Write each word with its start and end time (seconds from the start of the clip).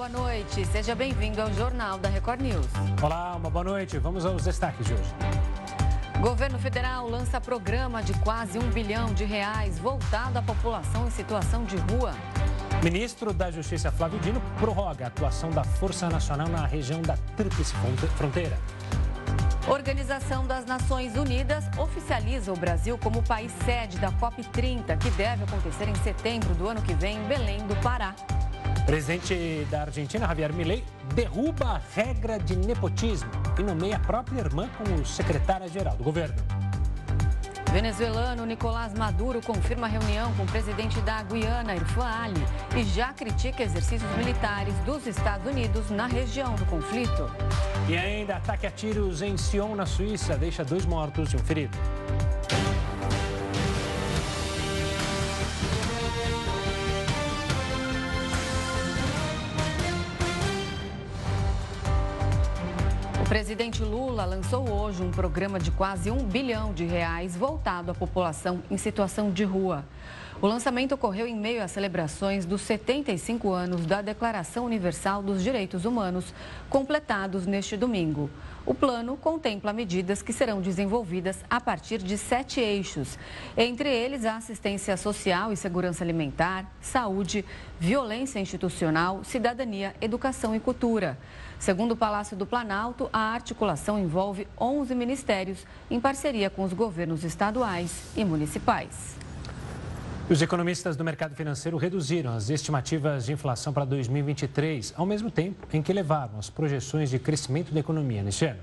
boa 0.00 0.08
noite. 0.08 0.64
Seja 0.64 0.94
bem-vindo 0.94 1.42
ao 1.42 1.52
Jornal 1.52 1.98
da 1.98 2.08
Record 2.08 2.40
News. 2.40 2.66
Olá, 3.02 3.36
uma 3.36 3.50
boa 3.50 3.62
noite. 3.62 3.98
Vamos 3.98 4.24
aos 4.24 4.44
destaques 4.44 4.86
de 4.86 4.94
hoje. 4.94 5.14
Governo 6.22 6.58
federal 6.58 7.06
lança 7.06 7.38
programa 7.38 8.02
de 8.02 8.14
quase 8.20 8.58
um 8.58 8.66
bilhão 8.70 9.12
de 9.12 9.26
reais 9.26 9.78
voltado 9.78 10.38
à 10.38 10.42
população 10.42 11.06
em 11.06 11.10
situação 11.10 11.64
de 11.64 11.76
rua. 11.76 12.14
Ministro 12.82 13.34
da 13.34 13.50
Justiça 13.50 13.92
Flávio 13.92 14.18
Dino 14.20 14.40
prorroga 14.58 15.04
a 15.04 15.08
atuação 15.08 15.50
da 15.50 15.64
Força 15.64 16.08
Nacional 16.08 16.48
na 16.48 16.64
região 16.64 17.02
da 17.02 17.18
Tríplice 17.36 17.74
Fronteira. 18.16 18.56
Organização 19.68 20.46
das 20.46 20.64
Nações 20.64 21.14
Unidas 21.14 21.66
oficializa 21.76 22.50
o 22.50 22.56
Brasil 22.56 22.96
como 22.96 23.22
país 23.22 23.52
sede 23.66 23.98
da 23.98 24.10
COP30, 24.12 24.96
que 24.96 25.10
deve 25.10 25.44
acontecer 25.44 25.88
em 25.88 25.94
setembro 25.96 26.54
do 26.54 26.66
ano 26.66 26.80
que 26.80 26.94
vem 26.94 27.18
em 27.18 27.28
Belém 27.28 27.66
do 27.66 27.76
Pará. 27.82 28.14
Presidente 28.90 29.68
da 29.70 29.82
Argentina, 29.82 30.26
Javier 30.26 30.52
Milei, 30.52 30.84
derruba 31.14 31.64
a 31.76 31.80
regra 31.94 32.40
de 32.40 32.56
nepotismo 32.56 33.30
e 33.56 33.62
nomeia 33.62 33.94
a 33.94 34.00
própria 34.00 34.40
irmã 34.40 34.68
como 34.76 35.06
secretária-geral 35.06 35.94
do 35.94 36.02
governo. 36.02 36.34
Venezuelano 37.70 38.44
Nicolás 38.44 38.92
Maduro 38.92 39.40
confirma 39.40 39.86
reunião 39.86 40.34
com 40.34 40.42
o 40.42 40.46
presidente 40.46 41.00
da 41.02 41.22
Guiana, 41.22 41.76
Irfan 41.76 42.04
Ali, 42.04 42.44
e 42.76 42.82
já 42.82 43.12
critica 43.12 43.62
exercícios 43.62 44.10
militares 44.16 44.74
dos 44.80 45.06
Estados 45.06 45.46
Unidos 45.46 45.88
na 45.88 46.08
região 46.08 46.56
do 46.56 46.66
conflito. 46.66 47.30
E 47.88 47.96
ainda 47.96 48.38
ataque 48.38 48.66
a 48.66 48.72
tiros 48.72 49.22
em 49.22 49.36
Sion, 49.36 49.76
na 49.76 49.86
Suíça, 49.86 50.36
deixa 50.36 50.64
dois 50.64 50.84
mortos 50.84 51.32
e 51.32 51.36
um 51.36 51.38
ferido. 51.38 51.78
Presidente 63.30 63.84
Lula 63.84 64.24
lançou 64.24 64.68
hoje 64.68 65.04
um 65.04 65.12
programa 65.12 65.60
de 65.60 65.70
quase 65.70 66.10
um 66.10 66.24
bilhão 66.24 66.74
de 66.74 66.84
reais 66.84 67.36
voltado 67.36 67.92
à 67.92 67.94
população 67.94 68.60
em 68.68 68.76
situação 68.76 69.30
de 69.30 69.44
rua. 69.44 69.84
O 70.42 70.48
lançamento 70.48 70.96
ocorreu 70.96 71.28
em 71.28 71.36
meio 71.36 71.62
às 71.62 71.70
celebrações 71.70 72.44
dos 72.44 72.60
75 72.62 73.52
anos 73.52 73.86
da 73.86 74.02
Declaração 74.02 74.64
Universal 74.64 75.22
dos 75.22 75.44
Direitos 75.44 75.84
Humanos, 75.84 76.34
completados 76.68 77.46
neste 77.46 77.76
domingo. 77.76 78.28
O 78.66 78.74
plano 78.74 79.16
contempla 79.16 79.72
medidas 79.72 80.22
que 80.22 80.32
serão 80.32 80.60
desenvolvidas 80.60 81.44
a 81.48 81.60
partir 81.60 81.98
de 81.98 82.18
sete 82.18 82.58
eixos, 82.58 83.16
entre 83.56 83.88
eles 83.88 84.24
a 84.24 84.38
assistência 84.38 84.96
social 84.96 85.52
e 85.52 85.56
segurança 85.56 86.02
alimentar, 86.02 86.68
saúde, 86.80 87.44
violência 87.78 88.40
institucional, 88.40 89.22
cidadania, 89.22 89.94
educação 90.00 90.52
e 90.52 90.58
cultura. 90.58 91.16
Segundo 91.60 91.92
o 91.92 91.96
Palácio 91.96 92.34
do 92.34 92.46
Planalto, 92.46 93.10
a 93.12 93.34
articulação 93.34 93.98
envolve 93.98 94.48
11 94.58 94.94
ministérios, 94.94 95.66
em 95.90 96.00
parceria 96.00 96.48
com 96.48 96.64
os 96.64 96.72
governos 96.72 97.22
estaduais 97.22 98.04
e 98.16 98.24
municipais. 98.24 99.18
Os 100.30 100.40
economistas 100.40 100.96
do 100.96 101.04
mercado 101.04 101.36
financeiro 101.36 101.76
reduziram 101.76 102.32
as 102.32 102.48
estimativas 102.48 103.26
de 103.26 103.34
inflação 103.34 103.74
para 103.74 103.84
2023, 103.84 104.94
ao 104.96 105.04
mesmo 105.04 105.30
tempo 105.30 105.66
em 105.70 105.82
que 105.82 105.92
elevaram 105.92 106.38
as 106.38 106.48
projeções 106.48 107.10
de 107.10 107.18
crescimento 107.18 107.74
da 107.74 107.80
economia 107.80 108.22
neste 108.22 108.46
ano. 108.46 108.62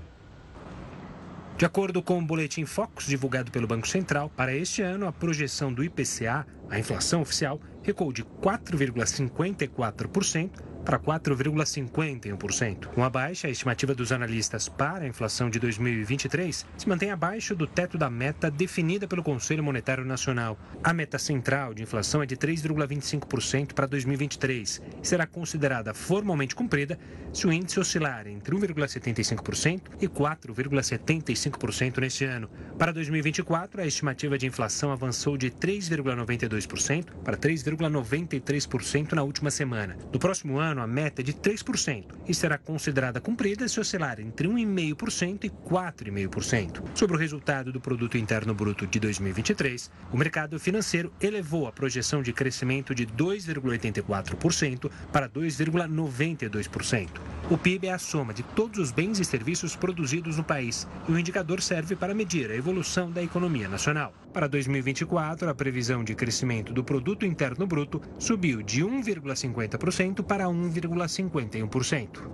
De 1.56 1.64
acordo 1.64 2.02
com 2.02 2.18
o 2.18 2.22
boletim 2.22 2.64
Focus 2.64 3.06
divulgado 3.06 3.52
pelo 3.52 3.68
Banco 3.68 3.86
Central, 3.86 4.28
para 4.36 4.52
este 4.52 4.82
ano 4.82 5.06
a 5.06 5.12
projeção 5.12 5.72
do 5.72 5.84
IPCA, 5.84 6.44
a 6.68 6.80
inflação 6.80 7.20
oficial, 7.20 7.60
recuou 7.80 8.12
de 8.12 8.24
4,54% 8.24 10.50
para 10.88 10.98
4,51%. 10.98 12.86
Com 12.86 13.04
a 13.04 13.10
baixa, 13.10 13.46
a 13.46 13.50
estimativa 13.50 13.94
dos 13.94 14.10
analistas 14.10 14.70
para 14.70 15.04
a 15.04 15.06
inflação 15.06 15.50
de 15.50 15.58
2023 15.58 16.64
se 16.78 16.88
mantém 16.88 17.10
abaixo 17.10 17.54
do 17.54 17.66
teto 17.66 17.98
da 17.98 18.08
meta 18.08 18.50
definida 18.50 19.06
pelo 19.06 19.22
Conselho 19.22 19.62
Monetário 19.62 20.02
Nacional. 20.02 20.58
A 20.82 20.94
meta 20.94 21.18
central 21.18 21.74
de 21.74 21.82
inflação 21.82 22.22
é 22.22 22.26
de 22.26 22.38
3,25% 22.38 23.74
para 23.74 23.84
2023 23.84 24.80
e 25.02 25.06
será 25.06 25.26
considerada 25.26 25.92
formalmente 25.92 26.54
cumprida 26.54 26.98
se 27.34 27.46
o 27.46 27.52
índice 27.52 27.78
oscilar 27.78 28.26
entre 28.26 28.56
1,75% 28.56 29.82
e 30.00 30.08
4,75% 30.08 31.98
neste 31.98 32.24
ano. 32.24 32.48
Para 32.78 32.92
2024, 32.92 33.82
a 33.82 33.86
estimativa 33.86 34.38
de 34.38 34.46
inflação 34.46 34.90
avançou 34.90 35.36
de 35.36 35.50
3,92% 35.50 37.10
para 37.22 37.36
3,93% 37.36 39.12
na 39.12 39.22
última 39.22 39.50
semana. 39.50 39.98
No 40.10 40.18
próximo 40.18 40.58
ano, 40.58 40.77
ano 40.78 40.84
a 40.84 40.86
meta 40.86 41.20
é 41.20 41.24
de 41.24 41.32
3% 41.32 42.04
e 42.26 42.32
será 42.32 42.56
considerada 42.56 43.20
cumprida 43.20 43.68
se 43.68 43.80
oscilar 43.80 44.20
entre 44.20 44.46
1,5% 44.48 45.44
e 45.44 45.50
4,5%. 45.50 46.84
Sobre 46.94 47.16
o 47.16 47.18
resultado 47.18 47.72
do 47.72 47.80
Produto 47.80 48.16
Interno 48.16 48.54
Bruto 48.54 48.86
de 48.86 49.00
2023, 49.00 49.90
o 50.12 50.16
mercado 50.16 50.58
financeiro 50.60 51.12
elevou 51.20 51.66
a 51.66 51.72
projeção 51.72 52.22
de 52.22 52.32
crescimento 52.32 52.94
de 52.94 53.06
2,84% 53.06 54.90
para 55.12 55.28
2,92%. 55.28 57.08
O 57.50 57.58
PIB 57.58 57.88
é 57.88 57.92
a 57.92 57.98
soma 57.98 58.32
de 58.32 58.42
todos 58.42 58.78
os 58.78 58.92
bens 58.92 59.18
e 59.18 59.24
serviços 59.24 59.74
produzidos 59.74 60.36
no 60.36 60.44
país 60.44 60.86
e 61.08 61.12
o 61.12 61.18
indicador 61.18 61.60
serve 61.60 61.96
para 61.96 62.14
medir 62.14 62.50
a 62.50 62.54
evolução 62.54 63.10
da 63.10 63.22
economia 63.22 63.68
nacional. 63.68 64.12
Para 64.38 64.46
2024, 64.46 65.50
a 65.50 65.54
previsão 65.54 66.04
de 66.04 66.14
crescimento 66.14 66.72
do 66.72 66.84
Produto 66.84 67.26
Interno 67.26 67.66
Bruto 67.66 68.00
subiu 68.20 68.62
de 68.62 68.84
1,50% 68.84 70.22
para 70.22 70.44
1,51%. 70.44 72.30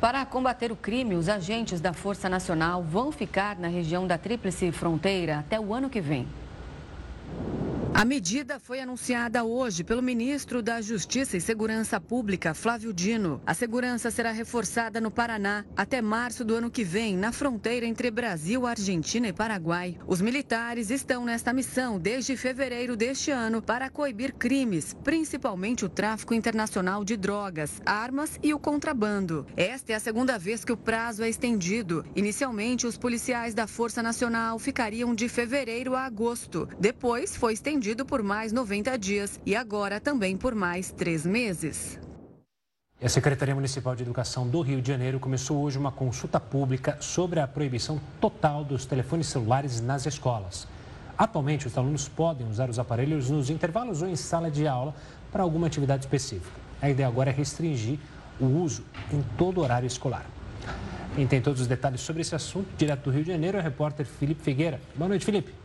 Para 0.00 0.24
combater 0.24 0.70
o 0.70 0.76
crime, 0.76 1.16
os 1.16 1.28
agentes 1.28 1.80
da 1.80 1.92
Força 1.92 2.28
Nacional 2.28 2.80
vão 2.80 3.10
ficar 3.10 3.58
na 3.58 3.66
região 3.66 4.06
da 4.06 4.16
Tríplice 4.16 4.70
Fronteira 4.70 5.40
até 5.40 5.58
o 5.58 5.74
ano 5.74 5.90
que 5.90 6.00
vem. 6.00 6.28
A 7.96 8.04
medida 8.04 8.58
foi 8.58 8.80
anunciada 8.80 9.44
hoje 9.44 9.84
pelo 9.84 10.02
ministro 10.02 10.60
da 10.60 10.82
Justiça 10.82 11.36
e 11.36 11.40
Segurança 11.40 12.00
Pública, 12.00 12.52
Flávio 12.52 12.92
Dino. 12.92 13.40
A 13.46 13.54
segurança 13.54 14.10
será 14.10 14.32
reforçada 14.32 15.00
no 15.00 15.12
Paraná 15.12 15.64
até 15.76 16.02
março 16.02 16.44
do 16.44 16.56
ano 16.56 16.72
que 16.72 16.82
vem, 16.82 17.16
na 17.16 17.30
fronteira 17.30 17.86
entre 17.86 18.10
Brasil, 18.10 18.66
Argentina 18.66 19.28
e 19.28 19.32
Paraguai. 19.32 19.96
Os 20.08 20.20
militares 20.20 20.90
estão 20.90 21.24
nesta 21.24 21.52
missão 21.52 21.96
desde 21.96 22.36
fevereiro 22.36 22.96
deste 22.96 23.30
ano 23.30 23.62
para 23.62 23.88
coibir 23.88 24.34
crimes, 24.34 24.96
principalmente 25.04 25.84
o 25.84 25.88
tráfico 25.88 26.34
internacional 26.34 27.04
de 27.04 27.16
drogas, 27.16 27.80
armas 27.86 28.40
e 28.42 28.52
o 28.52 28.58
contrabando. 28.58 29.46
Esta 29.56 29.92
é 29.92 29.94
a 29.94 30.00
segunda 30.00 30.36
vez 30.36 30.64
que 30.64 30.72
o 30.72 30.76
prazo 30.76 31.22
é 31.22 31.28
estendido. 31.28 32.04
Inicialmente, 32.16 32.88
os 32.88 32.98
policiais 32.98 33.54
da 33.54 33.68
Força 33.68 34.02
Nacional 34.02 34.58
ficariam 34.58 35.14
de 35.14 35.28
fevereiro 35.28 35.94
a 35.94 36.04
agosto. 36.04 36.68
Depois, 36.80 37.36
foi 37.36 37.52
estendido 37.52 37.83
por 38.06 38.22
mais 38.22 38.50
90 38.50 38.96
dias 38.98 39.38
e 39.44 39.54
agora 39.54 40.00
também 40.00 40.38
por 40.38 40.54
mais 40.54 40.90
três 40.90 41.26
meses. 41.26 42.00
A 43.02 43.08
Secretaria 43.10 43.54
Municipal 43.54 43.94
de 43.94 44.02
Educação 44.02 44.48
do 44.48 44.62
Rio 44.62 44.80
de 44.80 44.88
Janeiro 44.88 45.20
começou 45.20 45.62
hoje 45.62 45.76
uma 45.76 45.92
consulta 45.92 46.40
pública 46.40 46.96
sobre 47.00 47.40
a 47.40 47.46
proibição 47.46 48.00
total 48.18 48.64
dos 48.64 48.86
telefones 48.86 49.26
celulares 49.26 49.82
nas 49.82 50.06
escolas. 50.06 50.66
Atualmente, 51.18 51.66
os 51.66 51.76
alunos 51.76 52.08
podem 52.08 52.48
usar 52.48 52.70
os 52.70 52.78
aparelhos 52.78 53.28
nos 53.28 53.50
intervalos 53.50 54.00
ou 54.00 54.08
em 54.08 54.16
sala 54.16 54.50
de 54.50 54.66
aula 54.66 54.94
para 55.30 55.42
alguma 55.42 55.66
atividade 55.66 56.04
específica. 56.04 56.58
A 56.80 56.88
ideia 56.88 57.06
agora 57.06 57.28
é 57.28 57.34
restringir 57.34 57.98
o 58.40 58.46
uso 58.46 58.82
em 59.12 59.22
todo 59.36 59.58
o 59.58 59.62
horário 59.62 59.86
escolar. 59.86 60.24
Quem 61.14 61.26
tem 61.26 61.42
todos 61.42 61.60
os 61.60 61.66
detalhes 61.66 62.00
sobre 62.00 62.22
esse 62.22 62.34
assunto, 62.34 62.68
direto 62.78 63.04
do 63.04 63.10
Rio 63.10 63.22
de 63.22 63.30
Janeiro, 63.30 63.58
é 63.58 63.60
o 63.60 63.62
repórter 63.62 64.06
Felipe 64.06 64.42
Figueira. 64.42 64.80
Boa 64.96 65.08
noite, 65.08 65.26
Felipe. 65.26 65.63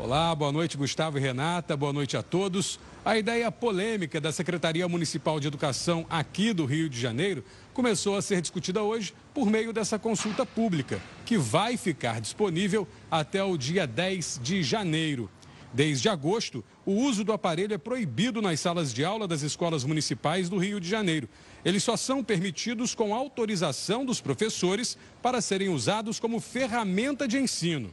Olá, 0.00 0.32
boa 0.32 0.52
noite, 0.52 0.76
Gustavo 0.76 1.18
e 1.18 1.20
Renata, 1.20 1.76
boa 1.76 1.92
noite 1.92 2.16
a 2.16 2.22
todos. 2.22 2.78
A 3.04 3.18
ideia 3.18 3.50
polêmica 3.50 4.20
da 4.20 4.30
Secretaria 4.30 4.86
Municipal 4.86 5.40
de 5.40 5.48
Educação 5.48 6.06
aqui 6.08 6.52
do 6.52 6.64
Rio 6.64 6.88
de 6.88 7.00
Janeiro 7.00 7.42
começou 7.74 8.16
a 8.16 8.22
ser 8.22 8.40
discutida 8.40 8.80
hoje 8.80 9.12
por 9.34 9.50
meio 9.50 9.72
dessa 9.72 9.98
consulta 9.98 10.46
pública, 10.46 11.02
que 11.26 11.36
vai 11.36 11.76
ficar 11.76 12.20
disponível 12.20 12.86
até 13.10 13.42
o 13.42 13.56
dia 13.56 13.88
10 13.88 14.38
de 14.40 14.62
janeiro. 14.62 15.28
Desde 15.74 16.08
agosto, 16.08 16.64
o 16.86 16.92
uso 16.92 17.24
do 17.24 17.32
aparelho 17.32 17.74
é 17.74 17.78
proibido 17.78 18.40
nas 18.40 18.60
salas 18.60 18.94
de 18.94 19.04
aula 19.04 19.26
das 19.26 19.42
escolas 19.42 19.82
municipais 19.82 20.48
do 20.48 20.58
Rio 20.58 20.78
de 20.78 20.88
Janeiro. 20.88 21.28
Eles 21.64 21.82
só 21.82 21.96
são 21.96 22.22
permitidos 22.22 22.94
com 22.94 23.12
autorização 23.12 24.04
dos 24.04 24.20
professores 24.20 24.96
para 25.20 25.40
serem 25.40 25.70
usados 25.70 26.20
como 26.20 26.38
ferramenta 26.38 27.26
de 27.26 27.36
ensino. 27.36 27.92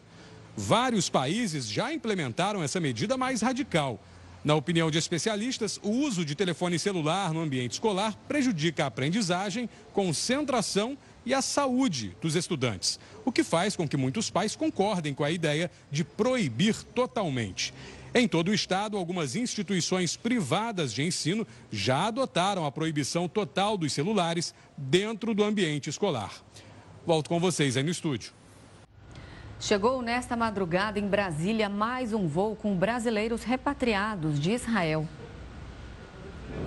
Vários 0.58 1.10
países 1.10 1.68
já 1.68 1.94
implementaram 1.94 2.64
essa 2.64 2.80
medida 2.80 3.18
mais 3.18 3.42
radical. 3.42 4.00
Na 4.44 4.56
opinião 4.56 4.90
de 4.92 4.98
especialistas, 4.98 5.80
o 5.84 5.90
uso 5.90 6.24
de 6.24 6.36
telefone 6.36 6.78
celular 6.80 7.34
no 7.34 7.42
ambiente 7.42 7.74
escolar 7.74 8.16
prejudica 8.28 8.84
a 8.84 8.88
aprendizagem, 8.88 9.68
concentração 9.92 10.98
e 11.26 11.34
a 11.34 11.42
saúde 11.42 12.16
dos 12.22 12.36
estudantes, 12.36 13.00
o 13.26 13.32
que 13.32 13.44
faz 13.44 13.76
com 13.76 13.88
que 13.88 13.98
muitos 13.98 14.30
pais 14.30 14.56
concordem 14.56 15.14
com 15.14 15.24
a 15.24 15.32
ideia 15.32 15.72
de 15.92 16.04
proibir 16.04 16.76
totalmente. 16.94 17.74
Em 18.14 18.28
todo 18.28 18.50
o 18.50 18.54
estado, 18.54 18.98
algumas 18.98 19.36
instituições 19.36 20.16
privadas 20.16 20.94
de 20.94 21.04
ensino 21.04 21.46
já 21.70 22.08
adotaram 22.08 22.66
a 22.66 22.72
proibição 22.72 23.28
total 23.28 23.76
dos 23.78 23.92
celulares 23.92 24.54
dentro 24.78 25.34
do 25.34 25.44
ambiente 25.44 25.90
escolar. 25.90 26.32
Volto 27.06 27.28
com 27.28 27.40
vocês 27.40 27.76
aí 27.76 27.84
no 27.84 27.92
estúdio. 27.92 28.32
Chegou 29.60 30.02
nesta 30.02 30.36
madrugada 30.36 31.00
em 31.00 31.08
Brasília 31.08 31.70
mais 31.70 32.14
um 32.14 32.28
voo 32.28 32.56
com 32.56 32.76
brasileiros 32.76 33.44
repatriados 33.44 34.40
de 34.40 34.52
Israel. 34.52 35.08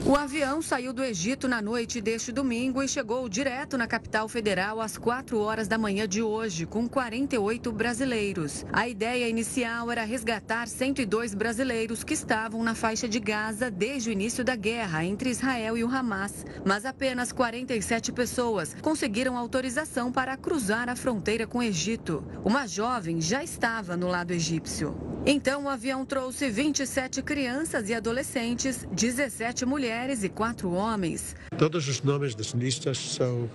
O 0.07 0.17
avião 0.17 0.63
saiu 0.63 0.93
do 0.93 1.03
Egito 1.03 1.49
na 1.49 1.61
noite 1.61 2.01
deste 2.01 2.33
domingo 2.33 2.83
e 2.83 2.89
chegou 2.89 3.29
direto 3.29 3.77
na 3.77 3.87
capital 3.87 4.29
federal 4.29 4.81
às 4.81 4.97
4 4.97 5.39
horas 5.39 5.69
da 5.69 5.77
manhã 5.77 6.09
de 6.09 6.23
hoje, 6.23 6.65
com 6.65 6.89
48 6.89 7.71
brasileiros. 7.73 8.65
A 8.73 8.89
ideia 8.89 9.29
inicial 9.29 9.91
era 9.91 10.05
resgatar 10.05 10.69
102 10.69 11.35
brasileiros 11.35 12.05
que 12.05 12.15
estavam 12.15 12.63
na 12.63 12.75
faixa 12.75 13.09
de 13.09 13.21
Gaza 13.21 13.71
desde 13.71 14.09
o 14.09 14.13
início 14.13 14.45
da 14.45 14.57
guerra 14.57 15.05
entre 15.05 15.31
Israel 15.31 15.77
e 15.77 15.85
o 15.85 15.95
Hamas. 15.95 16.47
Mas 16.65 16.87
apenas 16.87 17.33
47 17.33 18.13
pessoas 18.13 18.75
conseguiram 18.81 19.37
autorização 19.37 20.13
para 20.13 20.37
cruzar 20.37 20.89
a 20.89 20.97
fronteira 20.97 21.47
com 21.47 21.59
o 21.59 21.63
Egito. 21.63 22.25
Uma 22.45 22.67
jovem 22.67 23.21
já 23.21 23.43
estava 23.43 23.97
no 23.97 24.07
lado 24.07 24.31
egípcio. 24.33 25.09
Então, 25.31 25.65
o 25.65 25.69
avião 25.69 26.07
trouxe 26.07 26.49
27 26.49 27.23
crianças 27.23 27.91
e 27.91 27.95
adolescentes, 27.95 28.87
17 28.91 29.67
mulheres 29.69 30.25
e 30.25 30.29
quatro 30.29 30.73
homens. 30.73 31.37
Todos 31.57 31.87
os 31.87 32.03
nomes 32.03 32.35
das 32.35 32.49
listas 32.49 32.99
são 32.99 33.49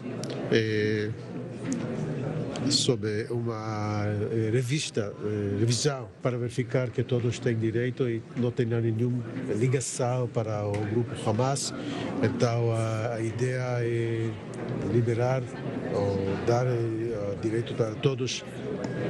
é, 0.52 1.10
sob 2.70 3.08
uma 3.30 4.06
é, 4.32 4.50
revista, 4.52 5.14
é, 5.24 5.60
revisão, 5.60 6.08
para 6.22 6.38
verificar 6.38 6.90
que 6.90 7.04
todos 7.04 7.40
têm 7.40 7.58
direito 7.58 8.08
e 8.08 8.22
não 8.38 8.52
tenham 8.52 8.80
nenhuma 8.80 9.24
ligação 9.56 10.28
para 10.28 10.66
o 10.68 10.72
grupo 10.72 11.30
Hamas. 11.30 11.74
Então, 12.22 12.72
a, 12.72 13.20
ideia 13.20 13.80
é 13.82 14.30
liberar 14.94 15.42
ou 15.94 16.46
dar 16.46 16.66
direito 17.42 17.74
para 17.74 17.96
todos 17.96 18.46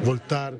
voltar 0.04 0.54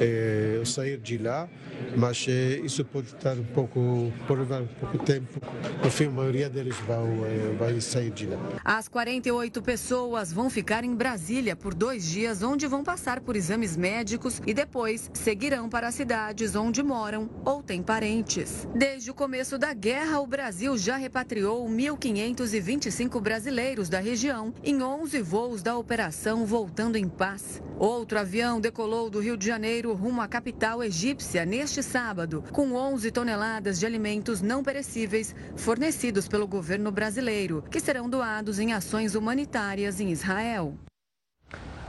é, 0.00 0.60
sair 0.64 0.98
de 0.98 1.18
lá, 1.18 1.48
mas 1.96 2.26
é, 2.28 2.60
isso 2.64 2.84
pode 2.84 3.08
estar 3.08 3.34
um 3.34 3.44
pouco, 3.44 4.12
pode 4.26 4.40
levar 4.40 4.62
um 4.62 4.66
pouco 4.66 4.98
de 4.98 5.04
tempo. 5.04 5.40
No 5.82 5.90
fim, 5.90 6.06
a 6.06 6.10
maioria 6.10 6.48
deles 6.48 6.76
vão, 6.86 7.24
é, 7.24 7.54
vai 7.58 7.80
sair 7.80 8.10
de 8.10 8.26
lá. 8.26 8.38
As 8.64 8.88
48 8.88 9.62
pessoas 9.62 10.32
vão 10.32 10.50
ficar 10.50 10.84
em 10.84 10.94
Brasília 10.94 11.54
por 11.54 11.74
dois 11.74 12.04
dias, 12.04 12.42
onde 12.42 12.66
vão 12.66 12.82
passar 12.82 13.20
por 13.20 13.36
exames 13.36 13.76
médicos 13.76 14.40
e 14.46 14.54
depois 14.54 15.10
seguirão 15.12 15.68
para 15.68 15.88
as 15.88 15.94
cidades 15.94 16.54
onde 16.54 16.82
moram 16.82 17.28
ou 17.44 17.62
têm 17.62 17.82
parentes. 17.82 18.66
Desde 18.74 19.10
o 19.10 19.14
começo 19.14 19.58
da 19.58 19.72
guerra, 19.72 20.20
o 20.20 20.26
Brasil 20.26 20.76
já 20.78 20.96
repatriou 20.96 21.68
1.525 21.68 23.20
brasileiros 23.20 23.88
da 23.88 24.00
região 24.00 24.52
em 24.62 24.82
11 24.82 25.20
voos 25.22 25.62
da 25.62 25.76
operação 25.76 26.46
Voltando 26.46 26.96
em 26.96 27.08
Paz. 27.08 27.62
Outro 27.78 28.18
avião 28.18 28.60
decolou 28.60 29.10
do 29.10 29.18
Rio 29.18 29.36
de 29.36 29.46
Janeiro 29.46 29.92
rumo 29.94 30.20
à 30.20 30.28
capital 30.28 30.82
egípcia 30.82 31.44
neste 31.44 31.63
sábado, 31.82 32.44
com 32.52 32.74
11 32.74 33.10
toneladas 33.10 33.78
de 33.78 33.86
alimentos 33.86 34.42
não 34.42 34.62
perecíveis 34.62 35.34
fornecidos 35.56 36.28
pelo 36.28 36.46
governo 36.46 36.90
brasileiro, 36.90 37.62
que 37.70 37.80
serão 37.80 38.08
doados 38.08 38.58
em 38.58 38.72
ações 38.72 39.14
humanitárias 39.14 40.00
em 40.00 40.10
Israel. 40.10 40.74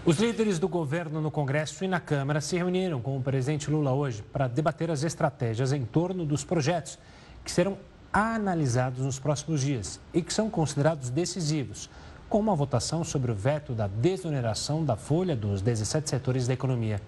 Os 0.05 0.17
líderes 0.17 0.59
do 0.59 0.67
governo 0.67 1.19
no 1.19 1.31
Congresso 1.31 1.83
e 1.83 1.87
na 1.87 1.99
Câmara 1.99 2.39
se 2.39 2.55
reuniram 2.55 3.01
com 3.01 3.17
o 3.17 3.23
presidente 3.23 3.71
Lula 3.71 3.91
hoje 3.91 4.21
para 4.21 4.47
debater 4.47 4.91
as 4.91 5.03
estratégias 5.03 5.73
em 5.73 5.83
torno 5.83 6.25
dos 6.25 6.43
projetos 6.43 6.99
que 7.43 7.51
serão 7.51 7.75
analisados 8.13 9.03
nos 9.03 9.17
próximos 9.17 9.61
dias 9.61 9.99
e 10.13 10.21
que 10.21 10.31
são 10.31 10.49
considerados 10.49 11.09
decisivos, 11.09 11.89
como 12.29 12.51
a 12.51 12.55
votação 12.55 13.03
sobre 13.03 13.31
o 13.31 13.35
veto 13.35 13.73
da 13.73 13.87
desoneração 13.87 14.85
da 14.85 14.95
folha 14.95 15.35
dos 15.35 15.61
17 15.61 16.09
setores 16.09 16.47
da 16.47 16.53
economia. 16.53 17.01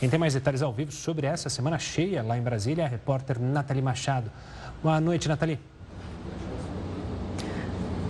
Quem 0.00 0.08
tem 0.08 0.18
mais 0.18 0.32
detalhes 0.32 0.62
ao 0.62 0.72
vivo 0.72 0.90
sobre 0.90 1.26
essa 1.26 1.50
semana 1.50 1.78
cheia 1.78 2.22
lá 2.22 2.38
em 2.38 2.40
Brasília 2.40 2.84
é 2.84 2.86
a 2.86 2.88
repórter 2.88 3.38
Nathalie 3.38 3.82
Machado. 3.82 4.32
Boa 4.82 4.98
noite, 4.98 5.28
Nathalie. 5.28 5.58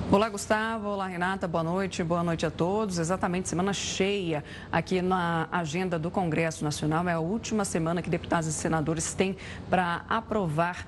Olá, 0.09 0.29
Gustavo. 0.29 0.87
Olá, 0.87 1.09
Renata. 1.09 1.49
Boa 1.49 1.65
noite. 1.65 2.05
Boa 2.05 2.23
noite 2.23 2.47
a 2.47 2.51
todos. 2.51 2.97
Exatamente, 2.97 3.49
semana 3.49 3.73
cheia 3.73 4.45
aqui 4.71 5.03
na 5.03 5.49
agenda 5.51 5.99
do 5.99 6.13
Congresso 6.13 6.63
Nacional. 6.63 7.09
É 7.09 7.15
a 7.15 7.19
última 7.19 7.65
semana 7.65 8.01
que 8.01 8.09
deputados 8.09 8.47
e 8.47 8.53
senadores 8.53 9.13
têm 9.13 9.37
para 9.69 10.05
aprovar 10.09 10.87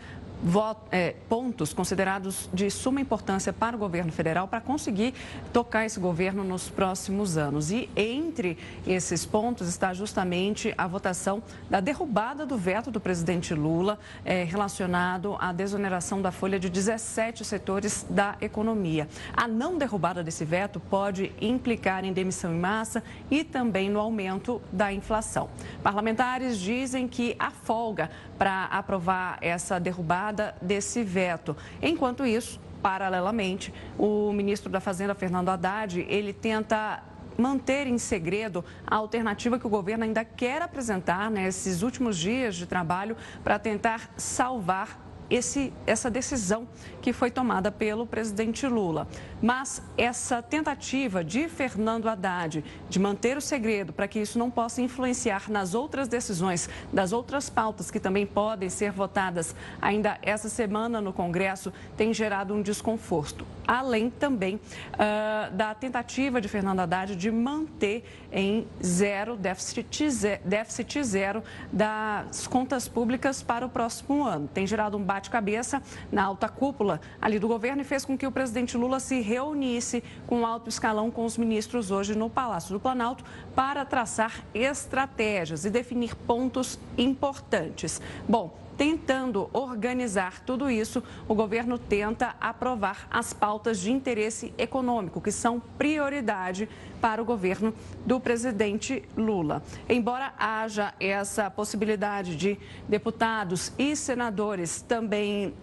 é, 0.91 1.15
pontos 1.29 1.73
considerados 1.73 2.49
de 2.53 2.71
suma 2.71 3.01
importância 3.01 3.53
para 3.53 3.77
o 3.77 3.79
governo 3.79 4.11
federal 4.11 4.49
para 4.49 4.61
conseguir 4.61 5.15
tocar 5.53 5.87
esse 5.87 6.01
governo 6.01 6.43
nos 6.43 6.69
próximos 6.69 7.37
anos. 7.37 7.71
E 7.71 7.89
entre 7.97 8.59
esses 8.87 9.25
pontos 9.25 9.69
está 9.69 9.95
justamente 9.95 10.75
a 10.77 10.87
votação 10.87 11.43
da 11.71 11.81
derrubada 11.81 12.45
do 12.45 12.57
veto 12.57 12.91
do 12.91 13.01
presidente 13.01 13.55
Lula 13.55 13.99
é, 14.25 14.45
relacionado 14.45 15.37
à 15.39 15.53
desoneração 15.53 16.21
da 16.21 16.33
folha 16.33 16.59
de 16.59 16.69
17 16.69 17.45
setores 17.45 18.05
da 18.11 18.37
economia. 18.41 19.09
A 19.35 19.47
não 19.47 19.79
derrubada 19.79 20.23
desse 20.23 20.45
veto 20.45 20.81
pode 20.81 21.33
implicar 21.41 22.05
em 22.05 22.13
demissão 22.13 22.53
em 22.53 22.59
massa 22.59 23.03
e 23.31 23.45
também 23.45 23.89
no 23.89 24.01
aumento 24.01 24.61
da 24.73 24.93
inflação. 24.93 25.49
Parlamentares 25.83 26.59
dizem 26.59 27.07
que 27.07 27.37
há 27.39 27.51
folga 27.51 28.11
para 28.43 28.65
aprovar 28.65 29.39
essa 29.41 29.79
derrubada 29.79 30.57
desse 30.61 31.05
veto. 31.05 31.57
Enquanto 31.81 32.27
isso, 32.27 32.59
paralelamente, 32.83 33.73
o 33.97 34.33
ministro 34.33 34.69
da 34.69 34.81
Fazenda, 34.81 35.15
Fernando 35.15 35.49
Haddad, 35.49 36.05
ele 36.09 36.33
tenta 36.33 37.05
manter 37.39 37.87
em 37.87 37.99
segredo 37.99 38.65
a 38.85 38.97
alternativa 38.97 39.61
que 39.61 39.67
o 39.69 39.71
governo 39.71 40.03
ainda 40.03 40.25
quer 40.25 40.61
apresentar 40.61 41.31
nesses 41.31 41.83
últimos 41.83 42.19
dias 42.19 42.57
de 42.57 42.67
trabalho 42.67 43.17
para 43.45 43.61
tentar 43.61 44.11
salvar 44.17 44.99
esse, 45.33 45.73
essa 45.87 46.11
decisão 46.11 46.69
que 47.01 47.13
foi 47.13 47.31
tomada 47.31 47.73
pelo 47.73 48.07
presidente 48.07 48.67
Lula. 48.67 49.09
Mas 49.41 49.83
essa 49.97 50.43
tentativa 50.43 51.25
de 51.25 51.49
Fernando 51.49 52.09
Haddad 52.09 52.63
de 52.89 52.99
manter 52.99 53.37
o 53.37 53.41
segredo 53.41 53.93
para 53.93 54.07
que 54.07 54.21
isso 54.21 54.39
não 54.39 54.51
possa 54.51 54.83
influenciar 54.83 55.51
nas 55.51 55.75
outras 55.75 56.07
decisões, 56.07 56.69
das 56.93 57.13
outras 57.13 57.49
pautas 57.49 57.91
que 57.91 57.99
também 57.99 58.27
podem 58.27 58.69
ser 58.69 58.93
votadas 58.93 59.57
ainda 59.81 60.19
essa 60.23 60.49
semana 60.49 61.01
no 61.01 61.13
Congresso, 61.13 61.73
tem 61.97 62.13
gerado 62.13 62.55
um 62.55 62.63
desconforto. 62.63 63.47
Além 63.67 64.11
também 64.11 64.57
uh, 64.57 65.55
da 65.55 65.75
tentativa 65.75 66.41
de 66.41 66.49
Fernando 66.49 66.81
Haddad 66.81 67.17
de 67.17 67.31
manter 67.31 68.05
em 68.31 68.67
zero, 68.85 69.37
déficit 69.37 70.11
zero, 70.11 70.43
déficit 70.45 71.03
zero 71.05 71.43
das 71.73 72.47
contas 72.47 72.87
públicas 72.87 73.43
para 73.43 73.65
o 73.65 73.69
próximo 73.69 74.25
ano. 74.25 74.49
Tem 74.53 74.67
gerado 74.67 74.97
um 74.97 75.05
bate-cabeça 75.23 75.81
na 76.11 76.25
alta 76.25 76.49
cúpula 76.49 77.01
ali 77.21 77.39
do 77.39 77.47
governo 77.47 77.83
e 77.83 77.85
fez 77.85 78.05
com 78.05 78.19
que 78.19 78.27
o 78.27 78.33
presidente 78.33 78.77
Lula 78.77 78.99
se 78.99 79.21
reunisse 79.21 80.03
com 80.27 80.45
alto 80.45 80.69
escalão 80.69 81.11
com 81.11 81.25
os 81.25 81.39
ministros 81.39 81.91
hoje 81.91 82.17
no 82.17 82.29
Palácio 82.29 82.73
do 82.73 82.81
Planalto 82.81 83.25
para 83.55 83.85
traçar 83.85 84.45
estratégias 84.53 85.65
e 85.65 85.71
definir 85.71 86.17
pontos 86.17 86.79
importantes. 86.99 88.01
Bom, 88.29 88.57
Tentando 88.83 89.49
organizar 89.53 90.41
tudo 90.41 90.69
isso, 90.69 91.05
o 91.29 91.37
governo 91.37 91.79
tenta 91.79 92.35
aprovar 92.41 93.07
as 93.13 93.33
pautas 93.33 93.79
de 93.79 93.93
interesse 93.93 94.53
econômico, 94.59 95.21
que 95.21 95.31
são 95.31 95.61
prioridade 95.79 96.69
para 97.01 97.23
o 97.23 97.25
governo 97.25 97.73
do 98.05 98.19
presidente 98.19 99.05
Lula. 99.17 99.63
Embora 99.89 100.35
haja 100.37 100.93
essa 100.99 101.49
possibilidade 101.49 102.35
de 102.35 102.59
deputados 102.89 103.73
e 103.79 103.95
senadores 103.95 104.83
também 104.83 105.51
uh, 105.51 105.55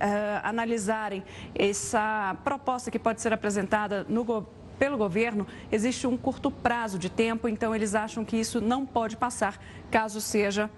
analisarem 0.42 1.22
essa 1.54 2.38
proposta 2.42 2.90
que 2.90 2.98
pode 2.98 3.20
ser 3.20 3.34
apresentada 3.34 4.06
no 4.08 4.48
pelo 4.80 4.98
governo, 4.98 5.46
existe 5.70 6.08
um 6.08 6.16
curto 6.16 6.50
prazo 6.50 6.98
de 6.98 7.10
tempo, 7.10 7.50
então 7.50 7.76
eles 7.76 7.96
acham 7.96 8.24
que 8.24 8.38
isso 8.38 8.62
não 8.62 8.86
pode 8.86 9.18
passar 9.18 9.62
caso 9.92 10.22
seja 10.22 10.70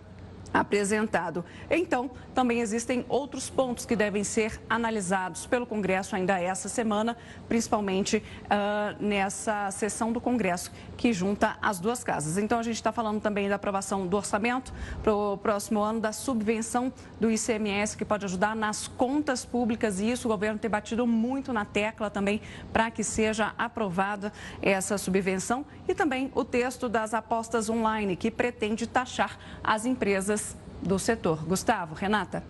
apresentado. 0.54 1.44
Então, 1.70 2.12
também 2.34 2.62
existem 2.62 3.06
outros 3.10 3.50
pontos 3.50 3.86
que 3.86 3.96
devem 3.96 4.24
ser 4.24 4.62
analisados 4.70 5.46
pelo 5.46 5.66
Congresso 5.66 6.16
ainda 6.16 6.40
essa 6.40 6.70
semana, 6.70 7.18
principalmente 7.48 8.18
uh, 8.18 9.04
nessa 9.04 9.70
sessão 9.72 10.12
do 10.12 10.22
Congresso 10.22 10.72
que 10.98 11.12
junta 11.14 11.58
as 11.62 11.80
duas 11.80 12.04
casas. 12.04 12.38
Então, 12.38 12.60
a 12.60 12.64
gente 12.64 12.76
está 12.76 12.92
falando 12.92 13.20
também 13.20 13.50
da 13.50 13.56
aprovação 13.56 14.06
do 14.06 14.16
orçamento 14.16 14.72
para 15.02 15.14
o 15.14 15.38
próximo 15.38 15.80
ano, 15.80 16.00
da 16.00 16.12
subvenção 16.12 16.94
do 17.20 17.32
ICMS, 17.32 17.98
que 17.98 18.06
pode 18.06 18.26
ajudar 18.26 18.56
nas 18.56 18.88
contas 18.88 19.44
públicas, 19.44 20.00
e 20.00 20.12
isso 20.12 20.28
o 20.28 20.32
governo 20.32 20.60
tem 20.60 20.70
batido 20.70 21.06
muito 21.08 21.52
na 21.52 21.66
tecla 21.66 22.10
também 22.10 22.42
para 22.72 22.92
que 22.92 23.04
seja 23.04 23.54
aprovada 23.58 24.32
essa 24.62 24.98
subvenção, 24.98 25.66
e 25.88 25.94
também 25.94 26.32
o 26.36 26.46
texto 26.46 26.88
das 26.88 27.14
apostas 27.14 27.70
online, 27.70 28.16
que 28.16 28.30
pretende 28.30 28.86
taxar 28.88 29.38
as 29.64 29.86
empresas 29.86 30.56
do 30.82 30.98
setor. 30.98 31.44
Gustavo, 31.44 31.94
Renata. 31.94 32.44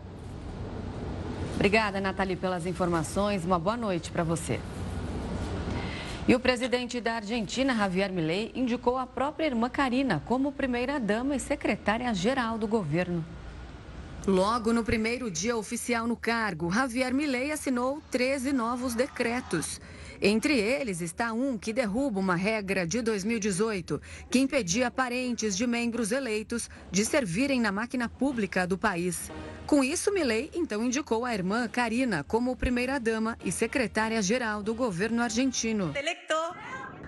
Obrigada, 1.55 2.01
Nathalie, 2.01 2.35
pelas 2.35 2.65
informações. 2.65 3.45
Uma 3.45 3.59
boa 3.59 3.77
noite 3.77 4.09
para 4.09 4.23
você. 4.23 4.59
E 6.27 6.35
o 6.35 6.39
presidente 6.39 7.01
da 7.01 7.15
Argentina, 7.15 7.75
Javier 7.75 8.11
Milei, 8.11 8.51
indicou 8.55 8.97
a 8.97 9.05
própria 9.05 9.47
irmã 9.47 9.69
Karina 9.69 10.21
como 10.25 10.51
primeira-dama 10.51 11.35
e 11.35 11.39
secretária-geral 11.39 12.57
do 12.57 12.67
governo. 12.67 13.25
Logo 14.25 14.71
no 14.71 14.83
primeiro 14.83 15.31
dia 15.31 15.57
oficial 15.57 16.05
no 16.05 16.15
cargo, 16.15 16.71
Javier 16.71 17.13
Milei 17.13 17.51
assinou 17.51 18.01
13 18.11 18.53
novos 18.53 18.93
decretos. 18.93 19.81
Entre 20.23 20.59
eles 20.59 21.01
está 21.01 21.33
um 21.33 21.57
que 21.57 21.73
derruba 21.73 22.19
uma 22.19 22.35
regra 22.35 22.85
de 22.85 23.01
2018 23.01 23.99
que 24.29 24.37
impedia 24.37 24.91
parentes 24.91 25.57
de 25.57 25.65
membros 25.65 26.11
eleitos 26.11 26.69
de 26.91 27.03
servirem 27.03 27.59
na 27.59 27.71
máquina 27.71 28.07
pública 28.07 28.67
do 28.67 28.77
país. 28.77 29.31
Com 29.65 29.83
isso, 29.83 30.13
Milei 30.13 30.51
então 30.53 30.85
indicou 30.85 31.25
a 31.25 31.33
irmã 31.33 31.67
Karina 31.67 32.23
como 32.23 32.55
primeira-dama 32.55 33.35
e 33.43 33.51
secretária-geral 33.51 34.61
do 34.61 34.75
governo 34.75 35.23
argentino. 35.23 35.91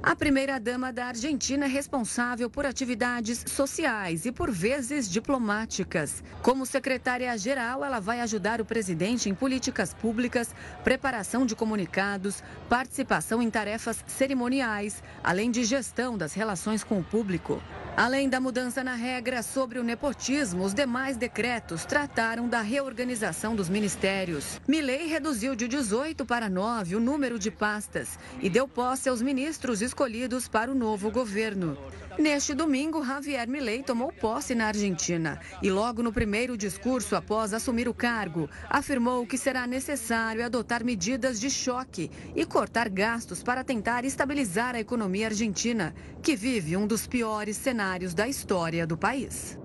A 0.05 0.17
primeira-dama 0.17 0.91
da 0.91 1.05
Argentina 1.05 1.63
é 1.63 1.67
responsável 1.69 2.49
por 2.49 2.65
atividades 2.65 3.45
sociais 3.47 4.25
e, 4.25 4.33
por 4.33 4.51
vezes, 4.51 5.09
diplomáticas. 5.09 6.21
Como 6.41 6.65
secretária-geral, 6.65 7.85
ela 7.85 8.01
vai 8.01 8.19
ajudar 8.19 8.59
o 8.59 8.65
presidente 8.65 9.29
em 9.29 9.33
políticas 9.33 9.93
públicas, 9.93 10.53
preparação 10.83 11.45
de 11.45 11.55
comunicados, 11.55 12.43
participação 12.67 13.41
em 13.41 13.49
tarefas 13.49 14.03
cerimoniais, 14.05 15.01
além 15.23 15.49
de 15.49 15.63
gestão 15.63 16.17
das 16.17 16.33
relações 16.33 16.83
com 16.83 16.99
o 16.99 17.03
público. 17.03 17.63
Além 17.95 18.27
da 18.27 18.39
mudança 18.39 18.83
na 18.83 18.95
regra 18.95 19.43
sobre 19.43 19.77
o 19.77 19.83
nepotismo, 19.83 20.63
os 20.63 20.73
demais 20.73 21.15
decretos 21.15 21.85
trataram 21.85 22.49
da 22.49 22.59
reorganização 22.59 23.55
dos 23.55 23.69
ministérios. 23.69 24.59
Milei 24.67 25.05
reduziu 25.05 25.55
de 25.55 25.67
18 25.67 26.25
para 26.25 26.49
9 26.49 26.95
o 26.95 26.99
número 26.99 27.37
de 27.37 27.51
pastas 27.51 28.17
e 28.41 28.49
deu 28.49 28.67
posse 28.67 29.09
aos 29.09 29.21
ministros 29.21 29.79
escolhidos 29.79 30.47
para 30.47 30.71
o 30.71 30.75
novo 30.75 31.11
governo. 31.11 31.77
Neste 32.17 32.53
domingo, 32.53 33.03
Javier 33.03 33.47
Milei 33.47 33.81
tomou 33.81 34.11
posse 34.11 34.53
na 34.53 34.67
Argentina 34.67 35.39
e, 35.61 35.71
logo 35.71 36.03
no 36.03 36.13
primeiro 36.13 36.55
discurso 36.55 37.15
após 37.15 37.53
assumir 37.53 37.87
o 37.87 37.93
cargo, 37.93 38.47
afirmou 38.69 39.25
que 39.25 39.37
será 39.37 39.65
necessário 39.65 40.45
adotar 40.45 40.83
medidas 40.83 41.39
de 41.39 41.49
choque 41.49 42.11
e 42.35 42.45
cortar 42.45 42.87
gastos 42.87 43.41
para 43.41 43.63
tentar 43.63 44.05
estabilizar 44.05 44.75
a 44.75 44.79
economia 44.79 45.27
argentina, 45.27 45.93
que 46.21 46.35
vive 46.35 46.77
um 46.77 46.85
dos 46.85 47.07
piores 47.07 47.57
cenários 47.57 48.13
da 48.13 48.27
história 48.27 48.85
do 48.85 48.95
país. 48.95 49.57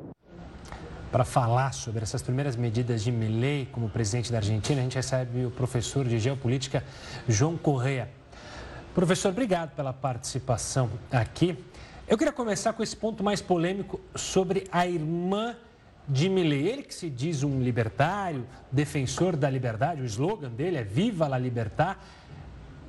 Para 1.13 1.25
falar 1.25 1.73
sobre 1.73 2.03
essas 2.03 2.23
primeiras 2.23 2.57
medidas 2.57 3.03
de 3.03 3.13
Milei 3.13 3.69
como 3.71 3.91
presidente 3.91 4.33
da 4.33 4.39
Argentina, 4.39 4.81
a 4.81 4.83
gente 4.83 4.97
recebe 4.97 5.45
o 5.45 5.51
professor 5.51 6.07
de 6.07 6.19
geopolítica 6.19 6.83
João 7.29 7.57
Correa. 7.57 8.11
Professor, 8.95 9.29
obrigado 9.29 9.75
pela 9.77 9.93
participação 9.93 10.91
aqui. 11.11 11.57
Eu 12.09 12.17
queria 12.17 12.33
começar 12.33 12.73
com 12.73 12.83
esse 12.83 12.97
ponto 12.97 13.23
mais 13.23 13.43
polêmico 13.43 14.01
sobre 14.15 14.67
a 14.73 14.87
irmã 14.87 15.55
de 16.09 16.27
Milley. 16.31 16.67
Ele 16.67 16.83
que 16.83 16.95
se 16.95 17.11
diz 17.11 17.43
um 17.43 17.61
libertário, 17.61 18.47
defensor 18.73 19.37
da 19.37 19.51
liberdade, 19.51 20.01
o 20.01 20.07
slogan 20.07 20.49
dele 20.49 20.79
é 20.79 20.83
Viva 20.83 21.29
la 21.29 21.37
Libertad. 21.37 21.99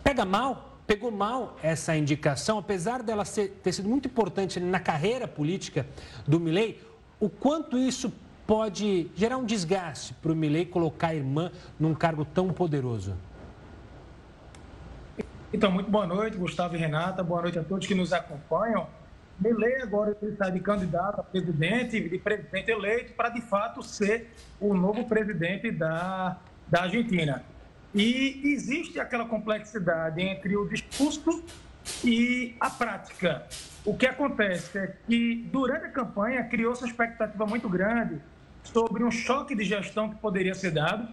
Pega 0.01 0.23
mal, 0.23 0.77
pegou 0.87 1.11
mal 1.11 1.57
essa 1.61 1.97
indicação, 1.97 2.57
apesar 2.57 3.03
dela 3.03 3.25
ser, 3.25 3.59
ter 3.61 3.73
sido 3.73 3.89
muito 3.89 4.07
importante 4.07 4.57
na 4.57 4.79
carreira 4.79 5.27
política 5.27 5.85
do 6.25 6.39
Milley, 6.39 6.81
o 7.19 7.29
quanto 7.29 7.77
isso 7.77 8.13
pode 8.47 9.11
gerar 9.17 9.35
um 9.35 9.43
desgaste 9.43 10.13
para 10.13 10.31
o 10.31 10.35
Milley 10.35 10.65
colocar 10.65 11.07
a 11.09 11.15
irmã 11.15 11.51
num 11.77 11.93
cargo 11.93 12.23
tão 12.23 12.53
poderoso? 12.53 13.17
Então, 15.51 15.69
muito 15.69 15.91
boa 15.91 16.07
noite, 16.07 16.37
Gustavo 16.37 16.75
e 16.75 16.77
Renata, 16.77 17.21
boa 17.21 17.41
noite 17.41 17.59
a 17.59 17.63
todos 17.65 17.85
que 17.85 17.93
nos 17.93 18.13
acompanham. 18.13 18.87
Milley 19.39 19.81
agora 19.81 20.15
ele 20.21 20.33
está 20.33 20.49
de 20.49 20.59
candidato 20.59 21.21
a 21.21 21.23
presidente, 21.23 22.09
de 22.09 22.17
presidente 22.17 22.69
eleito, 22.69 23.13
para 23.13 23.29
de 23.29 23.41
fato 23.41 23.81
ser 23.81 24.29
o 24.59 24.73
novo 24.73 25.07
presidente 25.07 25.71
da, 25.71 26.37
da 26.67 26.83
Argentina. 26.83 27.43
E 27.95 28.41
existe 28.43 28.99
aquela 28.99 29.25
complexidade 29.25 30.21
entre 30.21 30.55
o 30.57 30.67
discurso 30.67 31.43
e 32.03 32.55
a 32.59 32.69
prática. 32.69 33.47
O 33.85 33.95
que 33.95 34.05
acontece 34.05 34.77
é 34.77 34.95
que 35.07 35.47
durante 35.51 35.85
a 35.85 35.89
campanha 35.89 36.43
criou-se 36.43 36.83
uma 36.83 36.89
expectativa 36.89 37.45
muito 37.45 37.69
grande 37.69 38.19
sobre 38.63 39.03
um 39.03 39.09
choque 39.09 39.55
de 39.55 39.63
gestão 39.63 40.09
que 40.09 40.17
poderia 40.17 40.53
ser 40.53 40.71
dado, 40.71 41.07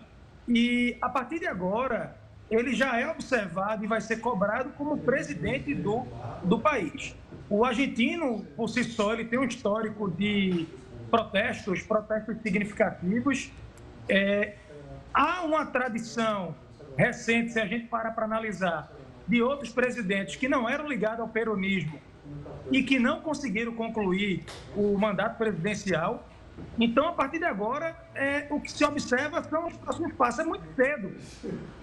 e 0.48 0.96
a 1.00 1.08
partir 1.08 1.38
de 1.38 1.46
agora 1.46 2.16
ele 2.50 2.74
já 2.74 3.00
é 3.00 3.08
observado 3.08 3.84
e 3.84 3.86
vai 3.88 4.00
ser 4.00 4.18
cobrado 4.18 4.70
como 4.70 4.98
presidente 4.98 5.74
do, 5.74 6.04
do 6.44 6.58
país. 6.58 7.14
O 7.48 7.64
argentino, 7.64 8.44
por 8.56 8.68
si 8.68 8.82
só, 8.82 9.12
ele 9.12 9.24
tem 9.24 9.38
um 9.38 9.44
histórico 9.44 10.10
de 10.10 10.66
protestos, 11.10 11.82
protestos 11.82 12.36
significativos. 12.42 13.52
É, 14.08 14.56
há 15.14 15.42
uma 15.42 15.66
tradição 15.66 16.54
recente, 16.96 17.52
se 17.52 17.60
a 17.60 17.66
gente 17.66 17.86
parar 17.86 18.12
para 18.12 18.24
analisar, 18.24 18.90
de 19.28 19.42
outros 19.42 19.70
presidentes 19.70 20.36
que 20.36 20.48
não 20.48 20.68
eram 20.68 20.88
ligados 20.88 21.20
ao 21.20 21.28
peronismo 21.28 22.00
e 22.70 22.82
que 22.82 22.98
não 22.98 23.20
conseguiram 23.20 23.72
concluir 23.74 24.44
o 24.74 24.96
mandato 24.98 25.36
presidencial. 25.36 26.26
Então, 26.78 27.08
a 27.08 27.12
partir 27.12 27.38
de 27.38 27.44
agora, 27.44 27.96
é, 28.14 28.46
o 28.50 28.60
que 28.60 28.70
se 28.72 28.84
observa 28.84 29.42
são 29.44 29.66
os 29.66 29.76
próximos 29.76 30.12
passos. 30.14 30.40
É 30.40 30.44
muito 30.44 30.64
cedo 30.74 31.14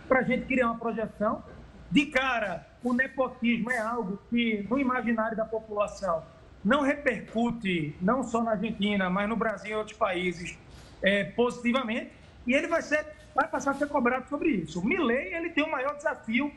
para 0.07 0.19
a 0.19 0.23
gente 0.23 0.45
criar 0.45 0.67
uma 0.67 0.79
projeção. 0.79 1.43
De 1.91 2.07
cara, 2.07 2.67
o 2.83 2.93
nepotismo 2.93 3.71
é 3.71 3.79
algo 3.79 4.19
que, 4.29 4.65
no 4.69 4.77
imaginário 4.77 5.37
da 5.37 5.45
população, 5.45 6.23
não 6.63 6.81
repercute, 6.81 7.95
não 8.01 8.23
só 8.23 8.43
na 8.43 8.51
Argentina, 8.51 9.09
mas 9.09 9.27
no 9.27 9.35
Brasil 9.35 9.71
e 9.71 9.75
outros 9.75 9.97
países, 9.97 10.57
é, 11.01 11.23
positivamente, 11.23 12.11
e 12.45 12.53
ele 12.53 12.67
vai, 12.67 12.81
ser, 12.81 13.05
vai 13.33 13.47
passar 13.47 13.71
a 13.71 13.73
ser 13.73 13.87
cobrado 13.87 14.27
sobre 14.29 14.49
isso. 14.49 14.79
O 14.79 14.85
Milley, 14.85 15.33
ele 15.33 15.49
tem 15.49 15.63
o 15.63 15.71
maior 15.71 15.95
desafio 15.95 16.51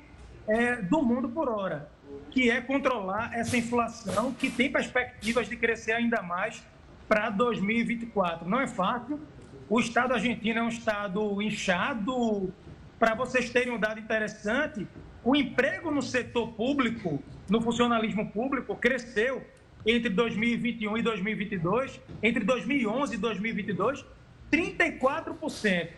é, 0.47 0.77
do 0.77 1.03
mundo 1.03 1.29
por 1.29 1.49
hora, 1.49 1.89
que 2.31 2.51
é 2.51 2.61
controlar 2.61 3.35
essa 3.35 3.57
inflação 3.57 4.33
que 4.33 4.51
tem 4.51 4.71
perspectivas 4.71 5.49
de 5.49 5.57
crescer 5.57 5.93
ainda 5.93 6.23
mais 6.23 6.63
para 7.09 7.31
2024. 7.31 8.49
Não 8.49 8.61
é 8.61 8.67
fácil. 8.67 9.21
O 9.69 9.81
Estado 9.81 10.15
argentino 10.15 10.61
é 10.61 10.63
um 10.63 10.69
Estado 10.69 11.43
inchado. 11.43 12.53
Para 12.99 13.15
vocês 13.15 13.51
terem 13.51 13.73
um 13.73 13.79
dado 13.79 14.01
interessante, 14.01 14.87
o 15.27 15.35
emprego 15.35 15.91
no 15.91 16.01
setor 16.01 16.53
público, 16.53 17.21
no 17.51 17.61
funcionalismo 17.61 18.31
público, 18.31 18.77
cresceu 18.77 19.45
entre 19.85 20.09
2021 20.09 20.99
e 20.99 21.03
2022, 21.03 22.01
entre 22.23 22.45
2011 22.45 23.15
e 23.15 23.19
2022, 23.19 24.05
34%. 24.53 25.89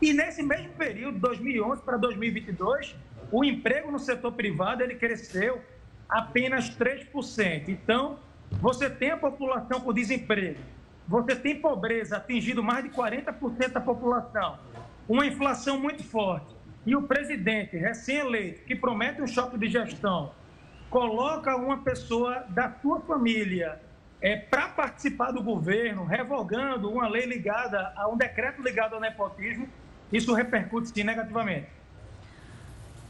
E 0.00 0.12
nesse 0.12 0.44
mesmo 0.44 0.68
período, 0.74 1.18
2011 1.18 1.82
para 1.82 1.96
2022, 1.96 2.94
o 3.32 3.44
emprego 3.44 3.90
no 3.90 3.98
setor 3.98 4.30
privado 4.30 4.84
ele 4.84 4.94
cresceu 4.94 5.60
apenas 6.08 6.70
3%. 6.70 7.68
Então, 7.68 8.20
você 8.52 8.88
tem 8.88 9.10
a 9.10 9.16
população 9.16 9.80
com 9.80 9.92
desemprego, 9.92 10.60
você 11.08 11.34
tem 11.34 11.60
pobreza 11.60 12.18
atingindo 12.18 12.62
mais 12.62 12.84
de 12.84 12.90
40% 12.90 13.72
da 13.72 13.80
população, 13.80 14.60
uma 15.08 15.26
inflação 15.26 15.76
muito 15.76 16.04
forte 16.04 16.57
e 16.88 16.96
o 16.96 17.02
presidente 17.02 17.76
recém-eleito, 17.76 18.64
que 18.64 18.74
promete 18.74 19.20
um 19.20 19.26
choque 19.26 19.58
de 19.58 19.68
gestão, 19.68 20.32
coloca 20.88 21.54
uma 21.54 21.82
pessoa 21.82 22.46
da 22.48 22.72
sua 22.80 22.98
família 23.02 23.78
é, 24.22 24.36
para 24.36 24.68
participar 24.68 25.30
do 25.30 25.42
governo, 25.42 26.06
revogando 26.06 26.90
uma 26.90 27.06
lei 27.06 27.26
ligada 27.26 27.92
a 27.94 28.08
um 28.08 28.16
decreto 28.16 28.62
ligado 28.62 28.94
ao 28.94 29.00
nepotismo, 29.02 29.68
isso 30.10 30.32
repercute 30.32 30.88
sim 30.88 31.04
negativamente. 31.04 31.66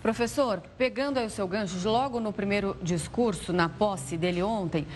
Professor, 0.02 0.61
pegando 0.76 1.20
aí 1.20 1.26
o 1.26 1.30
seu 1.30 1.47
gancho, 1.47 1.88
logo 1.88 2.18
no 2.18 2.32
primeiro 2.32 2.76
discurso, 2.82 3.52
na 3.52 3.68
posse 3.68 4.16
dele 4.16 4.42
ontem, 4.42 4.88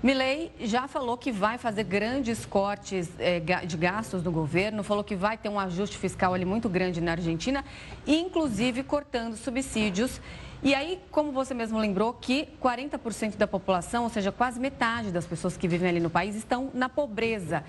Milley 0.00 0.52
já 0.60 0.86
falou 0.86 1.16
que 1.16 1.32
vai 1.32 1.58
fazer 1.58 1.82
grandes 1.82 2.46
cortes 2.46 3.10
eh, 3.18 3.40
de 3.40 3.76
gastos 3.76 4.22
do 4.22 4.30
governo, 4.30 4.84
falou 4.84 5.02
que 5.02 5.16
vai 5.16 5.36
ter 5.36 5.48
um 5.48 5.58
ajuste 5.58 5.98
fiscal 5.98 6.32
ali 6.32 6.44
muito 6.44 6.68
grande 6.68 7.00
na 7.00 7.12
Argentina, 7.12 7.64
inclusive 8.06 8.84
cortando 8.84 9.36
subsídios. 9.36 10.20
E 10.62 10.72
aí, 10.72 11.00
como 11.10 11.32
você 11.32 11.52
mesmo 11.52 11.78
lembrou, 11.78 12.12
que 12.12 12.48
40% 12.62 13.36
da 13.36 13.48
população, 13.48 14.04
ou 14.04 14.10
seja, 14.10 14.30
quase 14.30 14.60
metade 14.60 15.10
das 15.10 15.26
pessoas 15.26 15.56
que 15.56 15.66
vivem 15.66 15.88
ali 15.88 16.00
no 16.00 16.10
país, 16.10 16.36
estão 16.36 16.70
na 16.72 16.88
pobreza. 16.88 17.64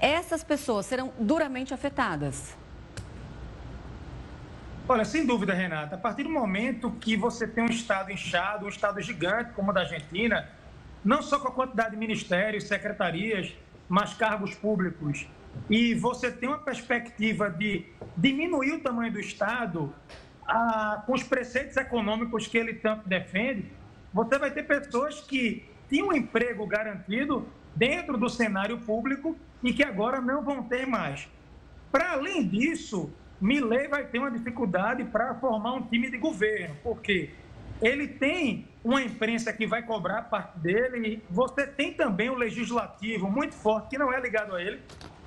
Essas 0.00 0.42
pessoas 0.42 0.86
serão 0.86 1.12
duramente 1.18 1.74
afetadas. 1.74 2.56
Olha, 4.88 5.04
sem 5.04 5.26
dúvida, 5.26 5.52
Renata, 5.52 5.96
a 5.96 5.98
partir 5.98 6.22
do 6.22 6.30
momento 6.30 6.90
que 6.92 7.14
você 7.14 7.46
tem 7.46 7.64
um 7.64 7.68
Estado 7.68 8.10
inchado, 8.10 8.64
um 8.66 8.68
Estado 8.68 9.00
gigante 9.02 9.52
como 9.52 9.70
o 9.70 9.74
da 9.74 9.80
Argentina, 9.80 10.48
não 11.04 11.22
só 11.22 11.38
com 11.38 11.48
a 11.48 11.52
quantidade 11.52 11.90
de 11.90 11.96
ministérios, 11.96 12.64
secretarias, 12.64 13.54
mas 13.88 14.14
cargos 14.14 14.54
públicos. 14.54 15.26
E 15.68 15.94
você 15.94 16.30
tem 16.30 16.48
uma 16.48 16.58
perspectiva 16.58 17.50
de 17.50 17.86
diminuir 18.16 18.72
o 18.72 18.80
tamanho 18.80 19.12
do 19.12 19.20
Estado 19.20 19.94
a, 20.46 21.02
com 21.06 21.12
os 21.12 21.22
preceitos 21.22 21.76
econômicos 21.76 22.46
que 22.46 22.58
ele 22.58 22.74
tanto 22.74 23.08
defende, 23.08 23.70
você 24.12 24.38
vai 24.38 24.50
ter 24.50 24.62
pessoas 24.64 25.20
que 25.20 25.68
tinham 25.88 26.08
um 26.08 26.12
emprego 26.12 26.66
garantido 26.66 27.46
dentro 27.74 28.16
do 28.16 28.28
cenário 28.28 28.78
público 28.78 29.36
e 29.62 29.72
que 29.72 29.82
agora 29.82 30.20
não 30.20 30.42
vão 30.42 30.62
ter 30.62 30.86
mais. 30.86 31.28
Para 31.90 32.12
além 32.12 32.46
disso, 32.46 33.12
Milley 33.40 33.88
vai 33.88 34.04
ter 34.06 34.18
uma 34.18 34.30
dificuldade 34.30 35.04
para 35.04 35.34
formar 35.34 35.74
um 35.74 35.82
time 35.82 36.10
de 36.10 36.18
governo, 36.18 36.76
porque 36.82 37.30
ele 37.84 38.08
tem 38.08 38.66
uma 38.82 39.02
imprensa 39.02 39.52
que 39.52 39.66
vai 39.66 39.82
cobrar 39.82 40.22
parte 40.22 40.58
dele, 40.58 41.22
você 41.28 41.66
tem 41.66 41.92
também 41.92 42.30
o 42.30 42.34
legislativo 42.34 43.30
muito 43.30 43.54
forte, 43.54 43.90
que 43.90 43.98
não 43.98 44.10
é 44.10 44.18
ligado 44.18 44.54
a 44.54 44.62
ele. 44.62 44.80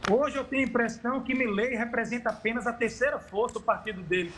Hoje 0.09 0.37
eu 0.37 0.43
tenho 0.43 0.63
a 0.63 0.67
impressão 0.67 1.21
que 1.21 1.35
Milley 1.35 1.75
representa 1.75 2.31
apenas 2.31 2.65
a 2.65 2.73
terceira 2.73 3.19
força 3.19 3.55
do 3.55 3.61
partido 3.61 4.01
dele 4.01 4.33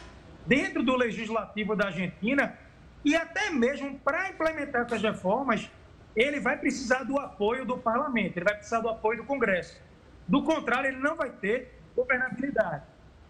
dentro 0.45 0.83
do 0.83 0.95
legislativo 0.97 1.75
da 1.77 1.85
Argentina 1.85 2.57
e 3.05 3.15
até 3.15 3.51
mesmo 3.51 3.97
para 3.99 4.29
implementar 4.29 4.81
essas 4.81 5.01
reformas, 5.01 5.69
ele 6.13 6.41
vai 6.41 6.57
precisar 6.57 7.03
do 7.03 7.17
apoio 7.17 7.65
do 7.65 7.77
parlamento, 7.77 8.35
ele 8.35 8.45
vai 8.45 8.55
precisar 8.55 8.81
do 8.81 8.89
apoio 8.89 9.19
do 9.19 9.23
Congresso. 9.23 9.79
Do 10.27 10.43
contrário, 10.43 10.89
ele 10.89 10.97
não 10.97 11.15
vai 11.15 11.29
ter 11.29 11.79
governabilidade. 11.95 12.83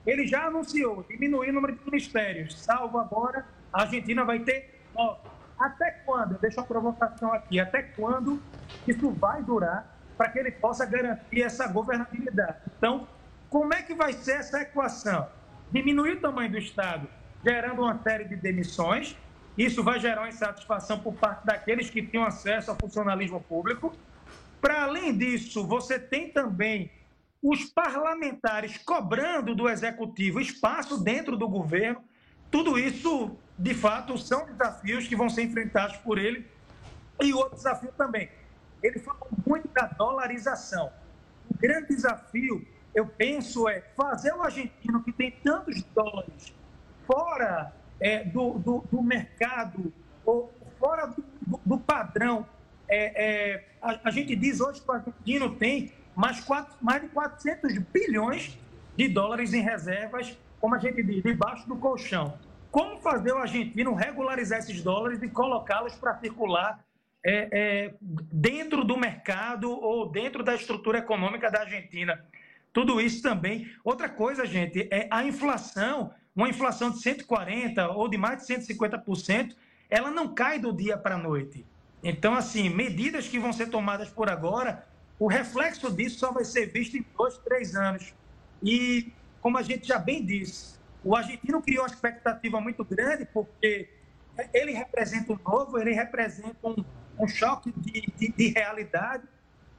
Ele 0.08 0.26
já 0.26 0.46
anunciou 0.46 1.06
diminuir 1.08 1.50
o 1.50 1.54
número 1.54 1.76
de 1.76 1.86
ministérios, 1.86 2.58
salvo 2.60 2.98
agora 2.98 3.46
a 3.72 3.82
Argentina 3.82 4.24
vai 4.24 4.40
ter 4.40 4.79
Até 5.58 5.92
quando? 6.06 6.38
Deixa 6.40 6.62
uma 6.62 6.68
provocação 6.68 7.34
aqui. 7.34 7.60
Até 7.60 7.84
quando 7.84 8.42
isso 8.88 9.12
vai 9.12 9.44
durar 9.44 9.98
para 10.18 10.30
que 10.30 10.40
ele 10.40 10.52
possa 10.52 10.86
garantir 10.86 11.42
essa 11.42 11.68
governabilidade? 11.68 12.58
Então, 12.78 13.08
como 13.50 13.74
é 13.74 13.82
que 13.82 13.94
vai 13.94 14.14
ser 14.14 14.38
essa 14.38 14.62
equação? 14.62 15.28
Diminuir 15.72 16.18
o 16.18 16.22
tamanho 16.22 16.52
do 16.52 16.58
Estado, 16.58 17.08
gerando 17.44 17.82
uma 17.82 17.98
série 18.02 18.26
de 18.26 18.36
demissões. 18.36 19.18
Isso 19.58 19.84
vai 19.84 20.00
gerar 20.00 20.22
uma 20.22 20.30
insatisfação 20.30 21.00
por 21.00 21.14
parte 21.14 21.46
daqueles 21.46 21.90
que 21.90 22.02
tinham 22.02 22.24
acesso 22.24 22.72
ao 22.72 22.78
funcionalismo 22.78 23.42
público. 23.42 23.94
Para 24.62 24.84
além 24.84 25.18
disso, 25.18 25.66
você 25.66 26.00
tem 26.00 26.30
também 26.30 26.92
os 27.42 27.66
parlamentares 27.66 28.78
cobrando 28.78 29.56
do 29.56 29.70
executivo 29.70 30.40
espaço 30.40 31.02
dentro 31.02 31.38
do 31.38 31.48
governo. 31.48 32.04
Tudo 32.52 32.78
isso, 32.78 33.38
de 33.60 33.74
fato, 33.74 34.18
são 34.18 34.46
desafios 34.46 35.06
que 35.06 35.18
vão 35.18 35.30
ser 35.30 35.44
enfrentados 35.44 35.98
por 35.98 36.18
ele. 36.18 36.48
E 37.22 37.34
outro 37.34 37.58
desafio 37.58 37.92
também. 37.98 38.30
Ele 38.82 39.00
falou 39.00 39.28
muito 39.46 39.68
da 39.68 39.86
dolarização. 39.86 40.90
O 41.50 41.58
grande 41.58 41.90
desafio, 41.90 42.66
eu 42.96 43.06
penso, 43.06 43.68
é 43.68 43.82
fazer 43.98 44.34
o 44.34 44.42
argentino 44.42 45.04
que 45.04 45.12
tem 45.12 45.32
tantos 45.44 45.84
dólares 45.94 46.54
fora 47.06 47.74
é, 48.00 48.24
do, 48.24 48.54
do, 48.60 48.86
do, 48.90 49.02
mercado, 49.02 49.92
ou 50.26 50.54
fora 50.80 51.08
do, 51.08 51.60
do 51.66 51.78
padrão. 51.78 52.46
É, 52.88 53.52
é, 53.52 53.66
a, 53.82 54.00
a 54.06 54.12
gente 54.12 54.38
diz 54.38 54.62
hoje 54.62 54.80
que 54.80 54.90
o 54.90 54.94
argentino 54.94 55.54
tem 55.56 55.92
mais, 56.16 56.40
quatro, 56.40 56.74
mais 56.80 57.02
de 57.02 57.10
400 57.10 57.78
bilhões 57.78 58.58
de 58.96 59.10
dólares 59.10 59.54
em 59.54 59.62
reservas, 59.62 60.38
como 60.62 60.76
a 60.76 60.78
gente 60.78 61.04
diz, 61.04 61.22
debaixo 61.22 61.68
do 61.68 61.76
colchão. 61.76 62.38
Como 62.72 63.00
fazer 63.02 63.32
o 63.32 63.38
argentino 63.38 63.94
regularizar 63.94 64.60
esses 64.60 64.82
dólares 64.82 65.22
e 65.24 65.30
colocá-los 65.30 65.96
para 65.96 66.18
circular 66.20 66.84
é, 67.26 67.50
é, 67.52 67.94
dentro 68.02 68.84
do 68.84 68.96
mercado 68.96 69.72
ou 69.72 70.10
dentro 70.10 70.44
da 70.44 70.56
estrutura 70.56 71.00
econômica 71.00 71.50
da 71.50 71.62
Argentina? 71.62 72.24
Tudo 72.72 73.02
isso 73.02 73.22
também. 73.24 73.70
Outra 73.84 74.08
coisa, 74.08 74.46
gente, 74.46 74.88
é 74.92 75.08
a 75.10 75.24
inflação, 75.24 76.14
uma 76.36 76.50
inflação 76.50 76.92
de 76.92 77.00
140% 77.00 77.96
ou 77.96 78.08
de 78.08 78.18
mais 78.18 78.46
de 78.46 78.54
150%, 78.54 79.56
ela 79.90 80.12
não 80.12 80.34
cai 80.34 80.60
do 80.60 80.72
dia 80.72 80.96
para 80.98 81.16
a 81.16 81.18
noite. 81.18 81.66
Então, 82.04 82.36
assim, 82.36 82.70
medidas 82.70 83.28
que 83.28 83.40
vão 83.40 83.52
ser 83.52 83.70
tomadas 83.70 84.10
por 84.10 84.30
agora 84.30 84.88
o 85.20 85.28
reflexo 85.28 85.92
disso 85.92 86.18
só 86.18 86.32
vai 86.32 86.46
ser 86.46 86.68
visto 86.68 86.96
em 86.96 87.06
dois, 87.18 87.38
três 87.40 87.76
anos. 87.76 88.14
E, 88.64 89.12
como 89.42 89.58
a 89.58 89.62
gente 89.62 89.86
já 89.86 90.00
bem 90.00 90.26
disse, 90.26 90.79
o 91.04 91.16
argentino 91.16 91.62
criou 91.62 91.84
uma 91.84 91.88
expectativa 91.88 92.60
muito 92.60 92.84
grande, 92.84 93.26
porque 93.26 93.90
ele 94.54 94.72
representa 94.74 95.34
um 95.34 95.40
novo, 95.46 95.78
ele 95.78 95.94
representa 95.94 96.58
um, 96.64 96.84
um 97.20 97.28
choque 97.28 97.72
de, 97.78 98.12
de, 98.16 98.32
de, 98.32 98.48
realidade, 98.50 99.24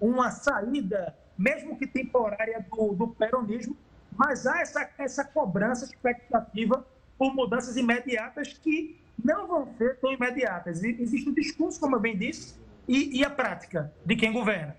uma 0.01 0.31
saída, 0.31 1.17
mesmo 1.37 1.77
que 1.77 1.87
temporária, 1.87 2.65
do, 2.71 2.93
do 2.95 3.09
peronismo, 3.09 3.77
mas 4.17 4.47
há 4.47 4.61
essa, 4.61 4.89
essa 4.99 5.25
cobrança, 5.25 5.85
expectativa 5.85 6.87
por 7.19 7.35
mudanças 7.35 7.77
imediatas 7.77 8.55
que 8.55 8.99
não 9.23 9.47
vão 9.47 9.75
ser 9.77 9.99
tão 9.99 10.13
imediatas. 10.13 10.83
Existe 10.83 11.29
o 11.29 11.35
discurso, 11.35 11.79
como 11.79 11.97
eu 11.97 12.01
bem 12.01 12.17
disse, 12.17 12.55
e, 12.89 13.19
e 13.19 13.25
a 13.25 13.31
prática 13.31 13.93
de 14.05 14.17
quem 14.17 14.33
governa. 14.33 14.77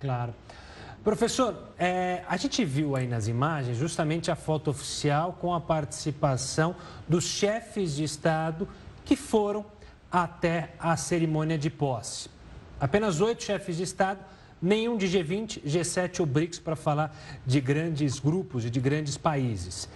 Claro. 0.00 0.34
Professor, 1.06 1.70
é, 1.78 2.24
a 2.28 2.36
gente 2.36 2.64
viu 2.64 2.96
aí 2.96 3.06
nas 3.06 3.28
imagens 3.28 3.76
justamente 3.76 4.28
a 4.28 4.34
foto 4.34 4.70
oficial 4.70 5.38
com 5.40 5.54
a 5.54 5.60
participação 5.60 6.74
dos 7.08 7.22
chefes 7.22 7.94
de 7.94 8.02
Estado 8.02 8.68
que 9.04 9.14
foram 9.14 9.64
até 10.10 10.70
a 10.80 10.96
cerimônia 10.96 11.56
de 11.56 11.70
posse. 11.70 12.28
Apenas 12.80 13.20
oito 13.20 13.44
chefes 13.44 13.76
de 13.76 13.84
Estado, 13.84 14.18
nenhum 14.60 14.96
de 14.96 15.06
G20, 15.06 15.62
G7 15.62 16.18
ou 16.18 16.26
BRICS 16.26 16.58
para 16.58 16.74
falar 16.74 17.16
de 17.46 17.60
grandes 17.60 18.18
grupos 18.18 18.64
e 18.64 18.68
de 18.68 18.80
grandes 18.80 19.16
países. 19.16 19.88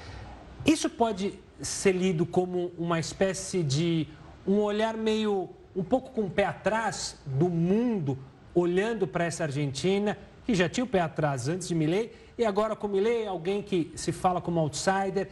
Isso 0.64 0.88
pode 0.88 1.36
ser 1.60 1.90
lido 1.90 2.24
como 2.24 2.70
uma 2.78 3.00
espécie 3.00 3.64
de 3.64 4.06
um 4.46 4.60
olhar 4.60 4.96
meio 4.96 5.50
um 5.74 5.82
pouco 5.82 6.12
com 6.12 6.26
o 6.26 6.30
pé 6.30 6.44
atrás 6.44 7.18
do 7.26 7.48
mundo 7.48 8.16
olhando 8.54 9.06
para 9.06 9.24
essa 9.24 9.44
Argentina, 9.44 10.16
que 10.44 10.54
já 10.54 10.68
tinha 10.68 10.84
o 10.84 10.86
pé 10.86 11.00
atrás 11.00 11.48
antes 11.48 11.68
de 11.68 11.74
Milley, 11.74 12.12
e 12.36 12.44
agora 12.44 12.74
com 12.74 12.88
Milley, 12.88 13.26
alguém 13.26 13.62
que 13.62 13.92
se 13.94 14.12
fala 14.12 14.40
como 14.40 14.60
outsider. 14.60 15.28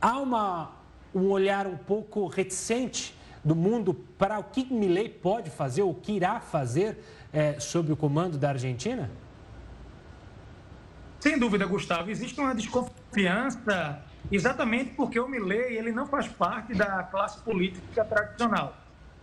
Há 0.00 0.18
uma, 0.18 0.72
um 1.14 1.30
olhar 1.30 1.66
um 1.66 1.76
pouco 1.76 2.26
reticente 2.26 3.14
do 3.44 3.56
mundo 3.56 3.94
para 4.16 4.38
o 4.38 4.44
que 4.44 4.72
Milley 4.72 5.08
pode 5.08 5.50
fazer, 5.50 5.82
o 5.82 5.94
que 5.94 6.12
irá 6.12 6.40
fazer 6.40 6.98
é, 7.32 7.58
sob 7.58 7.92
o 7.92 7.96
comando 7.96 8.38
da 8.38 8.50
Argentina? 8.50 9.10
Sem 11.18 11.38
dúvida, 11.38 11.66
Gustavo. 11.66 12.10
Existe 12.10 12.40
uma 12.40 12.54
desconfiança 12.54 14.02
exatamente 14.30 14.90
porque 14.94 15.18
o 15.18 15.28
Milley 15.28 15.76
ele 15.76 15.92
não 15.92 16.06
faz 16.06 16.28
parte 16.28 16.74
da 16.74 17.02
classe 17.04 17.40
política 17.42 18.04
tradicional. 18.04 18.76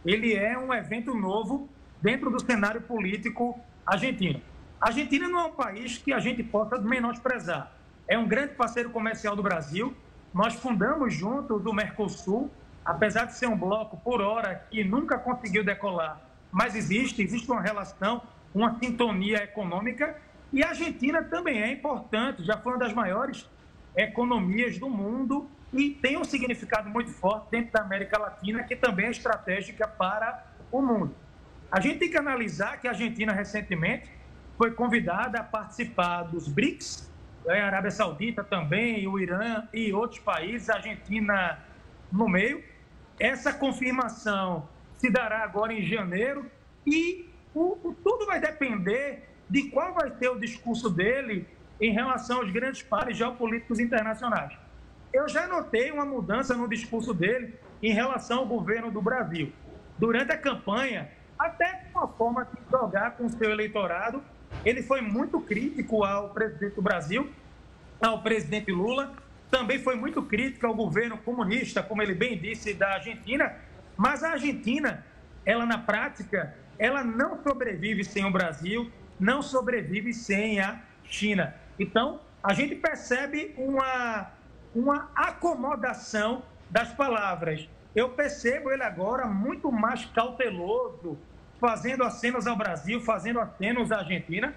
Ele 0.06 0.34
é 0.34 0.58
um 0.58 0.74
evento 0.74 1.14
novo 1.14 1.70
dentro 2.02 2.30
do 2.30 2.40
cenário 2.40 2.82
político 2.82 3.60
argentino. 3.86 4.42
A 4.82 4.88
Argentina 4.88 5.28
não 5.28 5.40
é 5.42 5.44
um 5.44 5.52
país 5.52 5.98
que 5.98 6.14
a 6.14 6.20
gente 6.20 6.42
possa 6.42 6.78
menosprezar. 6.78 7.70
É 8.08 8.18
um 8.18 8.26
grande 8.26 8.54
parceiro 8.54 8.90
comercial 8.90 9.36
do 9.36 9.44
Brasil. 9.44 9.94
Nós 10.34 10.54
fundamos 10.54 11.14
junto 11.14 11.60
do 11.60 11.74
Mercosul, 11.74 12.50
apesar 12.86 13.26
de 13.26 13.36
ser 13.36 13.48
um 13.48 13.58
bloco 13.58 13.98
por 13.98 14.22
hora 14.22 14.66
que 14.72 14.82
nunca 14.86 15.18
conseguiu 15.18 15.66
decolar, 15.66 16.22
mas 16.50 16.76
existe, 16.76 17.22
existe 17.22 17.52
uma 17.52 17.62
relação, 17.62 18.22
uma 18.56 18.80
sintonia 18.80 19.44
econômica. 19.44 20.16
E 20.54 20.64
a 20.64 20.70
Argentina 20.70 21.22
também 21.24 21.62
é 21.62 21.74
importante, 21.74 22.44
já 22.46 22.58
foi 22.58 22.72
uma 22.72 22.80
das 22.80 22.94
maiores 22.94 23.50
economias 23.98 24.80
do 24.80 24.90
mundo 24.90 25.50
e 25.74 25.90
tem 25.90 26.18
um 26.18 26.24
significado 26.24 26.90
muito 26.90 27.12
forte 27.12 27.48
dentro 27.52 27.74
da 27.74 27.82
América 27.82 28.18
Latina, 28.18 28.64
que 28.64 28.78
também 28.78 29.08
é 29.08 29.12
estratégica 29.12 29.88
para 29.88 30.46
o 30.72 30.82
mundo. 30.82 31.14
A 31.70 31.82
gente 31.82 32.00
tem 32.00 32.10
que 32.10 32.18
analisar 32.18 32.80
que 32.80 32.88
a 32.88 32.92
Argentina 32.92 33.34
recentemente 33.34 34.19
foi 34.60 34.72
convidada 34.72 35.40
a 35.40 35.44
participar 35.44 36.24
dos 36.24 36.50
BRICS, 36.50 37.10
né, 37.46 37.62
a 37.62 37.68
Arábia 37.68 37.92
Saudita 37.92 38.44
também, 38.44 39.08
o 39.08 39.18
Irã 39.18 39.64
e 39.74 39.94
outros 39.94 40.20
países, 40.20 40.70
a 40.70 40.76
Argentina 40.76 41.58
no 42.12 42.28
meio. 42.28 42.62
Essa 43.18 43.54
confirmação 43.54 44.68
se 44.98 45.10
dará 45.10 45.46
agora 45.46 45.72
em 45.72 45.82
janeiro 45.82 46.46
e 46.86 47.30
o, 47.56 47.78
o, 47.82 47.96
tudo 48.04 48.26
vai 48.26 48.42
depender 48.42 49.30
de 49.50 49.70
qual 49.70 49.94
vai 49.94 50.12
ser 50.18 50.28
o 50.28 50.38
discurso 50.38 50.90
dele 50.90 51.48
em 51.80 51.94
relação 51.94 52.40
aos 52.40 52.52
grandes 52.52 52.82
pares 52.84 53.16
geopolíticos 53.16 53.80
internacionais. 53.80 54.52
Eu 55.14 55.30
já 55.30 55.48
notei 55.48 55.90
uma 55.90 56.04
mudança 56.04 56.54
no 56.54 56.68
discurso 56.68 57.14
dele 57.14 57.58
em 57.82 57.94
relação 57.94 58.40
ao 58.40 58.46
governo 58.46 58.92
do 58.92 59.02
Brasil. 59.02 59.54
Durante 59.98 60.34
a 60.34 60.38
campanha, 60.38 61.10
até 61.40 61.86
uma 61.96 62.10
forma 62.10 62.44
de 62.44 62.60
jogar 62.70 63.12
com 63.12 63.26
o 63.26 63.30
seu 63.30 63.50
eleitorado. 63.50 64.22
Ele 64.66 64.84
foi 64.84 65.02
muito 65.02 65.40
crítico 65.40 66.04
ao 66.04 66.30
presidente 66.30 66.76
do 66.76 66.82
Brasil, 66.82 67.30
ao 68.02 68.22
presidente 68.22 68.72
Lula, 68.72 69.14
também 69.50 69.80
foi 69.80 69.96
muito 69.96 70.22
crítico 70.22 70.68
ao 70.68 70.76
governo 70.76 71.18
comunista, 71.18 71.82
como 71.82 72.02
ele 72.02 72.14
bem 72.14 72.38
disse, 72.38 72.74
da 72.74 72.94
Argentina, 72.94 73.56
mas 73.98 74.24
a 74.24 74.32
Argentina, 74.32 75.06
ela 75.46 75.66
na 75.66 75.78
prática, 75.78 76.56
ela 76.78 77.04
não 77.04 77.42
sobrevive 77.44 78.04
sem 78.04 78.26
o 78.26 78.32
Brasil, 78.32 78.92
não 79.20 79.42
sobrevive 79.42 80.14
sem 80.14 80.60
a 80.60 80.82
China. 81.04 81.56
Então, 81.78 82.22
a 82.44 82.54
gente 82.54 82.76
percebe 82.76 83.54
uma, 83.58 84.32
uma 84.74 85.10
acomodação 85.16 86.44
das 86.70 86.94
palavras. 86.94 87.68
Eu 87.96 88.10
percebo 88.10 88.72
ele 88.72 88.84
agora 88.84 89.26
muito 89.26 89.72
mais 89.72 90.06
cauteloso, 90.06 91.18
fazendo 91.60 92.04
acenos 92.04 92.48
ao 92.48 92.56
Brasil, 92.56 93.02
fazendo 93.02 93.40
acenos 93.40 93.92
à 93.92 94.00
Argentina. 94.00 94.54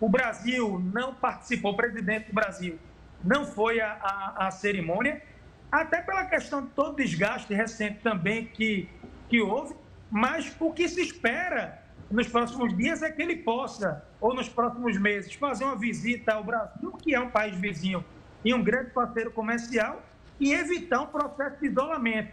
O 0.00 0.08
Brasil 0.08 0.80
não 0.92 1.14
participou, 1.14 1.72
o 1.72 1.76
presidente 1.76 2.28
do 2.28 2.34
Brasil 2.34 2.78
não 3.22 3.44
foi 3.44 3.80
à, 3.80 3.92
à, 3.92 4.46
à 4.46 4.50
cerimônia, 4.50 5.22
até 5.70 6.00
pela 6.00 6.24
questão 6.24 6.62
de 6.62 6.68
todo 6.68 6.92
o 6.92 6.96
desgaste 6.96 7.52
recente 7.52 8.00
também 8.00 8.46
que, 8.46 8.88
que 9.28 9.40
houve, 9.40 9.74
mas 10.10 10.54
o 10.60 10.72
que 10.72 10.88
se 10.88 11.00
espera 11.00 11.82
nos 12.10 12.28
próximos 12.28 12.76
dias 12.76 13.02
é 13.02 13.10
que 13.10 13.20
ele 13.20 13.36
possa, 13.36 14.04
ou 14.20 14.34
nos 14.34 14.48
próximos 14.48 14.98
meses, 14.98 15.34
fazer 15.34 15.64
uma 15.64 15.76
visita 15.76 16.34
ao 16.34 16.44
Brasil, 16.44 16.92
que 16.92 17.14
é 17.14 17.20
um 17.20 17.30
país 17.30 17.56
vizinho 17.56 18.04
e 18.44 18.54
um 18.54 18.62
grande 18.62 18.90
parceiro 18.90 19.30
comercial, 19.30 20.02
e 20.38 20.52
evitar 20.52 21.00
um 21.00 21.06
processo 21.06 21.58
de 21.58 21.66
isolamento. 21.66 22.30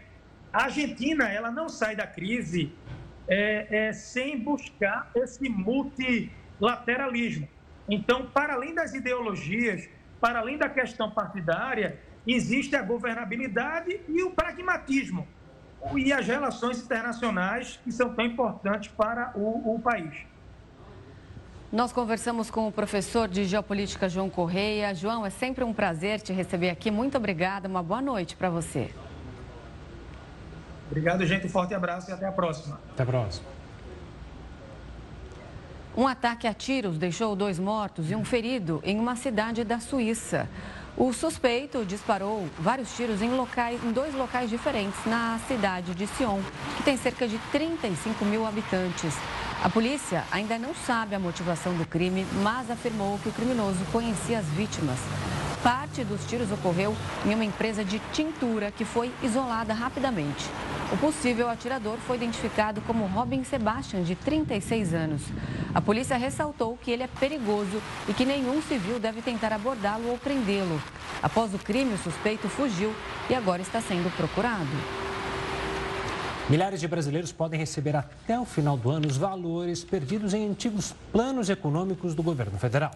A 0.52 0.64
Argentina 0.64 1.28
ela 1.28 1.50
não 1.50 1.68
sai 1.68 1.96
da 1.96 2.06
crise 2.06 2.72
é, 3.28 3.88
é, 3.88 3.92
sem 3.92 4.38
buscar 4.38 5.10
esse 5.14 5.48
multilateralismo. 5.48 7.48
Então, 7.88 8.26
para 8.26 8.54
além 8.54 8.74
das 8.74 8.94
ideologias, 8.94 9.88
para 10.20 10.40
além 10.40 10.56
da 10.56 10.68
questão 10.68 11.10
partidária, 11.10 11.98
existe 12.26 12.74
a 12.74 12.82
governabilidade 12.82 14.00
e 14.08 14.22
o 14.22 14.30
pragmatismo 14.30 15.26
e 15.94 16.12
as 16.12 16.26
relações 16.26 16.82
internacionais 16.82 17.78
que 17.84 17.92
são 17.92 18.14
tão 18.14 18.24
importantes 18.24 18.90
para 18.90 19.32
o, 19.36 19.74
o 19.74 19.80
país. 19.80 20.14
Nós 21.70 21.92
conversamos 21.92 22.50
com 22.50 22.68
o 22.68 22.72
professor 22.72 23.28
de 23.28 23.44
Geopolítica 23.44 24.08
João 24.08 24.30
Correia. 24.30 24.94
João, 24.94 25.26
é 25.26 25.30
sempre 25.30 25.64
um 25.64 25.74
prazer 25.74 26.20
te 26.20 26.32
receber 26.32 26.70
aqui. 26.70 26.90
Muito 26.90 27.16
obrigada, 27.16 27.68
uma 27.68 27.82
boa 27.82 28.00
noite 28.00 28.36
para 28.36 28.48
você. 28.48 28.90
Obrigado, 30.86 31.24
gente. 31.26 31.46
Um 31.46 31.50
forte 31.50 31.74
abraço 31.74 32.10
e 32.10 32.12
até 32.12 32.26
a 32.26 32.32
próxima. 32.32 32.78
Até 32.92 33.02
a 33.02 33.06
próxima. 33.06 33.46
Um 35.96 36.08
ataque 36.08 36.48
a 36.48 36.52
tiros 36.52 36.98
deixou 36.98 37.36
dois 37.36 37.58
mortos 37.58 38.10
e 38.10 38.16
um 38.16 38.24
ferido 38.24 38.80
em 38.84 38.98
uma 38.98 39.14
cidade 39.14 39.62
da 39.62 39.78
Suíça. 39.78 40.48
O 40.96 41.12
suspeito 41.12 41.84
disparou 41.84 42.48
vários 42.58 42.96
tiros 42.96 43.22
em, 43.22 43.30
locais, 43.30 43.82
em 43.84 43.92
dois 43.92 44.14
locais 44.14 44.50
diferentes 44.50 44.98
na 45.06 45.38
cidade 45.46 45.94
de 45.94 46.06
Sion, 46.06 46.40
que 46.76 46.82
tem 46.82 46.96
cerca 46.96 47.26
de 47.28 47.38
35 47.52 48.24
mil 48.24 48.46
habitantes. 48.46 49.14
A 49.62 49.68
polícia 49.68 50.24
ainda 50.30 50.58
não 50.58 50.74
sabe 50.74 51.14
a 51.14 51.18
motivação 51.18 51.72
do 51.74 51.86
crime, 51.86 52.26
mas 52.42 52.70
afirmou 52.70 53.18
que 53.20 53.28
o 53.28 53.32
criminoso 53.32 53.78
conhecia 53.90 54.38
as 54.38 54.46
vítimas. 54.46 54.98
Parte 55.62 56.04
dos 56.04 56.24
tiros 56.26 56.52
ocorreu 56.52 56.94
em 57.24 57.34
uma 57.34 57.44
empresa 57.44 57.84
de 57.84 57.98
tintura 58.12 58.70
que 58.70 58.84
foi 58.84 59.12
isolada 59.22 59.72
rapidamente. 59.72 60.44
O 60.94 60.96
possível 60.96 61.50
atirador 61.50 61.98
foi 62.06 62.14
identificado 62.14 62.80
como 62.82 63.06
Robin 63.06 63.42
Sebastian, 63.42 64.04
de 64.04 64.14
36 64.14 64.94
anos. 64.94 65.22
A 65.74 65.80
polícia 65.80 66.16
ressaltou 66.16 66.78
que 66.80 66.88
ele 66.88 67.02
é 67.02 67.08
perigoso 67.08 67.82
e 68.08 68.14
que 68.14 68.24
nenhum 68.24 68.62
civil 68.62 69.00
deve 69.00 69.20
tentar 69.20 69.52
abordá-lo 69.52 70.08
ou 70.08 70.16
prendê-lo. 70.16 70.80
Após 71.20 71.52
o 71.52 71.58
crime, 71.58 71.94
o 71.94 71.98
suspeito 71.98 72.48
fugiu 72.48 72.94
e 73.28 73.34
agora 73.34 73.60
está 73.60 73.80
sendo 73.80 74.08
procurado. 74.16 74.70
Milhares 76.48 76.80
de 76.80 76.86
brasileiros 76.86 77.32
podem 77.32 77.58
receber 77.58 77.96
até 77.96 78.38
o 78.38 78.44
final 78.44 78.76
do 78.76 78.88
ano 78.88 79.08
os 79.08 79.16
valores 79.16 79.82
perdidos 79.82 80.32
em 80.32 80.48
antigos 80.48 80.94
planos 81.10 81.50
econômicos 81.50 82.14
do 82.14 82.22
governo 82.22 82.56
federal. 82.56 82.92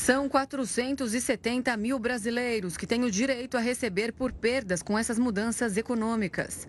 São 0.00 0.28
470 0.28 1.76
mil 1.76 1.98
brasileiros 1.98 2.76
que 2.76 2.86
têm 2.86 3.02
o 3.02 3.10
direito 3.10 3.56
a 3.56 3.60
receber 3.60 4.12
por 4.12 4.32
perdas 4.32 4.80
com 4.80 4.96
essas 4.96 5.18
mudanças 5.18 5.76
econômicas. 5.76 6.68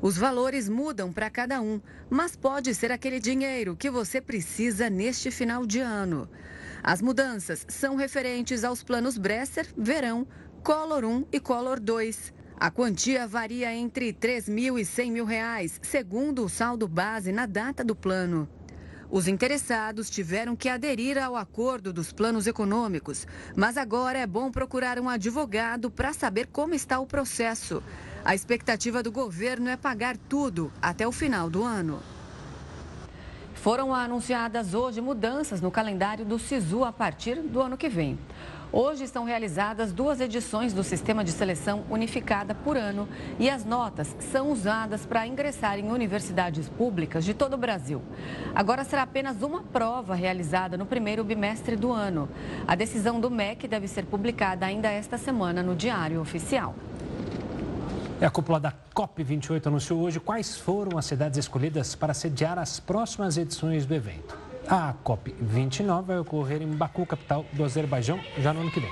Os 0.00 0.16
valores 0.16 0.68
mudam 0.68 1.12
para 1.12 1.28
cada 1.28 1.60
um, 1.60 1.80
mas 2.08 2.36
pode 2.36 2.72
ser 2.76 2.92
aquele 2.92 3.18
dinheiro 3.18 3.76
que 3.76 3.90
você 3.90 4.20
precisa 4.20 4.88
neste 4.88 5.28
final 5.28 5.66
de 5.66 5.80
ano. 5.80 6.30
As 6.80 7.02
mudanças 7.02 7.66
são 7.68 7.96
referentes 7.96 8.62
aos 8.62 8.84
planos 8.84 9.18
Bresser, 9.18 9.66
Verão, 9.76 10.24
Color 10.62 11.04
1 11.04 11.26
e 11.32 11.40
Color 11.40 11.80
2. 11.80 12.32
A 12.56 12.70
quantia 12.70 13.26
varia 13.26 13.74
entre 13.74 14.06
R$ 14.06 14.12
3 14.12 14.48
mil 14.48 14.78
e 14.78 14.84
100 14.84 15.12
mil 15.12 15.24
reais, 15.24 15.80
segundo 15.82 16.44
o 16.44 16.48
saldo 16.48 16.86
base 16.86 17.32
na 17.32 17.44
data 17.44 17.82
do 17.82 17.96
plano. 17.96 18.48
Os 19.10 19.26
interessados 19.26 20.10
tiveram 20.10 20.54
que 20.54 20.68
aderir 20.68 21.16
ao 21.16 21.34
acordo 21.34 21.94
dos 21.94 22.12
planos 22.12 22.46
econômicos, 22.46 23.26
mas 23.56 23.78
agora 23.78 24.18
é 24.18 24.26
bom 24.26 24.50
procurar 24.50 25.00
um 25.00 25.08
advogado 25.08 25.90
para 25.90 26.12
saber 26.12 26.46
como 26.48 26.74
está 26.74 27.00
o 27.00 27.06
processo. 27.06 27.82
A 28.22 28.34
expectativa 28.34 29.02
do 29.02 29.10
governo 29.10 29.70
é 29.70 29.78
pagar 29.78 30.18
tudo 30.18 30.70
até 30.82 31.08
o 31.08 31.12
final 31.12 31.48
do 31.48 31.64
ano. 31.64 32.02
Foram 33.54 33.94
anunciadas 33.94 34.74
hoje 34.74 35.00
mudanças 35.00 35.62
no 35.62 35.70
calendário 35.70 36.24
do 36.24 36.38
SISU 36.38 36.84
a 36.84 36.92
partir 36.92 37.36
do 37.40 37.62
ano 37.62 37.78
que 37.78 37.88
vem. 37.88 38.18
Hoje 38.80 39.08
são 39.08 39.24
realizadas 39.24 39.92
duas 39.92 40.20
edições 40.20 40.72
do 40.72 40.84
Sistema 40.84 41.24
de 41.24 41.32
Seleção 41.32 41.82
Unificada 41.90 42.54
por 42.54 42.76
ano 42.76 43.08
e 43.36 43.50
as 43.50 43.64
notas 43.64 44.14
são 44.30 44.52
usadas 44.52 45.04
para 45.04 45.26
ingressar 45.26 45.80
em 45.80 45.90
universidades 45.90 46.68
públicas 46.68 47.24
de 47.24 47.34
todo 47.34 47.54
o 47.54 47.56
Brasil. 47.56 48.00
Agora 48.54 48.84
será 48.84 49.02
apenas 49.02 49.42
uma 49.42 49.64
prova 49.64 50.14
realizada 50.14 50.76
no 50.76 50.86
primeiro 50.86 51.24
bimestre 51.24 51.74
do 51.74 51.90
ano. 51.90 52.28
A 52.68 52.76
decisão 52.76 53.18
do 53.18 53.28
MEC 53.28 53.66
deve 53.66 53.88
ser 53.88 54.04
publicada 54.04 54.64
ainda 54.64 54.88
esta 54.88 55.18
semana 55.18 55.60
no 55.60 55.74
Diário 55.74 56.20
Oficial. 56.20 56.72
A 58.20 58.30
cúpula 58.30 58.60
da 58.60 58.72
COP28 58.94 59.66
anunciou 59.66 60.02
hoje 60.02 60.20
quais 60.20 60.56
foram 60.56 60.96
as 60.96 61.04
cidades 61.04 61.36
escolhidas 61.36 61.96
para 61.96 62.14
sediar 62.14 62.60
as 62.60 62.78
próximas 62.78 63.36
edições 63.36 63.84
do 63.84 63.92
evento. 63.92 64.47
A 64.68 64.92
COP29 65.02 66.02
vai 66.04 66.18
ocorrer 66.18 66.60
em 66.60 66.66
Baku, 66.66 67.06
capital 67.06 67.46
do 67.54 67.64
Azerbaijão, 67.64 68.20
já 68.36 68.52
no 68.52 68.60
ano 68.60 68.70
que 68.70 68.80
vem. 68.80 68.90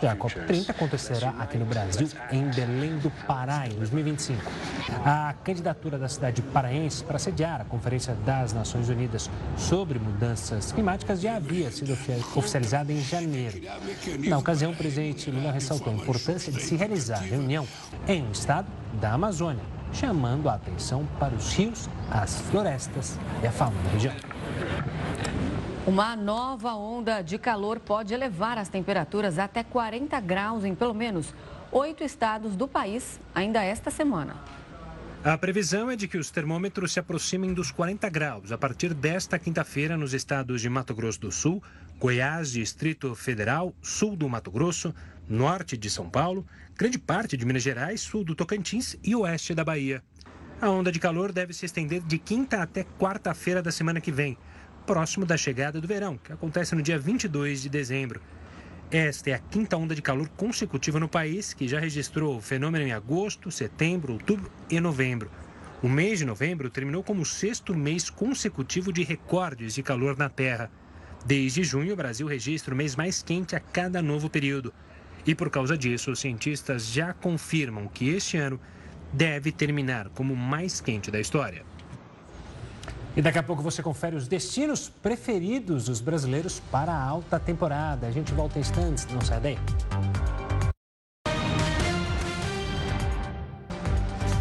Já 0.00 0.12
a 0.12 0.16
COP30 0.16 0.70
acontecerá 0.70 1.30
aqui 1.38 1.58
no 1.58 1.64
Brasil, 1.64 2.08
em 2.30 2.48
Belém 2.50 2.96
do 2.98 3.10
Pará, 3.26 3.66
em 3.66 3.70
2025. 3.70 4.40
A 5.04 5.34
candidatura 5.42 5.98
da 5.98 6.08
cidade 6.08 6.42
paraense 6.42 7.02
para 7.02 7.18
sediar 7.18 7.60
a 7.60 7.64
Conferência 7.64 8.14
das 8.24 8.52
Nações 8.52 8.88
Unidas 8.88 9.28
sobre 9.56 9.98
Mudanças 9.98 10.70
Climáticas 10.70 11.20
já 11.20 11.36
havia 11.36 11.72
sido 11.72 11.92
oficializada 12.36 12.92
em 12.92 13.00
janeiro. 13.00 13.60
Na 14.28 14.38
ocasião, 14.38 14.70
o 14.70 14.76
presidente 14.76 15.28
Lula 15.30 15.50
ressaltou 15.50 15.92
a 15.92 15.96
importância 15.96 16.52
de 16.52 16.62
se 16.62 16.76
realizar 16.76 17.18
a 17.18 17.22
reunião 17.22 17.66
em 18.06 18.22
um 18.22 18.30
estado 18.30 18.68
da 19.00 19.12
Amazônia, 19.12 19.62
chamando 19.92 20.48
a 20.48 20.54
atenção 20.54 21.06
para 21.18 21.34
os 21.34 21.52
rios, 21.54 21.88
as 22.10 22.40
florestas 22.42 23.18
e 23.42 23.46
a 23.46 23.52
fauna 23.52 23.80
da 23.82 23.90
região. 23.90 24.14
Uma 25.86 26.16
nova 26.16 26.74
onda 26.74 27.22
de 27.22 27.38
calor 27.38 27.78
pode 27.78 28.12
elevar 28.12 28.58
as 28.58 28.68
temperaturas 28.68 29.38
até 29.38 29.62
40 29.62 30.18
graus 30.20 30.64
em 30.64 30.74
pelo 30.74 30.92
menos 30.92 31.32
oito 31.70 32.02
estados 32.02 32.56
do 32.56 32.66
país 32.66 33.20
ainda 33.34 33.62
esta 33.62 33.90
semana. 33.90 34.34
A 35.24 35.36
previsão 35.36 35.90
é 35.90 35.96
de 35.96 36.06
que 36.06 36.18
os 36.18 36.30
termômetros 36.30 36.92
se 36.92 37.00
aproximem 37.00 37.52
dos 37.52 37.70
40 37.70 38.08
graus 38.10 38.52
a 38.52 38.58
partir 38.58 38.94
desta 38.94 39.38
quinta-feira 39.38 39.96
nos 39.96 40.14
estados 40.14 40.60
de 40.60 40.68
Mato 40.68 40.94
Grosso 40.94 41.20
do 41.20 41.32
Sul, 41.32 41.62
Goiás, 41.98 42.52
Distrito 42.52 43.14
Federal, 43.14 43.74
sul 43.82 44.16
do 44.16 44.28
Mato 44.28 44.50
Grosso, 44.50 44.94
norte 45.28 45.76
de 45.76 45.90
São 45.90 46.08
Paulo, 46.08 46.46
grande 46.76 46.98
parte 46.98 47.38
de 47.38 47.46
Minas 47.46 47.62
Gerais, 47.62 48.02
sul 48.02 48.22
do 48.22 48.34
Tocantins 48.34 48.96
e 49.02 49.16
oeste 49.16 49.54
da 49.54 49.64
Bahia. 49.64 50.02
A 50.60 50.68
onda 50.68 50.92
de 50.92 51.00
calor 51.00 51.32
deve 51.32 51.54
se 51.54 51.64
estender 51.64 52.02
de 52.02 52.18
quinta 52.18 52.60
até 52.60 52.84
quarta-feira 52.98 53.62
da 53.62 53.72
semana 53.72 53.98
que 53.98 54.12
vem 54.12 54.36
próximo 54.86 55.24
da 55.24 55.38
chegada 55.38 55.80
do 55.80 55.88
verão, 55.88 56.18
que 56.18 56.32
acontece 56.32 56.74
no 56.74 56.82
dia 56.82 56.98
22 56.98 57.62
de 57.62 57.70
dezembro. 57.70 58.20
Esta 58.90 59.30
é 59.30 59.32
a 59.32 59.38
quinta 59.38 59.76
onda 59.76 59.94
de 59.94 60.02
calor 60.02 60.28
consecutiva 60.36 61.00
no 61.00 61.08
país, 61.08 61.54
que 61.54 61.66
já 61.66 61.80
registrou 61.80 62.36
o 62.36 62.42
fenômeno 62.42 62.84
em 62.84 62.92
agosto, 62.92 63.50
setembro, 63.50 64.12
outubro 64.12 64.50
e 64.68 64.78
novembro. 64.78 65.30
O 65.82 65.88
mês 65.88 66.18
de 66.18 66.26
novembro 66.26 66.68
terminou 66.68 67.02
como 67.02 67.22
o 67.22 67.26
sexto 67.26 67.74
mês 67.74 68.10
consecutivo 68.10 68.92
de 68.92 69.02
recordes 69.02 69.74
de 69.74 69.82
calor 69.82 70.16
na 70.16 70.28
Terra. 70.28 70.70
Desde 71.24 71.64
junho, 71.64 71.94
o 71.94 71.96
Brasil 71.96 72.26
registra 72.26 72.74
o 72.74 72.76
mês 72.76 72.94
mais 72.94 73.22
quente 73.22 73.56
a 73.56 73.60
cada 73.60 74.02
novo 74.02 74.28
período. 74.28 74.74
E 75.26 75.34
por 75.34 75.50
causa 75.50 75.76
disso, 75.76 76.12
os 76.12 76.20
cientistas 76.20 76.86
já 76.86 77.12
confirmam 77.12 77.88
que 77.88 78.08
este 78.08 78.36
ano 78.36 78.60
deve 79.12 79.50
terminar 79.50 80.08
como 80.10 80.34
o 80.34 80.36
mais 80.36 80.80
quente 80.80 81.10
da 81.10 81.18
história. 81.18 81.64
E 83.16 83.22
daqui 83.22 83.38
a 83.38 83.42
pouco 83.42 83.62
você 83.62 83.82
confere 83.82 84.14
os 84.14 84.28
destinos 84.28 84.88
preferidos 84.88 85.86
dos 85.86 86.00
brasileiros 86.00 86.60
para 86.70 86.92
a 86.92 87.02
alta 87.02 87.40
temporada. 87.40 88.06
A 88.06 88.10
gente 88.10 88.32
volta 88.32 88.58
em 88.58 88.60
instantes, 88.60 89.06
não 89.06 89.20
sai 89.22 89.40
daí. 89.40 89.58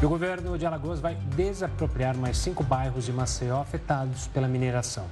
E 0.02 0.06
o 0.06 0.10
governo 0.10 0.58
de 0.58 0.66
Alagoas 0.66 1.00
vai 1.00 1.16
desapropriar 1.36 2.18
mais 2.18 2.38
cinco 2.38 2.64
bairros 2.64 3.06
de 3.06 3.14
Maceió 3.14 3.62
afetados 3.62 4.28
pela 4.28 4.48
mineração. 4.48 5.08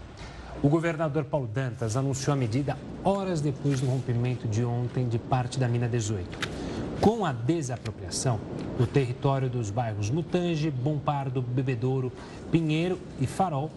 O 0.61 0.69
governador 0.69 1.25
Paulo 1.25 1.47
Dantas 1.47 1.97
anunciou 1.97 2.33
a 2.33 2.37
medida 2.37 2.77
horas 3.03 3.41
depois 3.41 3.81
do 3.81 3.87
rompimento 3.87 4.47
de 4.47 4.63
ontem 4.63 5.07
de 5.07 5.17
parte 5.17 5.59
da 5.59 5.67
mina 5.67 5.87
18. 5.87 6.63
Com 7.01 7.25
a 7.25 7.33
desapropriação, 7.33 8.39
o 8.79 8.85
território 8.87 9.49
dos 9.49 9.69
bairros 9.69 10.09
Mutange, 10.09 10.71
Bom 10.71 10.97
Pardo, 10.97 11.41
Bebedouro, 11.41 12.11
Pinheiro 12.49 12.97
e 13.19 13.27
Farol 13.27 13.69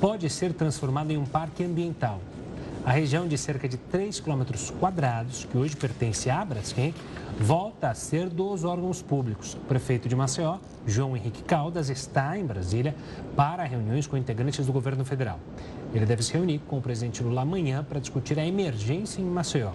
pode 0.00 0.28
ser 0.28 0.52
transformado 0.52 1.10
em 1.12 1.16
um 1.16 1.24
parque 1.24 1.62
ambiental. 1.62 2.20
A 2.86 2.92
região 2.92 3.26
de 3.26 3.38
cerca 3.38 3.66
de 3.66 3.78
3 3.78 4.20
quilômetros 4.20 4.70
quadrados, 4.70 5.46
que 5.46 5.56
hoje 5.56 5.74
pertence 5.74 6.28
à 6.28 6.44
Braskem, 6.44 6.94
volta 7.40 7.88
a 7.88 7.94
ser 7.94 8.28
dos 8.28 8.62
órgãos 8.62 9.00
públicos. 9.00 9.54
O 9.54 9.60
prefeito 9.60 10.06
de 10.06 10.14
Maceió, 10.14 10.58
João 10.86 11.16
Henrique 11.16 11.42
Caldas, 11.44 11.88
está 11.88 12.36
em 12.36 12.44
Brasília 12.44 12.94
para 13.34 13.64
reuniões 13.64 14.06
com 14.06 14.18
integrantes 14.18 14.66
do 14.66 14.72
governo 14.72 15.02
federal. 15.02 15.40
Ele 15.94 16.04
deve 16.04 16.22
se 16.22 16.34
reunir 16.34 16.58
com 16.68 16.76
o 16.76 16.82
presidente 16.82 17.22
Lula 17.22 17.40
amanhã 17.40 17.82
para 17.82 17.98
discutir 17.98 18.38
a 18.38 18.46
emergência 18.46 19.22
em 19.22 19.24
Maceió. 19.24 19.72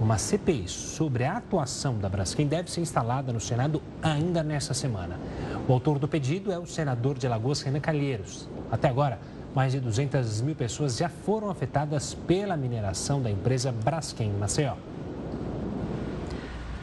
Uma 0.00 0.16
CPI 0.16 0.68
sobre 0.68 1.24
a 1.24 1.38
atuação 1.38 1.98
da 1.98 2.08
Braskem 2.08 2.46
deve 2.46 2.70
ser 2.70 2.80
instalada 2.80 3.32
no 3.32 3.40
Senado 3.40 3.82
ainda 4.00 4.44
nesta 4.44 4.74
semana. 4.74 5.18
O 5.66 5.72
autor 5.72 5.98
do 5.98 6.06
pedido 6.06 6.52
é 6.52 6.58
o 6.58 6.66
senador 6.66 7.18
de 7.18 7.26
Alagoas, 7.26 7.62
Renan 7.62 7.80
Calheiros. 7.80 8.48
Até 8.70 8.88
agora, 8.88 9.18
mais 9.54 9.72
de 9.72 9.80
200 9.80 10.40
mil 10.40 10.56
pessoas 10.56 10.96
já 10.96 11.08
foram 11.08 11.48
afetadas 11.48 12.14
pela 12.14 12.56
mineração 12.56 13.22
da 13.22 13.30
empresa 13.30 13.70
Braskem 13.70 14.32
Maceió. 14.32 14.74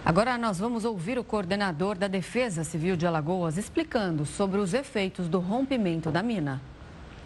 Agora 0.04 0.38
nós 0.38 0.58
vamos 0.58 0.86
ouvir 0.86 1.20
o 1.20 1.24
coordenador 1.24 1.98
da 1.98 2.08
Defesa 2.08 2.64
Civil 2.64 2.96
de 2.96 3.06
Alagoas 3.06 3.58
explicando 3.58 4.26
sobre 4.26 4.60
os 4.60 4.74
efeitos 4.74 5.28
do 5.28 5.40
rompimento 5.40 6.10
da 6.10 6.24
mina. 6.24 6.62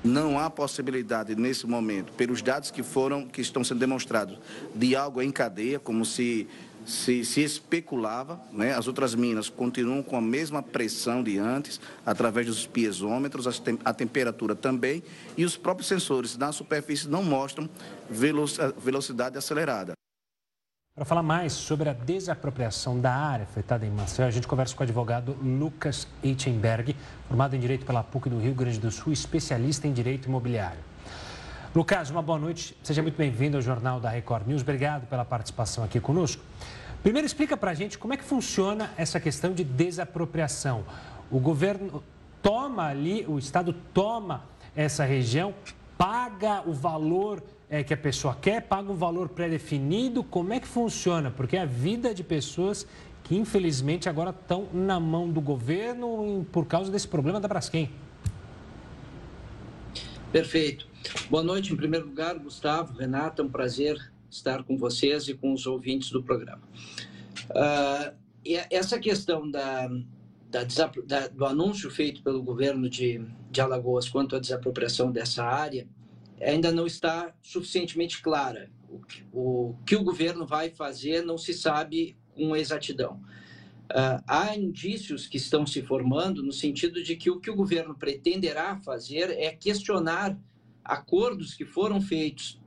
Não 0.03 0.37
há 0.37 0.49
possibilidade 0.49 1.35
nesse 1.35 1.65
momento, 1.65 2.11
pelos 2.13 2.41
dados 2.41 2.69
que 2.69 2.83
foram, 2.83 3.25
que 3.25 3.41
estão 3.41 3.63
sendo 3.63 3.79
demonstrados, 3.79 4.37
de 4.75 4.95
algo 4.95 5.21
em 5.21 5.31
cadeia, 5.31 5.79
como 5.79 6.05
se 6.05 6.47
se, 6.85 7.25
se, 7.25 7.41
especulava, 7.41 8.39
né? 8.51 8.73
as 8.73 8.87
outras 8.87 9.15
minas 9.15 9.49
continuam 9.49 10.03
com 10.03 10.15
a 10.15 10.21
mesma 10.21 10.61
pressão 10.61 11.23
de 11.23 11.37
antes, 11.37 11.81
através 12.05 12.47
dos 12.47 12.65
piezômetros, 12.65 13.61
a 13.83 13.93
temperatura 13.93 14.55
também, 14.55 15.03
e 15.35 15.43
os 15.43 15.57
próprios 15.57 15.87
sensores 15.87 16.37
na 16.37 16.51
superfície 16.51 17.07
não 17.07 17.23
mostram 17.23 17.69
velocidade 18.09 19.37
acelerada. 19.37 19.93
Para 20.95 21.03
falar 21.03 21.23
mais 21.23 21.51
sobre 21.51 21.89
a 21.89 21.93
desapropriação 21.93 23.01
da 23.01 23.13
área 23.13 23.43
afetada 23.43 23.85
em 23.85 23.89
Maceió, 23.89 24.27
a 24.27 24.31
gente 24.31 24.47
conversa 24.47 24.73
com 24.73 24.81
o 24.81 24.85
advogado 24.85 25.35
Lucas 25.41 26.07
Eitzenberg, 26.23 26.95
formado 27.27 27.53
em 27.53 27.59
Direito 27.59 27.85
pela 27.85 28.01
PUC 28.01 28.29
do 28.29 28.39
Rio 28.39 28.55
Grande 28.55 28.79
do 28.79 28.89
Sul, 28.89 29.11
especialista 29.11 29.87
em 29.87 29.91
Direito 29.91 30.29
Imobiliário. 30.29 30.94
Lucas, 31.75 32.09
uma 32.09 32.21
boa 32.21 32.39
noite. 32.39 32.73
Seja 32.81 33.01
muito 33.01 33.17
bem-vindo 33.17 33.57
ao 33.57 33.61
Jornal 33.61 33.99
da 33.99 34.09
Record 34.09 34.47
News. 34.47 34.61
Obrigado 34.61 35.07
pela 35.07 35.25
participação 35.25 35.83
aqui 35.83 35.99
conosco. 35.99 36.41
Primeiro, 37.03 37.25
explica 37.25 37.57
para 37.57 37.71
a 37.71 37.73
gente 37.73 37.97
como 37.97 38.13
é 38.13 38.17
que 38.17 38.23
funciona 38.23 38.91
essa 38.95 39.19
questão 39.19 39.51
de 39.51 39.65
desapropriação. 39.65 40.85
O 41.29 41.37
governo 41.37 42.01
toma 42.41 42.87
ali, 42.87 43.25
o 43.27 43.37
Estado 43.37 43.75
toma 43.93 44.45
essa 44.73 45.03
região, 45.03 45.53
paga 45.97 46.63
o 46.65 46.71
valor 46.71 47.43
é, 47.69 47.83
que 47.83 47.93
a 47.93 47.97
pessoa 47.97 48.37
quer, 48.41 48.61
paga 48.61 48.89
um 48.89 48.95
valor 48.95 49.27
pré-definido? 49.27 50.23
Como 50.23 50.53
é 50.53 50.61
que 50.61 50.67
funciona? 50.67 51.29
Porque 51.29 51.57
a 51.57 51.65
vida 51.65 52.13
de 52.13 52.23
pessoas 52.23 52.87
que 53.21 53.35
infelizmente 53.35 54.07
agora 54.07 54.29
estão 54.29 54.69
na 54.71 54.97
mão 54.97 55.29
do 55.29 55.41
governo 55.41 56.47
por 56.53 56.65
causa 56.67 56.89
desse 56.89 57.09
problema 57.09 57.37
da 57.37 57.49
Braskem. 57.49 57.91
Perfeito. 60.31 60.94
Boa 61.29 61.43
noite, 61.43 61.71
em 61.71 61.75
primeiro 61.75 62.07
lugar, 62.07 62.37
Gustavo, 62.39 62.97
Renata, 62.97 63.41
é 63.41 63.45
um 63.45 63.49
prazer 63.49 63.97
estar 64.29 64.63
com 64.63 64.77
vocês 64.77 65.27
e 65.27 65.33
com 65.33 65.53
os 65.53 65.65
ouvintes 65.65 66.09
do 66.09 66.23
programa. 66.23 66.61
Uh, 67.51 68.15
essa 68.71 68.99
questão 68.99 69.49
da, 69.49 69.87
da, 70.49 70.63
da, 71.05 71.27
do 71.27 71.45
anúncio 71.45 71.89
feito 71.91 72.23
pelo 72.23 72.41
governo 72.41 72.89
de, 72.89 73.23
de 73.51 73.61
Alagoas 73.61 74.09
quanto 74.09 74.35
à 74.35 74.39
desapropriação 74.39 75.11
dessa 75.11 75.43
área 75.43 75.87
ainda 76.41 76.71
não 76.71 76.85
está 76.85 77.33
suficientemente 77.41 78.21
clara. 78.21 78.69
O, 78.89 79.01
o 79.31 79.75
que 79.85 79.95
o 79.95 80.03
governo 80.03 80.45
vai 80.45 80.69
fazer 80.69 81.23
não 81.23 81.37
se 81.37 81.53
sabe 81.53 82.17
com 82.33 82.55
exatidão. 82.55 83.21
Uh, 83.91 84.21
há 84.27 84.55
indícios 84.55 85.27
que 85.27 85.37
estão 85.37 85.65
se 85.65 85.81
formando 85.83 86.41
no 86.41 86.51
sentido 86.51 87.03
de 87.03 87.15
que 87.15 87.29
o 87.29 87.39
que 87.39 87.51
o 87.51 87.55
governo 87.55 87.95
pretenderá 87.95 88.77
fazer 88.77 89.29
é 89.29 89.51
questionar 89.51 90.37
acordos 90.85 91.53
que 91.53 91.65
foram 91.65 91.99
feitos 91.99 92.61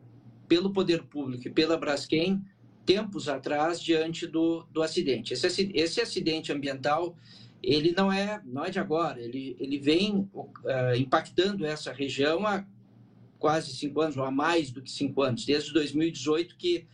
pelo 0.47 0.73
poder 0.73 1.05
público 1.05 1.47
e 1.47 1.51
pela 1.51 1.77
Braskem 1.77 2.43
tempos 2.85 3.29
atrás 3.29 3.81
diante 3.81 4.27
do, 4.27 4.65
do 4.73 4.83
acidente. 4.83 5.33
Esse, 5.33 5.71
esse 5.75 6.01
acidente 6.01 6.53
ambiental 6.53 7.17
ele 7.63 7.93
não 7.97 8.11
é 8.13 8.41
não 8.45 8.65
é 8.65 8.71
de 8.71 8.79
agora, 8.79 9.21
ele, 9.21 9.57
ele 9.59 9.79
vem 9.79 10.29
uh, 10.33 10.95
impactando 10.97 11.67
essa 11.67 11.93
região 11.93 12.47
há 12.47 12.65
quase 13.39 13.73
cinco 13.75 14.01
anos, 14.01 14.17
ou 14.17 14.25
há 14.25 14.31
mais 14.31 14.71
do 14.71 14.83
que 14.83 14.91
cinco 14.91 15.23
anos, 15.23 15.45
desde 15.45 15.73
2018 15.73 16.57
que, 16.57 16.87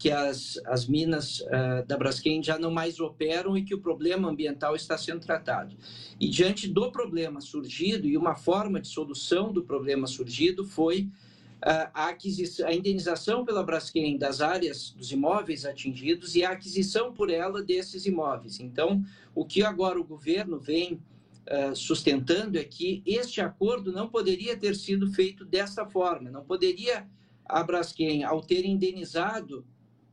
que 0.00 0.10
as, 0.10 0.58
as 0.64 0.88
minas 0.88 1.40
uh, 1.40 1.86
da 1.86 1.94
Braskem 1.94 2.42
já 2.42 2.58
não 2.58 2.70
mais 2.70 2.98
operam 2.98 3.54
e 3.54 3.62
que 3.62 3.74
o 3.74 3.80
problema 3.82 4.30
ambiental 4.30 4.74
está 4.74 4.96
sendo 4.96 5.20
tratado. 5.20 5.76
E 6.18 6.26
diante 6.26 6.66
do 6.66 6.90
problema 6.90 7.38
surgido, 7.42 8.08
e 8.08 8.16
uma 8.16 8.34
forma 8.34 8.80
de 8.80 8.88
solução 8.88 9.52
do 9.52 9.62
problema 9.62 10.06
surgido 10.06 10.64
foi 10.64 11.02
uh, 11.02 11.90
a, 11.92 12.08
aquisição, 12.08 12.66
a 12.66 12.72
indenização 12.72 13.44
pela 13.44 13.62
Braskem 13.62 14.16
das 14.16 14.40
áreas 14.40 14.90
dos 14.96 15.12
imóveis 15.12 15.66
atingidos 15.66 16.34
e 16.34 16.42
a 16.42 16.52
aquisição 16.52 17.12
por 17.12 17.28
ela 17.28 17.62
desses 17.62 18.06
imóveis. 18.06 18.58
Então, 18.58 19.04
o 19.34 19.44
que 19.44 19.62
agora 19.62 20.00
o 20.00 20.04
governo 20.04 20.58
vem 20.58 20.98
eh, 21.46 21.74
sustentando 21.74 22.56
é 22.58 22.62
que 22.64 23.02
este 23.04 23.40
acordo 23.40 23.90
não 23.90 24.08
poderia 24.08 24.56
ter 24.56 24.76
sido 24.76 25.10
feito 25.12 25.44
dessa 25.44 25.84
forma, 25.84 26.30
não 26.30 26.44
poderia 26.44 27.08
a 27.44 27.62
Braskem, 27.64 28.22
ao 28.22 28.40
ter 28.40 28.64
indenizado 28.64 29.66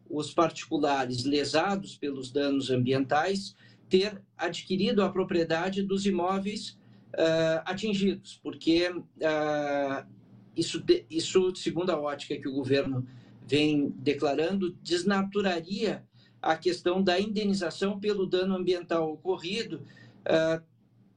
os 0.10 0.34
particulares 0.34 1.24
lesados 1.24 1.98
pelos 1.98 2.32
danos 2.32 2.70
ambientais, 2.70 3.56
ter 3.90 4.22
adquirido 4.38 5.02
a 5.02 5.10
propriedade 5.10 5.82
dos 5.82 6.06
imóveis 6.06 6.78
uh, 7.14 7.62
atingidos, 7.66 8.40
porque 8.44 8.90
uh, 8.90 10.08
isso, 10.56 10.84
isso, 11.10 11.56
segundo 11.56 11.92
a 11.92 12.00
ótica 12.00 12.38
que 12.38 12.48
o 12.48 12.54
governo 12.54 13.08
vem 13.46 13.90
declarando, 13.98 14.74
desnaturaria 14.84 16.04
a 16.42 16.56
questão 16.56 17.02
da 17.02 17.20
indenização 17.20 18.00
pelo 18.00 18.26
dano 18.26 18.56
ambiental 18.56 19.12
ocorrido, 19.12 19.82
uh, 20.26 20.62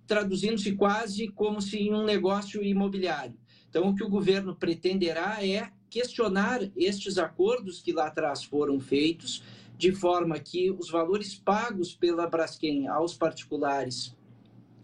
traduzindo-se 0.06 0.72
quase 0.72 1.28
como 1.28 1.60
se 1.60 1.78
em 1.78 1.92
um 1.92 2.04
negócio 2.04 2.62
imobiliário. 2.62 3.38
Então, 3.68 3.88
o 3.88 3.94
que 3.94 4.02
o 4.02 4.08
governo 4.08 4.56
pretenderá 4.56 5.44
é 5.46 5.70
questionar 5.90 6.70
estes 6.76 7.18
acordos 7.18 7.82
que 7.82 7.92
lá 7.92 8.06
atrás 8.06 8.44
foram 8.44 8.78
feitos, 8.78 9.42
de 9.76 9.92
forma 9.92 10.38
que 10.38 10.70
os 10.70 10.88
valores 10.90 11.34
pagos 11.34 11.94
pela 11.94 12.28
Braskem 12.28 12.86
aos 12.86 13.14
particulares 13.14 14.14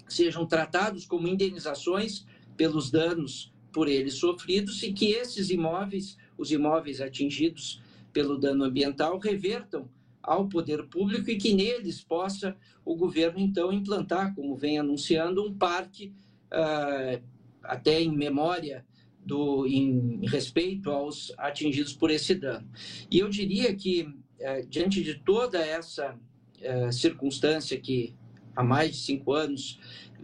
sejam 0.08 0.46
tratados 0.46 1.06
como 1.06 1.28
indenizações 1.28 2.26
pelos 2.56 2.90
danos 2.90 3.52
por 3.72 3.88
eles 3.88 4.14
sofridos 4.14 4.82
e 4.82 4.92
que 4.92 5.12
esses 5.12 5.50
imóveis, 5.50 6.16
os 6.38 6.50
imóveis 6.50 7.00
atingidos 7.00 7.82
pelo 8.12 8.38
dano 8.38 8.64
ambiental, 8.64 9.18
revertam 9.18 9.88
ao 10.22 10.48
poder 10.48 10.86
público 10.86 11.30
e 11.30 11.36
que 11.36 11.52
neles 11.52 12.02
possa 12.02 12.56
o 12.84 12.96
governo, 12.96 13.38
então, 13.38 13.72
implantar, 13.72 14.34
como 14.34 14.56
vem 14.56 14.78
anunciando, 14.78 15.44
um 15.44 15.52
parque, 15.52 16.12
uh, 16.46 17.22
até 17.62 18.00
em 18.00 18.16
memória 18.16 18.84
do, 19.26 19.66
em 19.66 20.20
respeito 20.26 20.90
aos 20.90 21.32
atingidos 21.36 21.92
por 21.92 22.10
esse 22.10 22.34
dano. 22.34 22.66
E 23.10 23.18
eu 23.18 23.28
diria 23.28 23.74
que, 23.74 24.02
uh, 24.02 24.66
diante 24.68 25.02
de 25.02 25.14
toda 25.16 25.58
essa 25.58 26.14
uh, 26.14 26.92
circunstância 26.92 27.78
que 27.78 28.14
há 28.54 28.62
mais 28.62 28.92
de 28.92 28.98
cinco 28.98 29.34
anos 29.34 29.78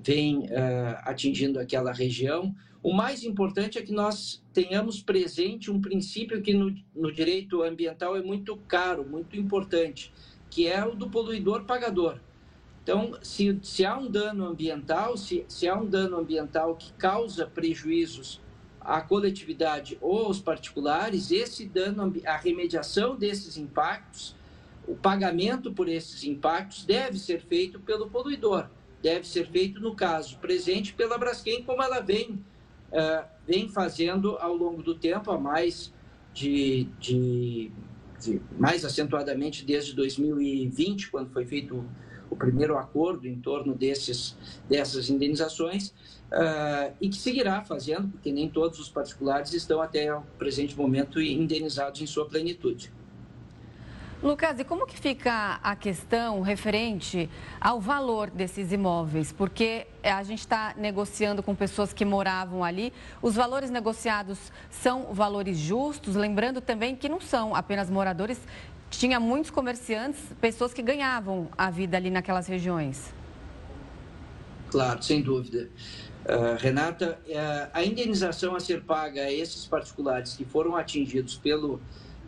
vem 0.05 0.47
atingindo 1.05 1.61
aquela 1.61 1.93
região, 1.93 2.57
o 2.83 2.93
mais 2.93 3.23
importante 3.23 3.79
é 3.79 3.83
que 3.83 3.93
nós 3.93 4.43
tenhamos 4.53 5.01
presente 5.01 5.71
um 5.71 5.81
princípio 5.81 6.43
que 6.43 6.53
no, 6.53 6.75
no, 6.95 7.12
direito 7.12 7.62
ambiental 7.62 8.17
é 8.17 8.23
muito 8.23 8.57
caro, 8.57 9.09
muito 9.09 9.37
importante, 9.37 10.12
que 10.51 10.67
é 10.67 10.85
o 10.85 10.97
do 10.97 11.09
poluidor 11.09 11.65
pagador. 11.65 12.19
Então, 12.83 13.17
se, 13.23 13.57
se 13.62 13.85
há 13.85 13.97
um 13.97 14.11
dano 14.11 14.47
ambiental, 14.47 15.17
se, 15.17 15.45
se 15.47 15.69
há 15.69 15.79
um 15.79 15.87
dano 15.87 16.19
ambiental 16.19 16.75
que 16.75 16.93
causa 16.95 17.47
prejuízos 17.47 18.41
à 18.85 19.01
coletividade 19.01 19.99
ou 20.01 20.27
aos 20.27 20.40
particulares, 20.40 21.31
esse 21.31 21.66
dano, 21.66 22.12
a 22.27 22.37
remediação 22.37 23.16
desses 23.16 23.57
impactos, 23.57 24.35
o 24.87 24.97
pagamento 24.97 25.73
por 25.73 25.88
esses 25.88 26.25
impactos 26.25 26.85
deve 26.85 27.18
ser 27.18 27.40
feito 27.40 27.79
pelo 27.81 28.11
poluidor, 28.11 28.68
deve 29.03 29.27
ser 29.27 29.49
feito, 29.49 29.81
no 29.81 29.95
caso 29.95 30.38
presente, 30.38 30.92
pela 30.92 31.18
Braskem, 31.18 31.62
como 31.62 31.83
ela 31.83 32.01
vem 32.01 32.42
uh, 32.92 33.25
vem 33.47 33.68
fazendo 33.68 34.37
ao 34.38 34.55
longo 34.55 34.83
do 34.83 34.95
tempo, 34.95 35.31
a 35.31 35.38
mais 35.38 35.92
de, 36.33 36.88
de, 36.99 37.71
de, 38.21 38.40
mais 38.59 38.85
acentuadamente 38.85 39.64
desde 39.64 39.95
2020, 39.95 41.11
quando 41.11 41.31
foi 41.31 41.45
feito 41.45 41.85
o 42.33 42.37
primeiro 42.37 42.79
acordo 42.79 43.29
em 43.29 43.38
torno 43.38 43.75
desses, 43.75 44.35
dessas 44.66 45.11
indenizações, 45.11 45.88
uh, 45.88 46.95
e 46.99 47.11
que 47.11 47.16
seguirá 47.16 47.62
fazendo, 47.62 48.09
porque 48.09 48.33
nem 48.33 48.49
todos 48.49 48.79
os 48.81 48.88
particulares 48.88 49.53
estão 49.53 49.83
até 49.83 50.14
o 50.14 50.23
presente 50.38 50.75
momento 50.75 51.21
indenizados 51.21 52.01
em 52.01 52.07
sua 52.07 52.27
plenitude. 52.27 52.90
Lucas, 54.23 54.61
e 54.61 54.62
como 54.62 54.87
que 54.87 54.97
fica 54.97 55.59
a 55.61 55.75
questão 55.75 56.42
referente 56.42 57.29
ao 57.61 57.81
valor 57.81 58.31
desses 58.31 58.71
imóveis? 58.71 59.33
Porque 59.33 59.85
a 60.01 60.23
gente 60.23 60.38
está 60.38 60.75
negociando 60.79 61.42
com 61.42 61.57
pessoas 61.57 61.92
que 61.92 62.05
moravam 62.05 62.62
ali. 62.62 62.92
Os 63.21 63.35
valores 63.35 63.68
negociados 63.68 64.53
são 64.71 65.12
valores 65.12 65.59
justos? 65.59 66.14
Lembrando 66.14 66.61
também 66.61 66.95
que 66.95 67.09
não 67.09 67.21
são 67.21 67.53
apenas 67.53 67.90
moradores, 67.90 68.40
tinha 68.99 69.19
muitos 69.19 69.51
comerciantes, 69.51 70.21
pessoas 70.41 70.73
que 70.73 70.83
ganhavam 70.83 71.49
a 71.57 71.71
vida 71.71 71.97
ali 71.97 72.11
naquelas 72.11 72.47
regiões. 72.47 73.13
Claro, 74.71 75.03
sem 75.03 75.23
dúvida. 75.23 75.69
Uh, 76.25 76.57
Renata, 76.59 77.19
uh, 77.27 77.71
a 77.73 77.85
indenização 77.85 78.55
a 78.55 78.61
ser 78.61 78.83
paga 78.83 79.23
a 79.23 79.33
esses 79.33 79.67
particulares 79.67 80.35
que 80.35 80.45
foram 80.45 80.77
atingidos 80.77 81.37
pelo 81.37 81.81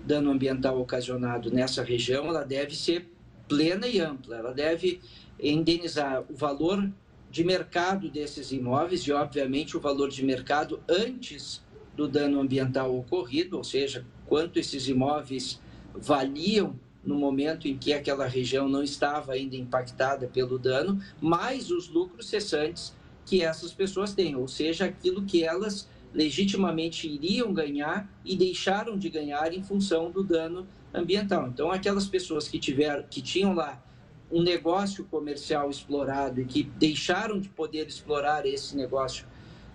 dano 0.05 0.31
ambiental 0.31 0.81
ocasionado 0.81 1.51
nessa 1.51 1.83
região, 1.83 2.27
ela 2.27 2.45
deve 2.45 2.75
ser 2.75 3.11
plena 3.49 3.87
e 3.87 4.01
ampla. 4.01 4.37
Ela 4.37 4.53
deve 4.53 5.01
indenizar 5.41 6.25
o 6.29 6.35
valor 6.35 6.91
de 7.31 7.45
mercado 7.45 8.11
desses 8.11 8.53
imóveis 8.53 9.03
e, 9.03 9.13
obviamente, 9.13 9.77
o 9.77 9.81
valor 9.81 10.09
de 10.11 10.25
mercado 10.25 10.81
antes 10.89 11.63
do 11.97 12.09
dano 12.09 12.41
ambiental 12.41 12.95
ocorrido, 12.97 13.57
ou 13.57 13.65
seja, 13.65 14.05
quanto 14.27 14.59
esses 14.59 14.89
imóveis 14.89 15.61
valiam 15.95 16.79
no 17.05 17.15
momento 17.15 17.69
em 17.69 17.77
que 17.77 17.93
aquela 17.93 18.27
região 18.27 18.69
não 18.69 18.83
estava 18.83 19.33
ainda 19.33 19.57
impactada 19.57 20.27
pelo 20.27 20.59
dano, 20.59 21.01
mais 21.21 21.71
os 21.71 21.89
lucros 21.89 22.29
cessantes 22.29 22.95
que 23.27 23.43
essas 23.43 23.73
pessoas 23.73 24.15
têm, 24.15 24.37
ou 24.37 24.49
seja, 24.49 24.87
aquilo 24.87 25.23
que 25.25 25.45
elas 25.45 25.89
legitimamente 26.13 27.09
iriam 27.09 27.53
ganhar 27.53 28.09
e 28.25 28.37
deixaram 28.37 28.97
de 28.97 29.09
ganhar 29.09 29.53
em 29.53 29.63
função 29.63 30.11
do 30.11 30.23
dano 30.23 30.67
ambiental. 30.93 31.49
Então, 31.49 31.73
aquelas 31.73 32.07
pessoas 32.07 32.49
que 32.49 32.59
tiveram, 32.59 33.05
que 33.11 33.21
tinham 33.21 33.53
lá 33.53 33.83
um 34.31 34.43
negócio 34.43 35.05
comercial 35.07 35.69
explorado 35.69 36.41
e 36.41 36.45
que 36.45 36.63
deixaram 36.63 37.41
de 37.41 37.49
poder 37.49 37.87
explorar 37.87 38.47
esse 38.47 38.77
negócio 38.77 39.27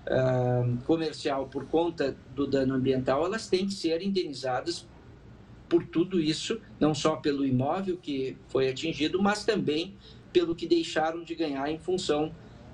uh, 0.07 0.77
comercial 0.85 1.47
por 1.47 1.65
conta 1.65 2.15
do 2.33 2.47
dano 2.47 2.73
ambiental, 2.75 3.25
elas 3.25 3.47
têm 3.47 3.65
que 3.65 3.73
ser 3.73 4.01
indenizadas 4.01 4.87
por 5.69 5.85
tudo 5.85 6.19
isso, 6.19 6.59
não 6.79 6.93
só 6.95 7.15
pelo 7.15 7.45
imóvel 7.45 7.97
que 7.97 8.35
foi 8.47 8.67
atingido, 8.67 9.21
mas 9.21 9.45
também 9.45 9.95
pelo 10.33 10.55
que 10.55 10.67
deixaram 10.67 11.23
de 11.23 11.35
ganhar 11.35 11.69
em 11.69 11.79
função 11.79 12.33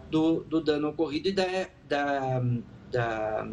do, 0.10 0.44
do 0.44 0.62
dano 0.62 0.90
ocorrido 0.90 1.30
e 1.30 1.32
da, 1.32 1.68
da 1.88 2.42
da, 2.96 3.48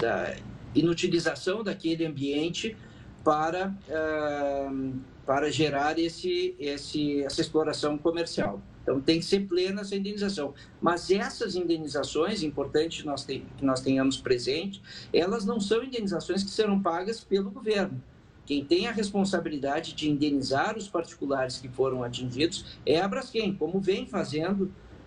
da 0.00 0.36
inutilização 0.74 1.62
daquele 1.62 2.04
ambiente 2.04 2.76
para, 3.22 3.74
uh, 3.88 4.94
para 5.24 5.50
gerar 5.50 5.98
esse, 5.98 6.54
esse, 6.58 7.22
essa 7.22 7.40
exploração 7.40 7.96
comercial. 7.96 8.60
Então, 8.82 9.00
tem 9.00 9.18
que 9.18 9.24
ser 9.24 9.48
plena 9.48 9.80
essa 9.80 9.96
indenização. 9.96 10.52
Mas 10.80 11.10
essas 11.10 11.56
indenizações, 11.56 12.42
importante 12.42 13.06
nós 13.06 13.24
que 13.24 13.42
nós 13.62 13.80
tenhamos 13.80 14.18
presente, 14.18 14.82
elas 15.10 15.46
não 15.46 15.58
são 15.58 15.82
indenizações 15.82 16.44
que 16.44 16.50
serão 16.50 16.82
pagas 16.82 17.24
pelo 17.24 17.50
governo. 17.50 18.02
Quem 18.46 18.64
tem 18.64 18.86
a 18.86 18.92
responsabilidade 18.92 19.94
de 19.94 20.10
indenizar 20.10 20.76
os 20.76 20.88
particulares 20.88 21.58
que 21.58 21.68
foram 21.68 22.02
atingidos 22.02 22.78
é 22.84 23.00
a 23.00 23.08
Braskem, 23.08 23.54
como 23.54 23.80
vem 23.80 24.06
fazendo 24.06 24.64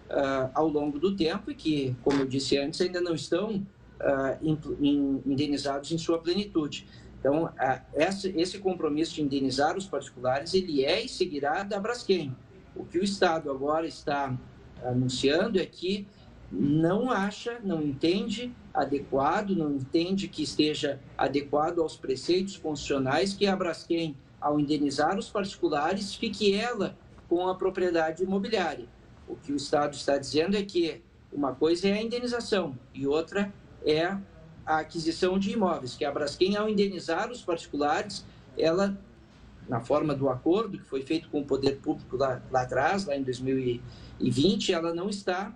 uh, 0.10 0.50
ao 0.54 0.67
longo 0.67 0.97
do 1.00 1.15
tempo 1.15 1.52
e 1.52 1.56
que, 1.56 1.95
como 2.04 2.21
eu 2.21 2.26
disse 2.26 2.58
antes, 2.58 2.82
ainda 2.82 3.00
não 3.00 3.13
estão 3.13 3.63
uh, 4.02 5.19
indenizados 5.26 5.91
em 5.91 5.97
sua 5.97 6.19
plenitude. 6.19 6.88
Então, 7.19 7.45
uh, 7.45 7.82
esse, 7.93 8.30
esse 8.36 8.58
compromisso 8.60 9.15
de 9.15 9.21
indenizar 9.21 9.78
os 9.78 9.86
particulares, 9.86 10.54
ele 10.54 10.84
é 10.84 11.04
e 11.04 11.08
seguirá 11.08 11.63
da 11.63 11.80
Braskem. 11.80 12.36
O 12.76 12.86
que 12.86 12.97
o 12.97 13.04
Estado 13.04 13.52
agora 13.52 13.86
está 13.86 14.36
anunciando 14.84 15.60
é 15.60 15.65
que 15.65 16.08
não 16.52 17.12
acha, 17.12 17.60
não 17.63 17.82
entende 17.82 18.54
adequado, 18.78 19.56
não 19.56 19.72
entende 19.72 20.28
que 20.28 20.44
esteja 20.44 21.00
adequado 21.18 21.80
aos 21.80 21.98
preceitos 21.98 22.58
constitucionais 22.58 23.34
que 23.34 23.48
a 23.48 23.56
Braskem, 23.56 24.16
ao 24.40 24.60
indenizar 24.60 25.18
os 25.18 25.30
particulares, 25.30 26.13
fique 26.13 26.54
ela 26.54 26.96
com 27.28 27.48
a 27.48 27.56
propriedade 27.56 28.22
imobiliária. 28.22 28.86
O 29.28 29.36
que 29.36 29.52
o 29.52 29.56
Estado 29.56 29.96
está 29.96 30.20
dizendo 30.20 30.56
é 30.56 30.62
que 30.62 31.02
uma 31.34 31.56
coisa 31.56 31.88
é 31.88 31.94
a 31.94 32.02
indenização 32.02 32.78
e 32.94 33.08
outra 33.08 33.52
é 33.84 34.16
a 34.63 34.78
aquisição 34.80 35.40
de 35.40 35.52
imóveis, 35.52 35.96
que 35.96 36.06
a 36.06 36.12
Braskem, 36.12 36.56
ao 36.56 36.70
indenizar 36.70 37.32
os 37.32 37.42
particulares, 37.42 38.24
ela, 38.56 38.96
na 39.68 39.80
forma 39.80 40.13
do 40.13 40.30
acordo 40.30 40.78
que 40.78 40.86
foi 40.86 41.02
feito 41.02 41.30
com 41.30 41.40
o 41.40 41.46
poder 41.46 41.80
público 41.80 42.16
lá, 42.16 42.44
lá 42.52 42.62
atrás, 42.62 43.06
lá 43.06 43.18
em 43.18 43.24
2020, 43.24 44.72
ela 44.72 44.94
não 44.94 45.10
está 45.10 45.52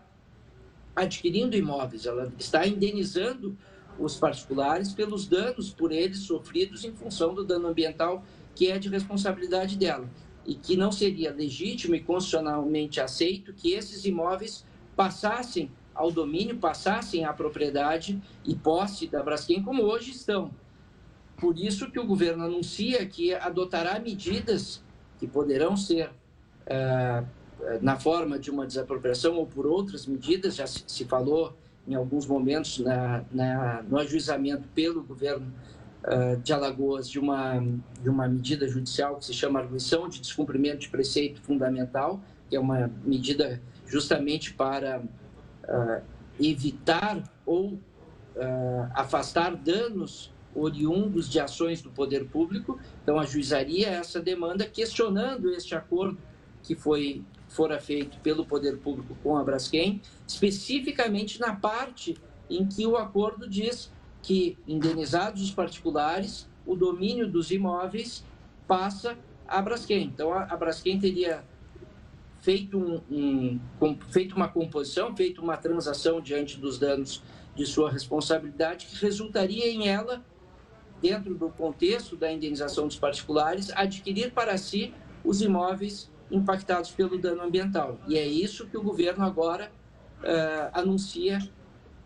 adquirindo 0.96 1.56
imóveis, 1.56 2.06
ela 2.06 2.32
está 2.38 2.68
indenizando 2.68 3.58
os 3.98 4.16
particulares 4.18 4.94
pelos 4.94 5.28
danos 5.28 5.70
por 5.70 5.92
eles 5.92 6.20
sofridos 6.20 6.84
em 6.84 6.94
função 6.94 7.34
do 7.34 7.44
dano 7.44 7.68
ambiental 7.68 8.24
que 8.56 8.68
é 8.70 8.78
de 8.78 8.90
responsabilidade 8.90 9.78
dela 9.78 10.10
e 10.46 10.56
que 10.56 10.76
não 10.76 10.92
seria 10.92 11.32
legítimo 11.32 11.96
e 11.96 12.00
constitucionalmente 12.00 13.00
aceito 13.00 13.54
que 13.54 13.74
esses 13.74 14.06
imóveis 14.06 14.66
passassem 14.96 15.72
ao 15.94 16.12
domínio, 16.12 16.58
passassem 16.58 17.26
à 17.26 17.34
propriedade 17.34 18.22
e 18.46 18.56
posse 18.56 19.08
da 19.08 19.22
Braskem, 19.22 19.62
como 19.62 19.84
hoje 19.84 20.12
estão. 20.12 20.52
Por 21.38 21.58
isso 21.58 21.92
que 21.92 22.00
o 22.00 22.06
governo 22.06 22.46
anuncia 22.46 23.06
que 23.06 23.34
adotará 23.34 24.00
medidas 24.00 24.84
que 25.20 25.28
poderão 25.28 25.76
ser 25.78 26.12
é, 26.66 27.24
na 27.82 27.98
forma 27.98 28.40
de 28.40 28.50
uma 28.50 28.66
desapropriação 28.66 29.36
ou 29.36 29.46
por 29.46 29.66
outras 29.66 30.06
medidas, 30.06 30.56
já 30.56 30.68
se, 30.68 31.06
falou 31.06 31.56
em 31.88 31.96
alguns 31.96 32.26
momentos 32.26 32.80
na, 32.80 33.24
na, 33.32 33.84
no 33.84 33.98
ajuizamento 33.98 34.68
pelo 34.74 35.04
governo 35.04 35.52
uh, 36.04 36.38
de 36.42 36.54
Alagoas 36.54 37.10
de 37.10 37.20
uma, 37.20 37.60
de 38.02 38.10
uma 38.10 38.28
medida 38.28 38.68
judicial 38.68 39.18
que 39.18 39.26
se 39.26 39.34
chama 39.34 39.60
arguição 39.60 40.08
de 40.08 40.20
descumprimento 40.20 40.80
de 40.80 40.90
preceito 40.90 41.42
fundamental, 41.42 42.22
que 42.50 42.56
é 42.56 42.60
uma 42.60 42.92
medida 43.04 43.62
justamente 43.86 44.54
para 44.54 45.00
uh, 45.00 46.02
evitar 46.40 47.24
ou 47.46 47.74
uh, 47.74 47.80
afastar 48.94 49.56
danos 49.56 50.32
oriundos 50.54 51.30
de 51.30 51.40
ações 51.40 51.82
do 51.82 51.90
poder 51.90 52.26
público. 52.26 52.80
Então, 53.04 53.20
ajuizaria 53.20 53.88
essa 53.88 54.20
demanda 54.20 54.66
questionando 54.66 55.50
este 55.50 55.76
acordo 55.76 56.18
que 56.62 56.76
foi 56.76 57.24
fora 57.52 57.80
feito 57.80 58.18
pelo 58.20 58.46
poder 58.46 58.78
público 58.78 59.16
com 59.22 59.36
a 59.38 59.44
Braskem, 59.44 60.02
especificamente 60.26 61.40
na 61.40 61.54
parte 61.54 62.16
em 62.50 62.66
que 62.66 62.88
o 62.88 62.96
acordo 62.96 63.48
diz 63.48 63.92
que, 64.22 64.58
indenizados 64.68 65.42
os 65.42 65.52
particulares, 65.52 66.50
o 66.66 66.76
domínio 66.76 67.30
dos 67.30 67.52
imóveis 67.52 68.24
passa 68.68 69.18
à 69.48 69.62
Braskem. 69.62 70.04
Então, 70.04 70.32
a, 70.34 70.56
Braskem 70.56 70.98
teria 70.98 71.44
feito, 72.40 72.78
um, 72.78 73.60
um, 73.82 73.98
feito 74.10 74.36
uma 74.36 74.48
composição, 74.48 75.16
feito 75.16 75.42
uma 75.42 75.58
transação 75.58 76.22
diante 76.22 76.58
dos 76.58 76.80
danos 76.80 77.22
de 77.54 77.66
sua 77.66 77.92
responsabilidade, 77.92 78.86
que 78.86 78.96
resultaria 79.02 79.70
em 79.70 79.90
ela, 79.90 80.24
dentro 81.02 81.36
do 81.36 81.50
contexto 81.50 82.16
da 82.16 82.32
indenização 82.32 82.88
dos 82.88 82.98
particulares, 82.98 83.72
adquirir 83.72 84.32
para 84.32 84.58
si 84.58 84.94
os 85.24 85.42
imóveis 85.42 86.10
impactados 86.32 86.92
pelo 86.92 87.18
dano 87.18 87.42
ambiental. 87.44 88.00
E 88.08 88.18
é 88.18 88.26
isso 88.26 88.68
que 88.68 88.78
o 88.78 88.82
governo 88.82 89.24
agora 89.24 89.72
uh, 90.22 90.80
anuncia 90.80 91.40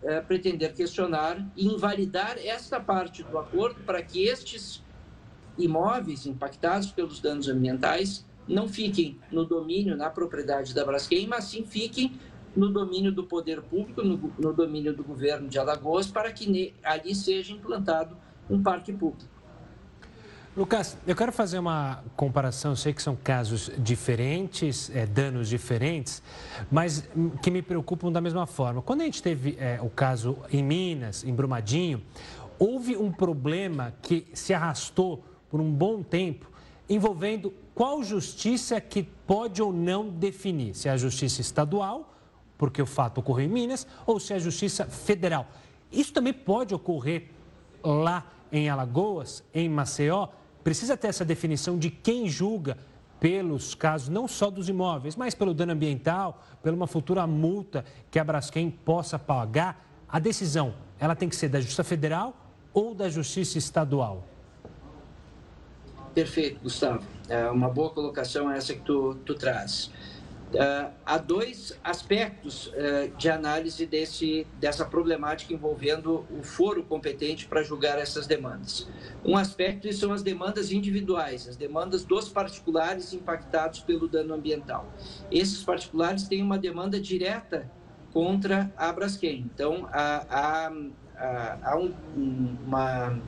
é, 0.06 0.22
pretender 0.22 0.74
questionar 0.74 1.44
e 1.56 1.66
invalidar 1.66 2.38
esta 2.38 2.80
parte 2.80 3.24
do 3.24 3.40
acordo 3.40 3.82
para 3.82 4.02
que 4.04 4.24
estes 4.24 4.84
imóveis 5.58 6.28
impactados 6.28 6.92
pelos 6.92 7.20
danos 7.20 7.48
ambientais 7.48 8.26
não 8.48 8.68
fiquem 8.68 9.18
no 9.32 9.46
domínio, 9.46 9.98
na 9.98 10.10
propriedade 10.10 10.76
da 10.76 10.86
Braskem, 10.86 11.26
mas 11.26 11.46
sim 11.46 11.64
fiquem 11.66 12.20
no 12.56 12.70
domínio 12.70 13.12
do 13.12 13.24
poder 13.24 13.62
público, 13.64 14.04
no, 14.04 14.32
no 14.38 14.54
domínio 14.54 14.96
do 14.96 15.04
governo 15.04 15.48
de 15.48 15.58
Alagoas, 15.58 16.08
para 16.08 16.32
que 16.32 16.50
ne, 16.50 16.74
ali 16.84 17.16
seja 17.16 17.52
implantado 17.52 18.16
um 18.50 18.62
parque 18.62 18.94
público. 18.94 19.35
Lucas, 20.58 20.98
eu 21.06 21.14
quero 21.18 21.34
fazer 21.34 21.60
uma 21.60 22.02
comparação. 22.16 22.72
Eu 22.72 22.76
sei 22.78 22.94
que 22.94 23.04
são 23.04 23.14
casos 23.14 23.70
diferentes, 23.78 24.90
é, 24.96 25.06
danos 25.06 25.50
diferentes, 25.50 26.24
mas 26.72 27.10
que 27.42 27.52
me 27.52 27.62
preocupam 27.62 28.10
da 28.10 28.22
mesma 28.22 28.46
forma. 28.46 28.82
Quando 28.82 29.02
a 29.02 29.04
gente 29.04 29.22
teve 29.22 29.58
é, 29.60 29.80
o 29.82 29.90
caso 29.90 30.38
em 30.50 30.64
Minas, 30.64 31.26
em 31.26 31.34
Brumadinho, 31.34 32.02
houve 32.58 32.96
um 32.96 33.12
problema 33.12 33.94
que 34.02 34.28
se 34.34 34.54
arrastou 34.54 35.26
por 35.50 35.60
um 35.60 35.70
bom 35.70 36.02
tempo 36.02 36.50
envolvendo 36.90 37.54
qual 37.74 38.02
justiça 38.02 38.80
que 38.80 39.04
pode 39.04 39.62
ou 39.62 39.74
não 39.74 40.08
definir 40.08 40.74
se 40.74 40.88
é 40.88 40.92
a 40.92 40.98
justiça 40.98 41.42
estadual, 41.42 42.14
porque 42.58 42.82
o 42.82 42.86
fato 42.86 43.18
ocorreu 43.18 43.46
em 43.46 43.50
Minas, 43.50 43.86
ou 44.06 44.22
se 44.22 44.32
é 44.32 44.38
a 44.38 44.40
justiça 44.40 44.86
federal. 44.86 45.48
Isso 45.92 46.14
também 46.14 46.32
pode 46.32 46.74
ocorrer 46.74 47.32
lá 47.84 48.32
em 48.50 48.70
Alagoas, 48.70 49.44
em 49.54 49.68
Maceió. 49.68 50.30
Precisa 50.66 50.98
ter 50.98 51.10
essa 51.10 51.24
definição 51.24 51.78
de 51.78 51.92
quem 51.92 52.28
julga 52.28 52.76
pelos 53.20 53.76
casos 53.76 54.10
não 54.10 54.28
só 54.28 54.50
dos 54.50 54.68
imóveis, 54.68 55.16
mas 55.16 55.36
pelo 55.36 55.54
dano 55.54 55.74
ambiental, 55.74 56.44
pela 56.64 56.76
uma 56.76 56.88
futura 56.88 57.28
multa 57.28 57.86
que 58.10 58.18
a 58.18 58.24
Braskem 58.24 58.72
possa 58.72 59.20
pagar. 59.20 59.88
A 60.10 60.18
decisão, 60.18 60.74
ela 61.00 61.16
tem 61.16 61.30
que 61.30 61.36
ser 61.36 61.50
da 61.50 61.60
Justiça 61.60 61.84
Federal 61.84 62.36
ou 62.74 62.96
da 62.96 63.08
Justiça 63.10 63.60
Estadual? 63.60 64.28
Perfeito, 66.16 66.60
Gustavo. 66.64 67.04
É 67.30 67.48
uma 67.48 67.70
boa 67.70 67.92
colocação 67.92 68.50
essa 68.50 68.74
que 68.74 68.82
tu, 68.82 69.14
tu 69.24 69.36
traz. 69.36 69.92
Uh, 70.54 70.94
há 71.06 71.18
dois 71.18 71.78
aspectos 71.84 72.68
uh, 72.68 73.10
de 73.18 73.30
análise 73.30 73.86
desse, 73.86 74.48
dessa 74.60 74.86
problemática 74.86 75.54
envolvendo 75.54 76.26
o 76.30 76.44
foro 76.44 76.84
competente 76.84 77.46
para 77.46 77.62
julgar 77.64 77.98
essas 77.98 78.26
demandas. 78.26 78.88
Um 79.26 79.36
aspecto 79.36 79.92
são 79.92 80.14
as 80.14 80.22
demandas 80.22 80.72
individuais, 80.72 81.48
as 81.48 81.58
demandas 81.58 82.06
dos 82.06 82.30
particulares 82.30 83.12
impactados 83.12 83.82
pelo 83.82 84.08
dano 84.08 84.34
ambiental. 84.34 84.88
Esses 85.30 85.64
particulares 85.64 86.28
têm 86.28 86.42
uma 86.42 86.58
demanda 86.58 87.00
direta 87.02 87.70
contra 88.14 88.72
a 88.78 88.94
Braskem. 88.94 89.50
Então, 89.54 89.90
há, 89.92 90.26
há, 90.30 90.72
há, 91.64 91.78
um, 91.78 91.94
uma 92.66 93.20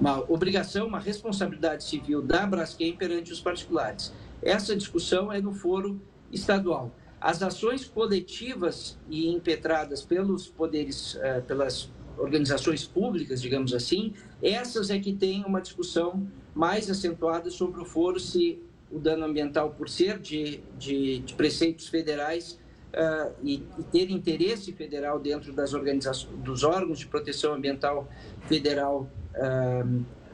uma 0.00 0.20
obrigação, 0.30 0.86
uma 0.86 1.00
responsabilidade 1.00 1.82
civil 1.82 2.22
da 2.22 2.46
Braskem 2.46 2.94
perante 2.96 3.32
os 3.32 3.40
particulares. 3.40 4.12
Essa 4.40 4.76
discussão 4.76 5.32
é 5.32 5.40
no 5.40 5.52
foro 5.52 6.00
estadual. 6.32 6.94
As 7.20 7.42
ações 7.42 7.84
coletivas 7.84 8.98
e 9.08 9.28
impetradas 9.28 10.02
pelos 10.02 10.46
poderes, 10.46 11.14
uh, 11.14 11.42
pelas 11.46 11.90
organizações 12.16 12.84
públicas, 12.86 13.40
digamos 13.40 13.72
assim, 13.72 14.12
essas 14.42 14.90
é 14.90 14.98
que 14.98 15.12
têm 15.12 15.44
uma 15.44 15.60
discussão 15.60 16.26
mais 16.54 16.90
acentuada 16.90 17.50
sobre 17.50 17.80
o 17.80 17.84
foro 17.84 18.18
se 18.18 18.60
o 18.90 18.98
dano 18.98 19.24
ambiental, 19.24 19.70
por 19.70 19.88
ser 19.88 20.18
de, 20.18 20.60
de, 20.78 21.18
de 21.20 21.34
preceitos 21.34 21.88
federais 21.88 22.58
uh, 22.94 23.32
e, 23.42 23.62
e, 23.78 23.82
ter 23.84 24.10
interesse 24.10 24.72
federal 24.72 25.18
dentro 25.20 25.52
das 25.52 25.74
organizações, 25.74 26.34
dos 26.40 26.64
órgãos 26.64 26.98
de 26.98 27.06
proteção 27.06 27.54
ambiental 27.54 28.08
federal 28.46 29.08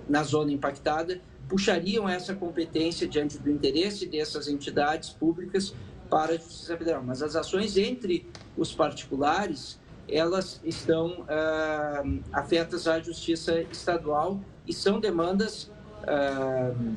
na 0.09 0.23
zona 0.23 0.53
impactada, 0.53 1.21
puxariam 1.49 2.09
essa 2.09 2.35
competência 2.35 3.07
diante 3.07 3.39
do 3.39 3.51
interesse 3.51 4.07
dessas 4.07 4.49
entidades 4.49 5.11
públicas 5.11 5.75
para 6.09 6.33
a 6.33 6.37
Justiça 6.37 6.77
Federal. 6.77 7.03
Mas 7.03 7.23
as 7.23 7.37
ações 7.37 7.77
entre 7.77 8.27
os 8.57 8.73
particulares, 8.73 9.81
elas 10.09 10.61
estão 10.65 11.23
uh, 11.23 12.23
afetas 12.33 12.87
à 12.87 13.01
Justiça 13.01 13.61
Estadual 13.71 14.41
e 14.67 14.73
são 14.73 15.01
demandas 15.01 15.71
uh, 16.05 16.97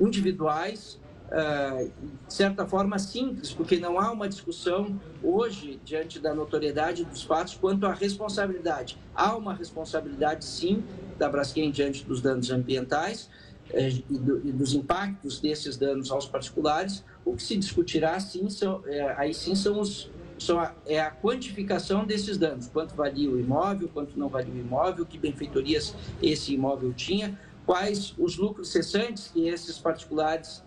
individuais 0.00 1.00
uh, 1.28 1.90
de 2.26 2.34
certa 2.34 2.66
forma, 2.66 2.98
simples, 2.98 3.52
porque 3.52 3.78
não 3.78 3.98
há 3.98 4.10
uma 4.10 4.28
discussão 4.28 4.98
hoje, 5.22 5.80
diante 5.84 6.18
da 6.18 6.34
notoriedade 6.34 7.04
dos 7.04 7.22
fatos, 7.22 7.54
quanto 7.54 7.86
à 7.86 7.92
responsabilidade. 7.92 8.98
Há 9.14 9.36
uma 9.36 9.54
responsabilidade, 9.54 10.44
sim, 10.44 10.82
da 11.18 11.28
Braskem 11.28 11.70
diante 11.70 12.04
dos 12.04 12.20
danos 12.20 12.50
ambientais 12.50 13.28
eh, 13.72 13.88
e, 14.10 14.18
do, 14.18 14.40
dos 14.52 14.74
impactos 14.74 15.40
desses 15.40 15.76
danos 15.76 16.10
aos 16.10 16.26
particulares. 16.26 17.04
O 17.24 17.34
que 17.34 17.42
se 17.42 17.56
discutirá, 17.56 18.18
sim, 18.20 18.48
são, 18.50 18.82
é, 18.86 19.14
aí 19.16 19.32
sim 19.32 19.54
são 19.54 19.80
os 19.80 20.10
são 20.38 20.58
a, 20.58 20.72
é 20.86 21.00
a 21.00 21.10
quantificação 21.10 22.04
desses 22.04 22.36
danos, 22.36 22.66
quanto 22.68 22.94
valia 22.94 23.30
o 23.30 23.38
imóvel, 23.38 23.88
quanto 23.88 24.18
não 24.18 24.28
valia 24.28 24.52
o 24.52 24.58
imóvel, 24.58 25.06
que 25.06 25.16
benfeitorias 25.16 25.94
esse 26.20 26.52
imóvel 26.52 26.92
tinha, 26.92 27.38
quais 27.64 28.14
os 28.18 28.36
lucros 28.36 28.68
cessantes 28.70 29.28
que 29.28 29.48
esses 29.48 29.78
particulares 29.78 30.62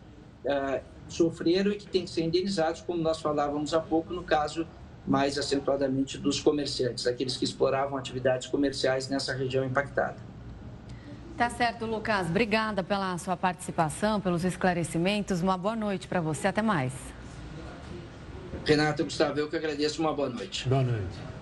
uh, 0.45 0.81
sofreram 1.07 1.71
e 1.71 1.75
que 1.75 1.87
têm 1.87 2.05
que 2.05 2.09
ser 2.09 2.23
indenizados, 2.23 2.81
como 2.81 3.01
nós 3.01 3.19
falávamos 3.19 3.73
há 3.73 3.79
pouco, 3.79 4.13
no 4.13 4.23
caso 4.23 4.65
mais 5.05 5.37
acentuadamente 5.37 6.17
dos 6.17 6.39
comerciantes, 6.39 7.07
aqueles 7.07 7.37
que 7.37 7.45
exploravam 7.45 7.97
atividades 7.97 8.47
comerciais 8.47 9.07
nessa 9.07 9.33
região 9.33 9.63
impactada. 9.63 10.17
Tá 11.37 11.51
certo, 11.51 11.85
Lucas. 11.85 12.27
Obrigada 12.27 12.83
pela 12.83 13.15
sua 13.19 13.37
participação, 13.37 14.19
pelos 14.19 14.43
esclarecimentos. 14.43 15.43
Uma 15.43 15.55
boa 15.55 15.75
noite 15.75 16.07
para 16.07 16.19
você. 16.19 16.47
Até 16.47 16.63
mais. 16.63 16.91
Renato 18.65 19.03
Gustavo, 19.03 19.39
eu 19.39 19.47
que 19.47 19.55
agradeço. 19.55 20.01
Uma 20.01 20.13
boa 20.13 20.29
noite. 20.29 20.67
Boa 20.67 20.81
noite. 20.81 21.36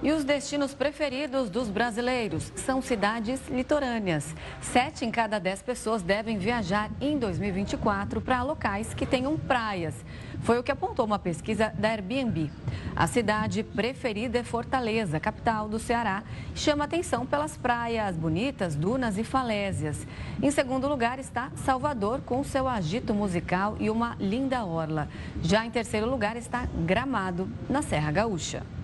E 0.00 0.12
os 0.12 0.22
destinos 0.22 0.74
preferidos 0.74 1.50
dos 1.50 1.68
brasileiros 1.68 2.52
são 2.54 2.80
cidades 2.80 3.40
litorâneas. 3.48 4.32
Sete 4.60 5.04
em 5.04 5.10
cada 5.10 5.40
dez 5.40 5.60
pessoas 5.60 6.02
devem 6.02 6.38
viajar 6.38 6.88
em 7.00 7.18
2024 7.18 8.20
para 8.20 8.44
locais 8.44 8.94
que 8.94 9.04
tenham 9.04 9.36
praias. 9.36 9.94
Foi 10.42 10.56
o 10.56 10.62
que 10.62 10.70
apontou 10.70 11.04
uma 11.04 11.18
pesquisa 11.18 11.72
da 11.76 11.88
Airbnb. 11.88 12.48
A 12.94 13.08
cidade 13.08 13.64
preferida 13.64 14.38
é 14.38 14.44
Fortaleza, 14.44 15.18
capital 15.18 15.68
do 15.68 15.80
Ceará. 15.80 16.22
Chama 16.54 16.84
atenção 16.84 17.26
pelas 17.26 17.56
praias 17.56 18.16
bonitas, 18.16 18.76
dunas 18.76 19.18
e 19.18 19.24
falésias. 19.24 20.06
Em 20.40 20.52
segundo 20.52 20.86
lugar 20.86 21.18
está 21.18 21.50
Salvador, 21.56 22.20
com 22.20 22.44
seu 22.44 22.68
agito 22.68 23.12
musical 23.12 23.76
e 23.80 23.90
uma 23.90 24.16
linda 24.20 24.64
orla. 24.64 25.08
Já 25.42 25.66
em 25.66 25.70
terceiro 25.72 26.08
lugar 26.08 26.36
está 26.36 26.66
Gramado, 26.86 27.50
na 27.68 27.82
Serra 27.82 28.12
Gaúcha. 28.12 28.77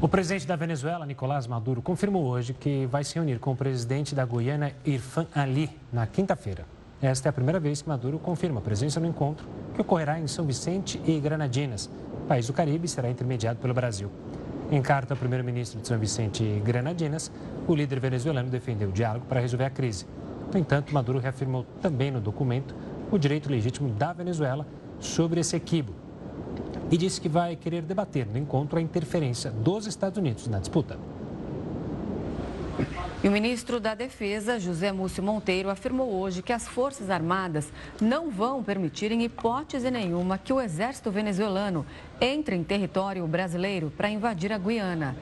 O 0.00 0.06
presidente 0.06 0.46
da 0.46 0.54
Venezuela, 0.54 1.04
Nicolás 1.04 1.48
Maduro, 1.48 1.82
confirmou 1.82 2.24
hoje 2.24 2.54
que 2.54 2.86
vai 2.86 3.02
se 3.02 3.16
reunir 3.16 3.40
com 3.40 3.50
o 3.50 3.56
presidente 3.56 4.14
da 4.14 4.24
Guiana, 4.24 4.70
Irfan 4.86 5.26
Ali, 5.34 5.68
na 5.92 6.06
quinta-feira. 6.06 6.64
Esta 7.02 7.28
é 7.28 7.30
a 7.30 7.32
primeira 7.32 7.58
vez 7.58 7.82
que 7.82 7.88
Maduro 7.88 8.16
confirma 8.16 8.60
a 8.60 8.62
presença 8.62 9.00
no 9.00 9.08
encontro, 9.08 9.48
que 9.74 9.80
ocorrerá 9.80 10.20
em 10.20 10.28
São 10.28 10.44
Vicente 10.44 11.02
e 11.04 11.18
Granadinas, 11.18 11.90
país 12.28 12.46
do 12.46 12.52
Caribe, 12.52 12.86
será 12.86 13.10
intermediado 13.10 13.58
pelo 13.58 13.74
Brasil. 13.74 14.08
Em 14.70 14.80
carta 14.80 15.14
ao 15.14 15.18
primeiro-ministro 15.18 15.80
de 15.80 15.88
São 15.88 15.98
Vicente 15.98 16.44
e 16.44 16.60
Granadinas, 16.60 17.28
o 17.66 17.74
líder 17.74 17.98
venezuelano 17.98 18.50
defendeu 18.50 18.90
o 18.90 18.92
diálogo 18.92 19.26
para 19.26 19.40
resolver 19.40 19.64
a 19.64 19.70
crise. 19.70 20.06
No 20.52 20.60
entanto, 20.60 20.94
Maduro 20.94 21.18
reafirmou 21.18 21.66
também 21.82 22.12
no 22.12 22.20
documento 22.20 22.72
o 23.10 23.18
direito 23.18 23.50
legítimo 23.50 23.88
da 23.88 24.12
Venezuela 24.12 24.64
sobre 25.00 25.40
esse 25.40 25.56
equívoco 25.56 26.07
e 26.90 26.96
disse 26.96 27.20
que 27.20 27.28
vai 27.28 27.56
querer 27.56 27.82
debater 27.82 28.26
no 28.26 28.38
encontro 28.38 28.78
a 28.78 28.82
interferência 28.82 29.50
dos 29.50 29.86
Estados 29.86 30.18
Unidos 30.18 30.46
na 30.48 30.58
disputa. 30.58 30.98
E 33.22 33.26
o 33.26 33.32
ministro 33.32 33.80
da 33.80 33.96
Defesa, 33.96 34.60
José 34.60 34.92
Múcio 34.92 35.24
Monteiro, 35.24 35.70
afirmou 35.70 36.08
hoje 36.14 36.40
que 36.40 36.52
as 36.52 36.68
Forças 36.68 37.10
Armadas 37.10 37.72
não 38.00 38.30
vão 38.30 38.62
permitir, 38.62 39.10
em 39.10 39.24
hipótese 39.24 39.90
nenhuma, 39.90 40.38
que 40.38 40.52
o 40.52 40.60
exército 40.60 41.10
venezuelano 41.10 41.84
entre 42.20 42.54
em 42.54 42.62
território 42.62 43.26
brasileiro 43.26 43.92
para 43.96 44.08
invadir 44.08 44.52
a 44.52 44.58
Guiana. 44.58 45.16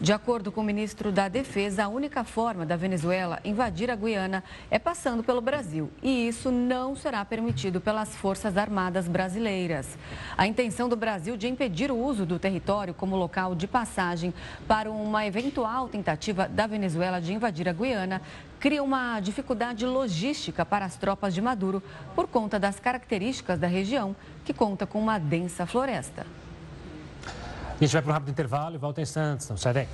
De 0.00 0.14
acordo 0.14 0.50
com 0.50 0.62
o 0.62 0.64
ministro 0.64 1.12
da 1.12 1.28
Defesa, 1.28 1.84
a 1.84 1.88
única 1.88 2.24
forma 2.24 2.64
da 2.64 2.74
Venezuela 2.74 3.38
invadir 3.44 3.90
a 3.90 3.94
Guiana 3.94 4.42
é 4.70 4.78
passando 4.78 5.22
pelo 5.22 5.42
Brasil. 5.42 5.90
E 6.02 6.26
isso 6.26 6.50
não 6.50 6.96
será 6.96 7.22
permitido 7.22 7.82
pelas 7.82 8.16
Forças 8.16 8.56
Armadas 8.56 9.06
brasileiras. 9.06 9.98
A 10.38 10.46
intenção 10.46 10.88
do 10.88 10.96
Brasil 10.96 11.36
de 11.36 11.48
impedir 11.48 11.90
o 11.90 11.98
uso 11.98 12.24
do 12.24 12.38
território 12.38 12.94
como 12.94 13.14
local 13.14 13.54
de 13.54 13.66
passagem 13.66 14.32
para 14.66 14.90
uma 14.90 15.26
eventual 15.26 15.86
tentativa 15.86 16.48
da 16.48 16.66
Venezuela 16.66 17.20
de 17.20 17.34
invadir 17.34 17.68
a 17.68 17.72
Guiana 17.74 18.22
cria 18.58 18.82
uma 18.82 19.20
dificuldade 19.20 19.84
logística 19.84 20.64
para 20.64 20.86
as 20.86 20.96
tropas 20.96 21.34
de 21.34 21.42
Maduro 21.42 21.82
por 22.14 22.26
conta 22.26 22.58
das 22.58 22.80
características 22.80 23.58
da 23.58 23.66
região, 23.66 24.16
que 24.46 24.54
conta 24.54 24.86
com 24.86 24.98
uma 24.98 25.18
densa 25.18 25.66
floresta. 25.66 26.24
A 27.80 27.84
gente 27.84 27.92
vai 27.94 28.02
para 28.02 28.10
um 28.10 28.12
rápido 28.12 28.30
intervalo 28.30 28.74
e 28.74 28.78
volta 28.78 29.00
em 29.00 29.04
instantes. 29.04 29.48
Não 29.48 29.56
sai 29.56 29.72
daí. 29.72 29.88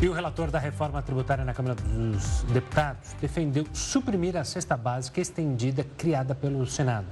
E 0.00 0.08
o 0.08 0.12
relator 0.14 0.50
da 0.50 0.58
reforma 0.58 1.02
tributária 1.02 1.44
na 1.44 1.52
Câmara 1.52 1.74
dos 1.74 2.42
Deputados 2.44 3.12
defendeu 3.20 3.66
suprimir 3.74 4.34
a 4.38 4.44
cesta 4.44 4.74
básica 4.74 5.20
estendida 5.20 5.84
criada 5.98 6.34
pelo 6.34 6.64
Senado. 6.66 7.08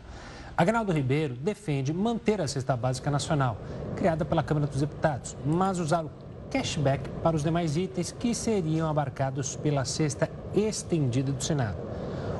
Agnaldo 0.56 0.92
Ribeiro 0.92 1.34
defende 1.34 1.92
manter 1.92 2.40
a 2.40 2.48
cesta 2.48 2.74
básica 2.74 3.10
nacional, 3.10 3.58
criada 3.94 4.24
pela 4.24 4.42
Câmara 4.42 4.66
dos 4.66 4.80
Deputados, 4.80 5.36
mas 5.44 5.78
usar 5.78 6.06
o 6.06 6.10
cashback 6.50 7.06
para 7.22 7.36
os 7.36 7.42
demais 7.42 7.76
itens 7.76 8.10
que 8.10 8.34
seriam 8.34 8.88
abarcados 8.88 9.54
pela 9.56 9.84
cesta 9.84 10.30
estendida 10.54 11.30
do 11.30 11.44
Senado. 11.44 11.87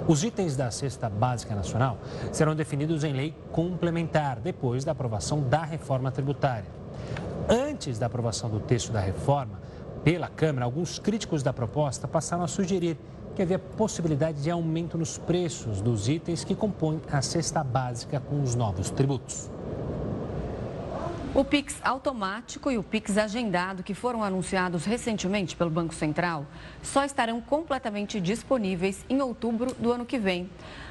Os 0.08 0.24
itens 0.24 0.56
da 0.56 0.70
cesta 0.70 1.10
básica 1.10 1.54
nacional 1.54 1.98
serão 2.32 2.56
definidos 2.56 3.04
em 3.04 3.12
lei 3.12 3.34
complementar 3.52 4.40
depois 4.40 4.82
da 4.82 4.92
aprovação 4.92 5.42
da 5.42 5.62
reforma 5.62 6.10
tributária. 6.10 6.64
Antes 7.46 7.98
da 7.98 8.06
aprovação 8.06 8.48
do 8.48 8.58
texto 8.58 8.90
da 8.90 9.00
reforma 9.00 9.60
pela 10.02 10.28
Câmara, 10.28 10.64
alguns 10.64 10.98
críticos 10.98 11.42
da 11.42 11.52
proposta 11.52 12.08
passaram 12.08 12.42
a 12.42 12.48
sugerir 12.48 12.96
que 13.36 13.42
havia 13.42 13.58
possibilidade 13.58 14.42
de 14.42 14.50
aumento 14.50 14.96
nos 14.96 15.18
preços 15.18 15.82
dos 15.82 16.08
itens 16.08 16.42
que 16.42 16.54
compõem 16.54 17.02
a 17.12 17.20
cesta 17.20 17.62
básica 17.62 18.18
com 18.18 18.40
os 18.40 18.54
novos 18.54 18.88
tributos. 18.88 19.50
O 21.34 21.44
Pix 21.44 21.78
automático 21.84 22.70
e 22.70 22.78
o 22.78 22.82
Pix 22.82 23.18
agendado, 23.18 23.82
que 23.82 23.92
foram 23.92 24.24
anunciados 24.24 24.86
recentemente 24.86 25.54
pelo 25.54 25.70
Banco 25.70 25.94
Central, 25.94 26.46
só 26.82 27.04
estarão 27.04 27.38
completamente 27.38 28.18
disponíveis 28.18 29.04
em 29.10 29.20
outubro 29.20 29.74
do 29.74 29.92
ano 29.92 30.06
que 30.06 30.18
vem 30.18 30.48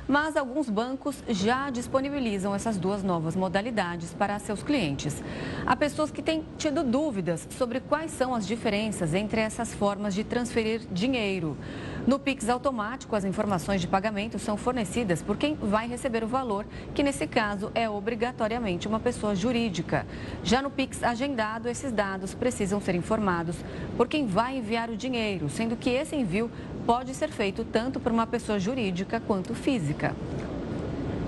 mas 0.07 0.37
alguns 0.37 0.69
bancos 0.69 1.21
já 1.27 1.69
disponibilizam 1.69 2.55
essas 2.55 2.77
duas 2.77 3.03
novas 3.03 3.35
modalidades 3.35 4.13
para 4.13 4.39
seus 4.39 4.63
clientes. 4.63 5.21
Há 5.65 5.75
pessoas 5.75 6.09
que 6.09 6.21
têm 6.21 6.45
tido 6.57 6.83
dúvidas 6.83 7.47
sobre 7.51 7.81
quais 7.81 8.11
são 8.11 8.33
as 8.33 8.47
diferenças 8.47 9.13
entre 9.13 9.41
essas 9.41 9.73
formas 9.73 10.15
de 10.15 10.23
transferir 10.23 10.81
dinheiro. 10.91 11.57
No 12.07 12.17
Pix 12.17 12.47
automático, 12.47 13.17
as 13.17 13.25
informações 13.25 13.81
de 13.81 13.87
pagamento 13.87 14.39
são 14.39 14.55
fornecidas 14.55 15.21
por 15.21 15.35
quem 15.35 15.55
vai 15.55 15.89
receber 15.89 16.23
o 16.23 16.27
valor, 16.27 16.65
que 16.95 17.03
nesse 17.03 17.27
caso 17.27 17.69
é 17.75 17.89
obrigatoriamente 17.89 18.87
uma 18.87 18.97
pessoa 18.97 19.35
jurídica. 19.35 20.07
Já 20.41 20.61
no 20.61 20.71
Pix 20.71 21.03
agendado, 21.03 21.67
esses 21.67 21.91
dados 21.91 22.33
precisam 22.33 22.79
ser 22.79 22.95
informados 22.95 23.57
por 23.97 24.07
quem 24.07 24.25
vai 24.25 24.55
enviar 24.55 24.89
o 24.89 24.95
dinheiro, 24.95 25.49
sendo 25.49 25.75
que 25.75 25.89
esse 25.89 26.15
envio 26.15 26.49
pode 26.85 27.13
ser 27.13 27.27
feito 27.27 27.65
tanto 27.65 27.99
por 27.99 28.09
uma 28.09 28.25
pessoa 28.25 28.57
jurídica 28.57 29.19
quanto 29.19 29.53
física. 29.53 30.15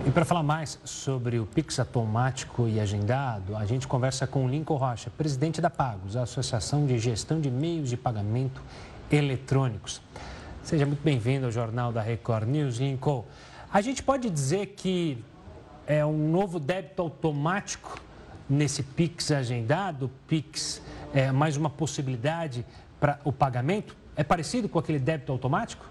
E 0.08 0.12
para 0.12 0.24
falar 0.24 0.44
mais 0.44 0.80
sobre 0.86 1.40
o 1.40 1.46
Pix 1.46 1.78
automático 1.78 2.70
e 2.70 2.80
agendado, 2.80 3.54
a 3.58 3.66
gente 3.66 3.86
conversa 3.86 4.26
com 4.26 4.48
Lincoln 4.48 4.78
Rocha, 4.78 5.10
presidente 5.10 5.60
da 5.60 5.70
Pagos, 5.70 6.16
a 6.16 6.22
Associação 6.22 6.86
de 6.86 6.98
Gestão 6.98 7.42
de 7.42 7.52
Meios 7.52 7.90
de 7.90 7.98
Pagamento 7.98 8.62
Eletrônicos. 9.12 10.02
Seja 10.70 10.86
muito 10.86 11.02
bem-vindo 11.02 11.48
ao 11.48 11.52
Jornal 11.52 11.92
da 11.92 12.00
Record 12.00 12.48
News, 12.48 12.78
Lincoln. 12.78 13.26
A 13.74 13.82
gente 13.82 14.04
pode 14.04 14.30
dizer 14.30 14.68
que 14.68 15.18
é 15.88 16.06
um 16.06 16.30
novo 16.30 16.60
débito 16.60 17.02
automático 17.02 18.00
nesse 18.48 18.84
Pix 18.84 19.32
agendado, 19.32 20.12
Pix 20.28 20.80
é 21.12 21.32
mais 21.32 21.58
uma 21.58 21.72
possibilidade 21.72 22.64
para 23.00 23.20
o 23.24 23.34
pagamento? 23.34 23.98
É 24.16 24.24
parecido 24.24 24.70
com 24.70 24.78
aquele 24.78 25.00
débito 25.00 25.32
automático? 25.32 25.84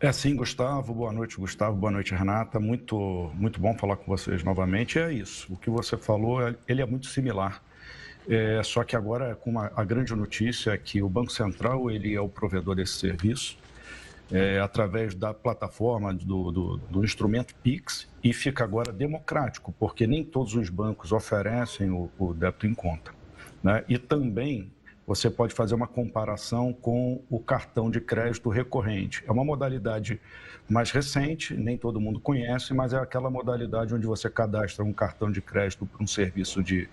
É 0.00 0.10
sim, 0.10 0.34
Gustavo. 0.34 0.92
Boa 0.92 1.12
noite, 1.12 1.36
Gustavo. 1.36 1.76
Boa 1.76 1.92
noite, 1.92 2.12
Renata. 2.12 2.58
Muito, 2.58 3.30
muito 3.34 3.60
bom 3.60 3.72
falar 3.78 3.94
com 3.98 4.04
vocês 4.04 4.42
novamente. 4.42 4.98
É 4.98 5.12
isso. 5.12 5.52
O 5.52 5.56
que 5.56 5.70
você 5.70 5.96
falou, 5.96 6.40
ele 6.66 6.82
é 6.82 6.86
muito 6.86 7.06
similar. 7.06 7.62
É, 8.28 8.60
só 8.62 8.82
que 8.82 8.96
agora, 8.96 9.36
com 9.36 9.50
uma, 9.50 9.70
a 9.74 9.84
grande 9.84 10.14
notícia 10.14 10.72
é 10.72 10.78
que 10.78 11.02
o 11.02 11.08
Banco 11.08 11.30
Central 11.30 11.90
ele 11.90 12.14
é 12.14 12.20
o 12.20 12.28
provedor 12.28 12.74
desse 12.74 12.94
serviço 12.94 13.56
é, 14.32 14.58
através 14.58 15.14
da 15.14 15.32
plataforma 15.32 16.12
do, 16.12 16.50
do, 16.50 16.76
do, 16.76 17.04
instrumento 17.04 17.54
Pix 17.62 18.08
e 18.22 18.32
fica 18.32 18.64
agora 18.64 18.92
democrático, 18.92 19.72
porque 19.78 20.06
nem 20.06 20.24
todos 20.24 20.54
os 20.54 20.68
bancos 20.68 21.12
oferecem 21.12 21.90
o, 21.90 22.10
o 22.18 22.34
débito 22.34 22.66
em 22.66 22.74
conta. 22.74 23.12
Né? 23.62 23.84
E 23.88 23.98
também 23.98 24.72
você 25.06 25.30
pode 25.30 25.54
fazer 25.54 25.76
uma 25.76 25.86
comparação 25.86 26.72
com 26.72 27.22
o 27.30 27.38
cartão 27.38 27.88
de 27.88 28.00
crédito 28.00 28.48
recorrente. 28.48 29.22
É 29.26 29.30
uma 29.30 29.44
modalidade 29.44 30.20
mais 30.68 30.90
recente, 30.90 31.54
nem 31.54 31.78
todo 31.78 32.00
mundo 32.00 32.18
conhece, 32.18 32.74
mas 32.74 32.92
é 32.92 32.98
aquela 32.98 33.30
modalidade 33.30 33.94
onde 33.94 34.06
você 34.06 34.28
cadastra 34.28 34.84
um 34.84 34.92
cartão 34.92 35.30
de 35.30 35.40
crédito 35.40 35.86
para 35.86 36.02
um 36.02 36.06
serviço 36.06 36.62
de, 36.62 36.88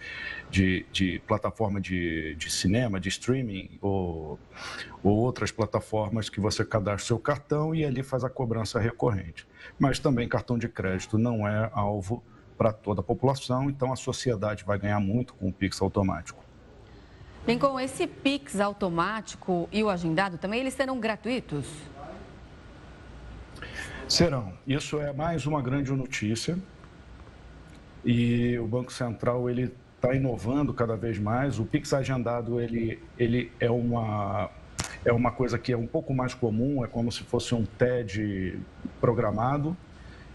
de, 0.49 0.86
de 0.91 1.19
plataforma 1.26 1.82
de, 1.82 2.36
de, 2.36 2.51
cinema, 2.51 2.99
de 2.99 3.09
streaming 3.09 3.80
ou, 3.82 4.39
ou 5.01 5.17
outras 5.17 5.51
plataformas 5.51 6.30
que 6.30 6.39
você 6.39 6.63
cadastra 6.63 7.07
seu 7.07 7.19
cartão 7.19 7.74
e 7.74 7.84
ali 7.84 8.03
faz 8.03 8.24
a 8.24 8.30
cobrança 8.30 8.80
recorrente. 8.80 9.47
Mas 9.80 9.97
também 9.97 10.28
cartão 10.28 10.57
de 10.57 10.69
crédito 10.69 11.17
não 11.17 11.47
é 11.47 11.69
alvo 11.74 12.24
para 12.55 12.71
toda 12.71 13.01
a 13.01 13.03
população, 13.03 13.69
então 13.69 13.91
a 13.91 13.95
sociedade 13.95 14.63
vai 14.63 14.78
ganhar 14.78 14.99
muito 14.99 15.34
com 15.34 15.47
o 15.47 15.53
Pix 15.53 15.82
automático. 15.82 16.43
Com 17.59 17.78
esse 17.78 18.07
Pix 18.07 18.59
automático 18.61 19.67
e 19.71 19.84
o 19.84 19.89
agendado 19.89 20.38
também, 20.38 20.61
eles 20.61 20.74
serão 20.74 20.97
gratuitos? 20.97 21.65
Serão. 24.14 24.53
Isso 24.68 25.01
é 25.01 25.11
mais 25.11 25.47
uma 25.47 25.59
grande 25.59 25.91
notícia. 25.91 26.55
E 28.05 28.55
o 28.59 28.68
Banco 28.68 28.93
Central 28.93 29.49
ele 29.49 29.74
está 29.95 30.14
inovando 30.14 30.72
cada 30.72 30.95
vez 30.95 31.18
mais. 31.18 31.57
O 31.57 31.66
Pix 31.66 31.91
agendado 31.93 32.61
ele, 32.61 33.01
ele 33.18 33.51
é 33.59 33.72
uma 33.72 34.51
é 35.03 35.11
uma 35.11 35.32
coisa 35.32 35.57
que 35.57 35.74
é 35.74 35.76
um 35.76 35.88
pouco 35.88 36.14
mais 36.14 36.36
comum. 36.36 36.86
É 36.86 36.88
como 36.88 37.11
se 37.11 37.24
fosse 37.24 37.55
um 37.55 37.66
TED 37.66 38.59
programado. 39.01 39.76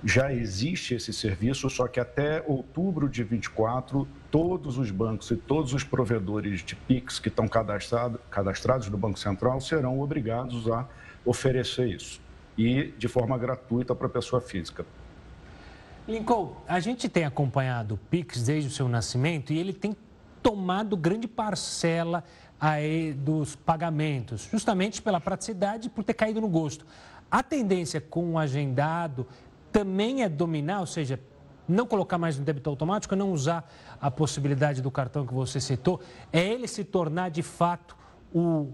Já 0.03 0.33
existe 0.33 0.95
esse 0.95 1.13
serviço, 1.13 1.71
só 1.71 1.87
que 1.87 2.01
até 2.01 2.43
outubro 2.49 3.09
de 3.09 3.23
24 3.23 4.09
todos 4.29 4.77
os 4.77 4.91
bancos 4.91 5.31
e 5.31 5.37
todos 5.37 5.73
os 5.73 5.85
provedores 5.85 6.65
de 6.65 6.75
PIX 6.75 7.21
que 7.21 7.29
estão 7.29 7.47
cadastrado, 7.47 8.19
cadastrados 8.29 8.89
no 8.89 8.99
Banco 8.99 9.21
Central 9.21 9.61
serão 9.61 10.01
obrigados 10.01 10.69
a 10.69 10.85
oferecer 11.25 11.87
isso 11.87 12.27
e 12.59 12.93
de 12.99 13.07
forma 13.07 13.39
gratuita 13.39 13.95
para 13.95 14.09
a 14.09 14.11
pessoa 14.11 14.43
física. 14.43 14.85
Lincoln, 16.09 16.57
a 16.67 16.81
gente 16.81 17.09
tem 17.09 17.25
acompanhado 17.25 17.95
o 17.95 17.99
Pix 17.99 18.43
desde 18.43 18.69
o 18.69 18.73
seu 18.73 18.89
nascimento 18.89 19.53
e 19.53 19.59
ele 19.59 19.73
tem 19.73 19.97
tomado 20.43 20.97
grande 20.97 21.29
parcela 21.29 22.25
aí 22.61 23.13
dos 23.13 23.55
pagamentos, 23.55 24.49
justamente 24.51 25.01
pela 25.01 25.21
praticidade 25.21 25.87
e 25.87 25.91
por 25.91 26.03
ter 26.03 26.15
caído 26.15 26.41
no 26.41 26.49
gosto. 26.49 26.85
A 27.31 27.43
tendência 27.43 28.01
com 28.01 28.33
o 28.33 28.39
agendado 28.39 29.27
também 29.71 30.23
é 30.25 30.29
dominar, 30.29 30.81
ou 30.81 30.87
seja, 30.87 31.21
não 31.69 31.87
colocar 31.87 32.19
mais 32.19 32.39
no 32.39 32.45
débito 32.45 32.71
automático, 32.71 33.15
não 33.15 33.31
usar 33.31 33.71
a 34.01 34.11
possibilidade 34.11 34.81
do 34.81 34.91
cartão 34.91 35.27
que 35.27 35.35
você 35.35 35.61
citou, 35.61 36.01
é 36.33 36.45
ele 36.45 36.67
se 36.67 36.83
tornar 36.83 37.29
de 37.29 37.43
fato 37.43 37.95
o, 38.33 38.73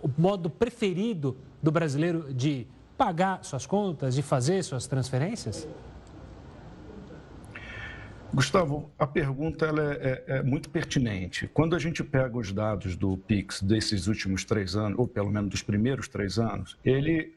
o 0.00 0.10
modo 0.18 0.50
preferido 0.50 1.36
do 1.62 1.72
brasileiro 1.72 2.32
de 2.32 2.66
pagar 2.96 3.44
suas 3.44 3.66
contas, 3.66 4.14
de 4.14 4.22
fazer 4.22 4.62
suas 4.62 4.86
transferências? 4.86 5.68
Gustavo, 8.34 8.90
a 8.98 9.06
pergunta 9.06 9.66
é, 9.66 9.70
é, 9.70 10.38
é, 10.38 10.42
muito 10.42 10.68
pertinente. 10.68 11.48
Quando 11.48 11.74
a 11.74 11.78
gente 11.78 12.02
pega 12.02 12.36
os 12.36 12.52
dados 12.52 12.96
do 12.96 13.16
PIX 13.16 13.62
desses 13.62 14.08
últimos 14.08 14.44
três 14.44 14.76
anos, 14.76 14.98
ou 14.98 15.06
pelo 15.06 15.30
menos 15.30 15.48
dos 15.48 15.62
primeiros 15.62 16.08
três 16.08 16.38
anos, 16.38 16.76
ele 16.84 17.36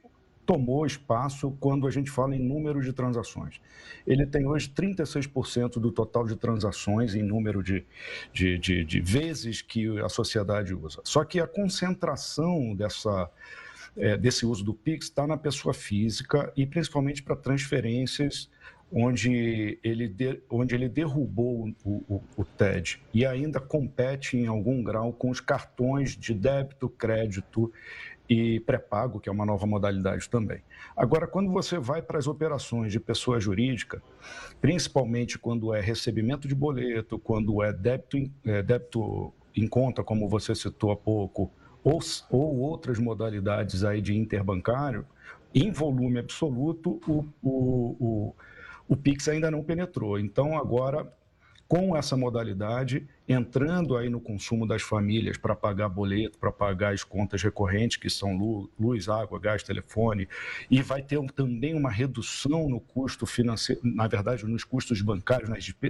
tomou 0.49 0.83
espaço 0.83 1.55
quando 1.59 1.87
a 1.87 1.91
gente 1.91 2.09
fala 2.09 2.35
em 2.35 2.39
número 2.39 2.81
de 2.81 2.91
transações. 2.91 3.61
Ele 4.05 4.25
tem 4.25 4.47
hoje 4.47 4.67
36% 4.75 5.73
do 5.73 5.91
total 5.91 6.25
de 6.25 6.35
transações 6.35 7.13
em 7.13 7.21
número 7.21 7.61
de, 7.61 7.85
de, 8.33 8.57
de, 8.57 8.83
de, 8.83 8.99
vezes 8.99 9.61
que 9.61 9.99
a 9.99 10.09
sociedade 10.09 10.73
usa. 10.73 11.01
Só 11.03 11.23
que 11.23 11.39
a 11.39 11.45
concentração 11.45 12.73
dessa, 12.73 13.29
é, 13.99 14.17
desse 14.17 14.45
uso 14.45 14.63
do 14.63 14.73
Pix 14.73 15.05
está 15.05 15.27
na 15.27 15.37
pessoa 15.37 15.73
física 15.73 16.51
e 16.55 16.65
principalmente 16.65 17.21
para 17.21 17.35
transferências 17.35 18.49
onde 18.91 19.77
ele, 19.83 20.07
de, 20.07 20.41
onde 20.49 20.73
ele 20.73 20.89
derrubou 20.89 21.69
o, 21.85 21.91
o, 22.09 22.23
o, 22.37 22.45
TED 22.45 22.99
e 23.13 23.25
ainda 23.25 23.59
compete 23.59 24.35
em 24.35 24.47
algum 24.47 24.81
grau 24.81 25.13
com 25.13 25.29
os 25.29 25.39
cartões 25.39 26.17
de 26.17 26.33
débito, 26.33 26.89
crédito 26.89 27.71
e 28.27 28.59
pré-pago, 28.61 29.19
que 29.19 29.27
é 29.27 29.31
uma 29.31 29.45
nova 29.45 29.65
modalidade 29.65 30.29
também. 30.29 30.61
Agora, 30.95 31.27
quando 31.27 31.51
você 31.51 31.79
vai 31.79 32.01
para 32.01 32.17
as 32.17 32.27
operações 32.27 32.91
de 32.91 32.99
pessoa 32.99 33.39
jurídica, 33.39 34.01
principalmente 34.61 35.37
quando 35.37 35.73
é 35.73 35.81
recebimento 35.81 36.47
de 36.47 36.55
boleto, 36.55 37.17
quando 37.19 37.63
é 37.63 37.73
débito, 37.73 38.17
é, 38.45 38.61
débito 38.61 39.33
em 39.55 39.67
conta, 39.67 40.03
como 40.03 40.27
você 40.27 40.53
citou 40.53 40.91
há 40.91 40.95
pouco, 40.95 41.51
ou, 41.89 41.99
ou 42.29 42.59
outras 42.59 42.99
modalidades 42.99 43.83
aí 43.83 44.01
de 44.01 44.15
interbancário, 44.15 45.05
em 45.53 45.71
volume 45.71 46.19
absoluto, 46.19 47.01
o, 47.07 47.25
o, 47.41 47.95
o, 47.99 48.35
o 48.87 48.95
PIX 48.95 49.27
ainda 49.29 49.49
não 49.49 49.63
penetrou. 49.63 50.19
Então, 50.19 50.57
agora 50.57 51.11
com 51.69 51.95
essa 51.95 52.17
modalidade, 52.17 53.07
entrando 53.27 53.95
aí 53.95 54.09
no 54.09 54.19
consumo 54.19 54.65
das 54.65 54.81
famílias 54.81 55.37
para 55.37 55.55
pagar 55.55 55.87
boleto, 55.87 56.39
para 56.39 56.51
pagar 56.51 56.95
as 56.95 57.03
contas 57.03 57.43
recorrentes, 57.43 57.95
que 57.95 58.09
são 58.09 58.35
luz, 58.79 59.07
água, 59.07 59.39
gás, 59.39 59.61
telefone, 59.61 60.27
e 60.69 60.81
vai 60.81 61.03
ter 61.03 61.21
também 61.33 61.75
uma 61.75 61.91
redução 61.91 62.67
no 62.67 62.79
custo 62.79 63.27
financeiro, 63.27 63.81
na 63.83 64.07
verdade, 64.07 64.43
nos 64.47 64.63
custos 64.63 64.99
bancários, 65.03 65.47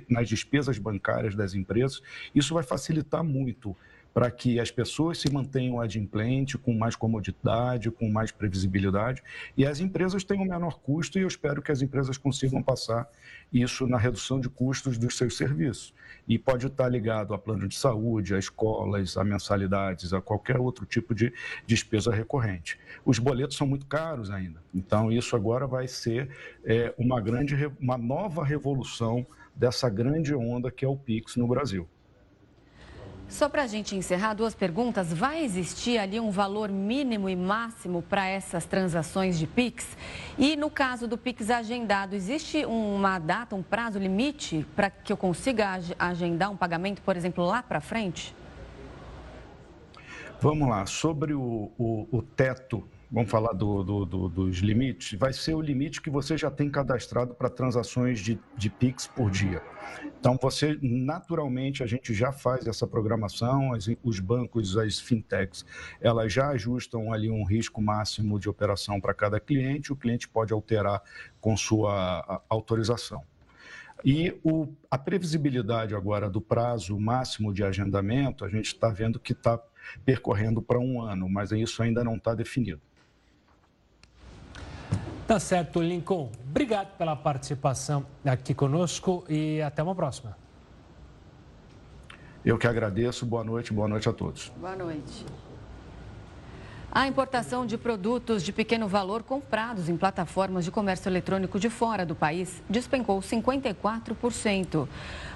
nas 0.10 0.28
despesas 0.28 0.78
bancárias 0.78 1.34
das 1.34 1.54
empresas. 1.54 2.02
Isso 2.36 2.54
vai 2.54 2.64
facilitar 2.64 3.24
muito 3.24 3.74
para 4.14 4.30
que 4.32 4.60
as 4.60 4.72
pessoas 4.72 5.20
se 5.20 5.32
mantenham 5.32 5.80
adimplente, 5.80 6.58
com 6.58 6.74
mais 6.74 6.96
comodidade, 6.96 7.92
com 7.92 8.10
mais 8.10 8.32
previsibilidade, 8.32 9.24
e 9.56 9.66
as 9.66 9.80
empresas 9.80 10.24
tenham 10.24 10.46
menor 10.46 10.80
custo, 10.80 11.18
e 11.18 11.22
eu 11.22 11.28
espero 11.28 11.62
que 11.62 11.72
as 11.72 11.82
empresas 11.82 12.18
consigam 12.18 12.62
passar 12.62 13.08
isso 13.52 13.88
na 13.88 13.98
redução 13.98 14.40
de 14.40 14.50
custos 14.50 14.98
dos 14.98 15.18
seus 15.18 15.38
serviços. 15.38 15.94
E 16.28 16.38
pode 16.38 16.68
estar 16.68 16.88
ligado 16.90 17.34
a 17.34 17.38
plano 17.38 17.68
de 17.68 17.76
saúde, 17.76 18.36
a 18.36 18.40
escolas, 18.40 19.18
a 19.18 19.24
mensalidades, 19.24 20.14
a 20.14 20.22
qualquer 20.22 20.58
outro 20.58 20.86
tipo 20.86 21.16
de 21.16 21.34
despesa 21.66 22.12
recorrente. 22.12 22.80
Os 23.06 23.20
boletos 23.20 23.58
são 23.58 23.66
muito 23.66 23.86
caros 23.86 24.30
ainda, 24.30 24.62
então 24.74 25.12
isso 25.12 25.36
agora 25.36 25.66
vai 25.66 25.88
ser 25.88 26.30
é, 26.64 26.94
uma, 26.98 27.20
grande, 27.20 27.56
uma 27.80 27.98
nova 27.98 28.44
revolução 28.44 29.26
dessa 29.56 29.90
grande 29.90 30.34
onda 30.34 30.72
que 30.72 30.86
é 30.86 30.88
o 30.88 30.96
PIX 30.96 31.36
no 31.36 31.48
Brasil. 31.48 31.88
Só 33.30 33.48
para 33.48 33.62
a 33.62 33.68
gente 33.68 33.96
encerrar, 33.96 34.34
duas 34.34 34.56
perguntas. 34.56 35.14
Vai 35.14 35.44
existir 35.44 36.00
ali 36.00 36.20
um 36.20 36.32
valor 36.32 36.68
mínimo 36.70 37.30
e 37.30 37.36
máximo 37.36 38.02
para 38.02 38.28
essas 38.28 38.66
transações 38.66 39.38
de 39.38 39.46
PIX? 39.46 39.86
E 40.36 40.56
no 40.56 40.70
caso 40.72 41.08
do 41.08 41.16
PIX 41.16 41.52
agendado, 41.52 42.16
existe 42.16 42.66
uma 42.66 43.20
data, 43.20 43.56
um 43.56 43.62
prazo 43.62 44.00
limite 44.00 44.66
para 44.76 44.90
que 44.90 45.14
eu 45.14 45.18
consiga 45.18 45.80
agendar 46.00 46.50
um 46.50 46.58
pagamento, 46.58 47.04
por 47.04 47.16
exemplo, 47.16 47.46
lá 47.46 47.62
para 47.62 47.80
frente? 47.80 48.36
Vamos 50.42 50.68
lá. 50.68 50.88
Sobre 50.88 51.34
o, 51.34 51.72
o, 51.78 52.08
o 52.12 52.22
teto 52.24 52.84
vamos 53.12 53.30
falar 53.30 53.54
do, 53.54 53.84
do, 53.84 54.06
do, 54.06 54.30
dos 54.30 54.58
limites, 54.58 55.18
vai 55.18 55.34
ser 55.34 55.56
o 55.56 55.62
limite 55.62 56.02
que 56.02 56.10
você 56.10 56.38
já 56.38 56.52
tem 56.52 56.70
cadastrado 56.70 57.34
para 57.34 57.50
transações 57.50 58.20
de, 58.20 58.40
de 58.56 58.70
PIX 58.70 59.08
por 59.08 59.32
dia. 59.32 59.62
Então, 60.20 60.38
você, 60.40 60.78
naturalmente, 60.82 61.82
a 61.82 61.88
gente 61.88 62.14
já 62.14 62.32
faz 62.32 62.68
essa 62.68 62.86
programação, 62.86 63.74
as, 63.74 63.88
os 64.04 64.20
bancos, 64.20 64.78
as 64.78 65.00
fintechs, 65.00 65.66
elas 66.00 66.32
já 66.32 66.50
ajustam 66.50 67.12
ali 67.12 67.32
um 67.32 67.44
risco 67.44 67.82
máximo 67.82 68.40
de 68.40 68.48
operação 68.48 69.02
para 69.02 69.14
cada 69.14 69.40
cliente, 69.40 69.92
o 69.92 69.96
cliente 69.96 70.28
pode 70.28 70.54
alterar 70.54 71.02
com 71.42 71.58
sua 71.58 72.44
autorização. 72.48 73.24
E 74.04 74.40
o, 74.44 74.68
a 74.90 74.98
previsibilidade 74.98 75.94
agora 75.94 76.30
do 76.30 76.40
prazo 76.40 76.98
máximo 76.98 77.54
de 77.54 77.64
agendamento, 77.64 78.46
a 78.46 78.50
gente 78.50 78.68
está 78.68 78.90
vendo 78.90 79.20
que 79.20 79.34
está 79.34 79.62
percorrendo 80.06 80.62
para 80.62 80.80
um 80.80 81.02
ano, 81.02 81.28
mas 81.28 81.52
isso 81.52 81.82
ainda 81.82 82.04
não 82.04 82.16
está 82.16 82.34
definido. 82.34 82.82
Tá 85.30 85.40
certo, 85.40 85.80
Lincoln. 85.80 86.32
Obrigado 86.50 86.98
pela 86.98 87.16
participação 87.16 88.04
aqui 88.26 88.52
conosco 88.52 89.24
e 89.30 89.62
até 89.62 89.84
uma 89.84 89.94
próxima. 89.94 90.36
Eu 92.44 92.58
que 92.58 92.66
agradeço. 92.66 93.28
Boa 93.28 93.44
noite, 93.44 93.72
boa 93.72 93.88
noite 93.88 94.10
a 94.10 94.12
todos. 94.12 94.52
Boa 94.60 94.76
noite. 94.76 95.24
A 96.92 97.08
importação 97.08 97.64
de 97.64 97.78
produtos 97.78 98.42
de 98.42 98.52
pequeno 98.52 98.88
valor 98.88 99.22
comprados 99.22 99.88
em 99.88 99.96
plataformas 99.96 100.66
de 100.66 100.72
comércio 100.72 101.08
eletrônico 101.08 101.60
de 101.60 101.70
fora 101.70 102.04
do 102.04 102.16
país 102.16 102.64
despencou 102.68 103.20
54%. 103.20 104.88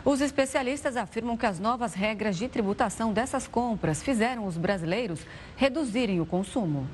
Os 0.03 0.21
especialistas 0.21 0.97
afirmam 0.97 1.37
que 1.37 1.45
as 1.45 1.59
novas 1.59 1.93
regras 1.93 2.35
de 2.35 2.47
tributação 2.47 3.13
dessas 3.13 3.47
compras 3.47 4.01
fizeram 4.01 4.47
os 4.47 4.57
brasileiros 4.57 5.19
reduzirem 5.55 6.19
o 6.19 6.25
consumo. 6.25 6.87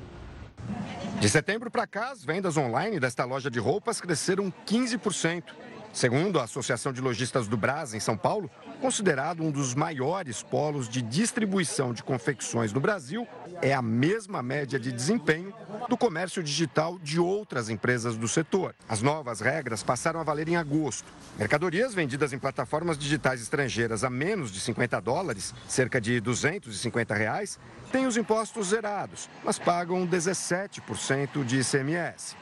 De 1.20 1.28
setembro 1.28 1.70
para 1.70 1.86
cá, 1.86 2.12
as 2.12 2.24
vendas 2.24 2.56
online 2.56 2.98
desta 2.98 3.26
loja 3.26 3.50
de 3.50 3.58
roupas 3.58 4.00
cresceram 4.00 4.50
15%. 4.66 5.44
Segundo 5.92 6.40
a 6.40 6.44
Associação 6.44 6.94
de 6.94 7.02
Lojistas 7.02 7.46
do 7.46 7.58
Brás, 7.58 7.92
em 7.92 8.00
São 8.00 8.16
Paulo, 8.16 8.50
considerado 8.80 9.42
um 9.42 9.50
dos 9.50 9.74
maiores 9.74 10.42
polos 10.42 10.88
de 10.88 11.02
distribuição 11.02 11.92
de 11.92 12.02
confecções 12.02 12.72
no 12.72 12.80
Brasil, 12.80 13.28
é 13.60 13.74
a 13.74 13.82
mesma 13.82 14.42
média 14.42 14.80
de 14.80 14.90
desempenho 14.90 15.52
do 15.88 15.96
comércio 15.96 16.42
digital 16.42 16.98
de 16.98 17.20
outras 17.20 17.68
empresas 17.68 18.16
do 18.16 18.26
setor. 18.26 18.74
As 18.88 19.02
novas 19.02 19.40
regras 19.40 19.82
passaram 19.82 20.18
a 20.18 20.24
valer 20.24 20.48
em 20.48 20.56
agosto. 20.56 21.06
Mercadorias 21.38 21.94
vendidas 21.94 22.32
em 22.32 22.38
plataformas 22.38 22.96
digitais 22.96 23.42
estrangeiras 23.42 24.02
a 24.02 24.10
menos 24.10 24.50
de 24.50 24.60
50 24.60 25.00
dólares, 25.00 25.54
cerca 25.68 26.00
de 26.00 26.18
250 26.20 27.14
reais, 27.14 27.58
têm 27.92 28.06
os 28.06 28.16
impostos 28.16 28.68
zerados, 28.68 29.28
mas 29.44 29.58
pagam 29.58 30.06
17% 30.06 31.44
de 31.44 31.60
ICMS. 31.60 32.36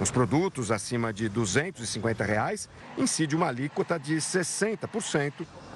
Nos 0.00 0.10
produtos 0.10 0.70
acima 0.70 1.12
de 1.12 1.28
250 1.28 2.24
reais, 2.24 2.68
incide 2.96 3.36
uma 3.36 3.48
alíquota 3.48 3.98
de 3.98 4.16
60%, 4.16 5.32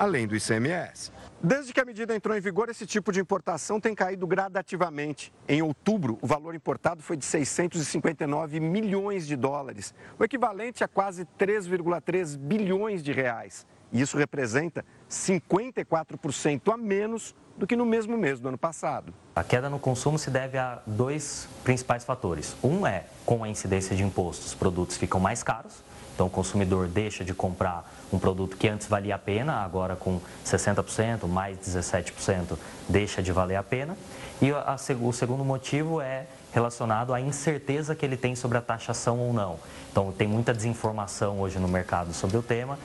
além 0.06 0.26
do 0.26 0.36
ICMS. 0.36 1.12
Desde 1.42 1.72
que 1.72 1.80
a 1.80 1.84
medida 1.84 2.14
entrou 2.14 2.36
em 2.36 2.40
vigor, 2.40 2.68
esse 2.70 2.86
tipo 2.86 3.12
de 3.12 3.20
importação 3.20 3.78
tem 3.78 3.94
caído 3.94 4.26
gradativamente. 4.26 5.32
Em 5.46 5.60
outubro, 5.60 6.18
o 6.22 6.26
valor 6.26 6.54
importado 6.54 7.02
foi 7.02 7.16
de 7.16 7.24
659 7.24 8.58
milhões 8.58 9.26
de 9.26 9.36
dólares, 9.36 9.94
o 10.18 10.24
equivalente 10.24 10.82
a 10.82 10.88
quase 10.88 11.26
3,3 11.38 12.38
bilhões 12.38 13.02
de 13.02 13.12
reais. 13.12 13.66
E 13.92 14.00
isso 14.00 14.16
representa 14.16 14.84
54% 15.10 16.72
a 16.72 16.76
menos 16.76 17.34
do 17.56 17.66
que 17.66 17.76
no 17.76 17.86
mesmo 17.86 18.16
mês 18.16 18.40
do 18.40 18.48
ano 18.48 18.58
passado. 18.58 19.12
A 19.34 19.42
queda 19.42 19.70
no 19.70 19.78
consumo 19.78 20.18
se 20.18 20.30
deve 20.30 20.58
a 20.58 20.82
dois 20.86 21.48
principais 21.64 22.04
fatores. 22.04 22.56
Um 22.62 22.86
é, 22.86 23.04
com 23.24 23.42
a 23.42 23.48
incidência 23.48 23.96
de 23.96 24.02
impostos, 24.02 24.48
os 24.48 24.54
produtos 24.54 24.96
ficam 24.96 25.20
mais 25.20 25.42
caros, 25.42 25.82
então 26.16 26.28
o 26.28 26.30
consumidor 26.30 26.88
deixa 26.88 27.22
de 27.22 27.34
comprar 27.34 27.94
um 28.10 28.18
produto 28.18 28.56
que 28.56 28.66
antes 28.66 28.86
valia 28.86 29.16
a 29.16 29.18
pena, 29.18 29.56
agora 29.56 29.94
com 29.94 30.18
60%, 30.46 31.28
mais 31.28 31.58
17%, 31.58 32.56
deixa 32.88 33.22
de 33.22 33.30
valer 33.32 33.56
a 33.56 33.62
pena. 33.62 33.94
E 34.40 34.50
a, 34.50 34.76
o 35.02 35.12
segundo 35.12 35.44
motivo 35.44 36.00
é 36.00 36.26
relacionado 36.54 37.12
à 37.12 37.20
incerteza 37.20 37.94
que 37.94 38.04
ele 38.04 38.16
tem 38.16 38.34
sobre 38.34 38.56
a 38.56 38.62
taxação 38.62 39.18
ou 39.18 39.30
não. 39.30 39.58
Então 39.92 40.10
tem 40.10 40.26
muita 40.26 40.54
desinformação 40.54 41.38
hoje 41.38 41.58
no 41.58 41.68
mercado 41.68 42.14
sobre 42.14 42.38
o 42.38 42.42
tema. 42.42 42.78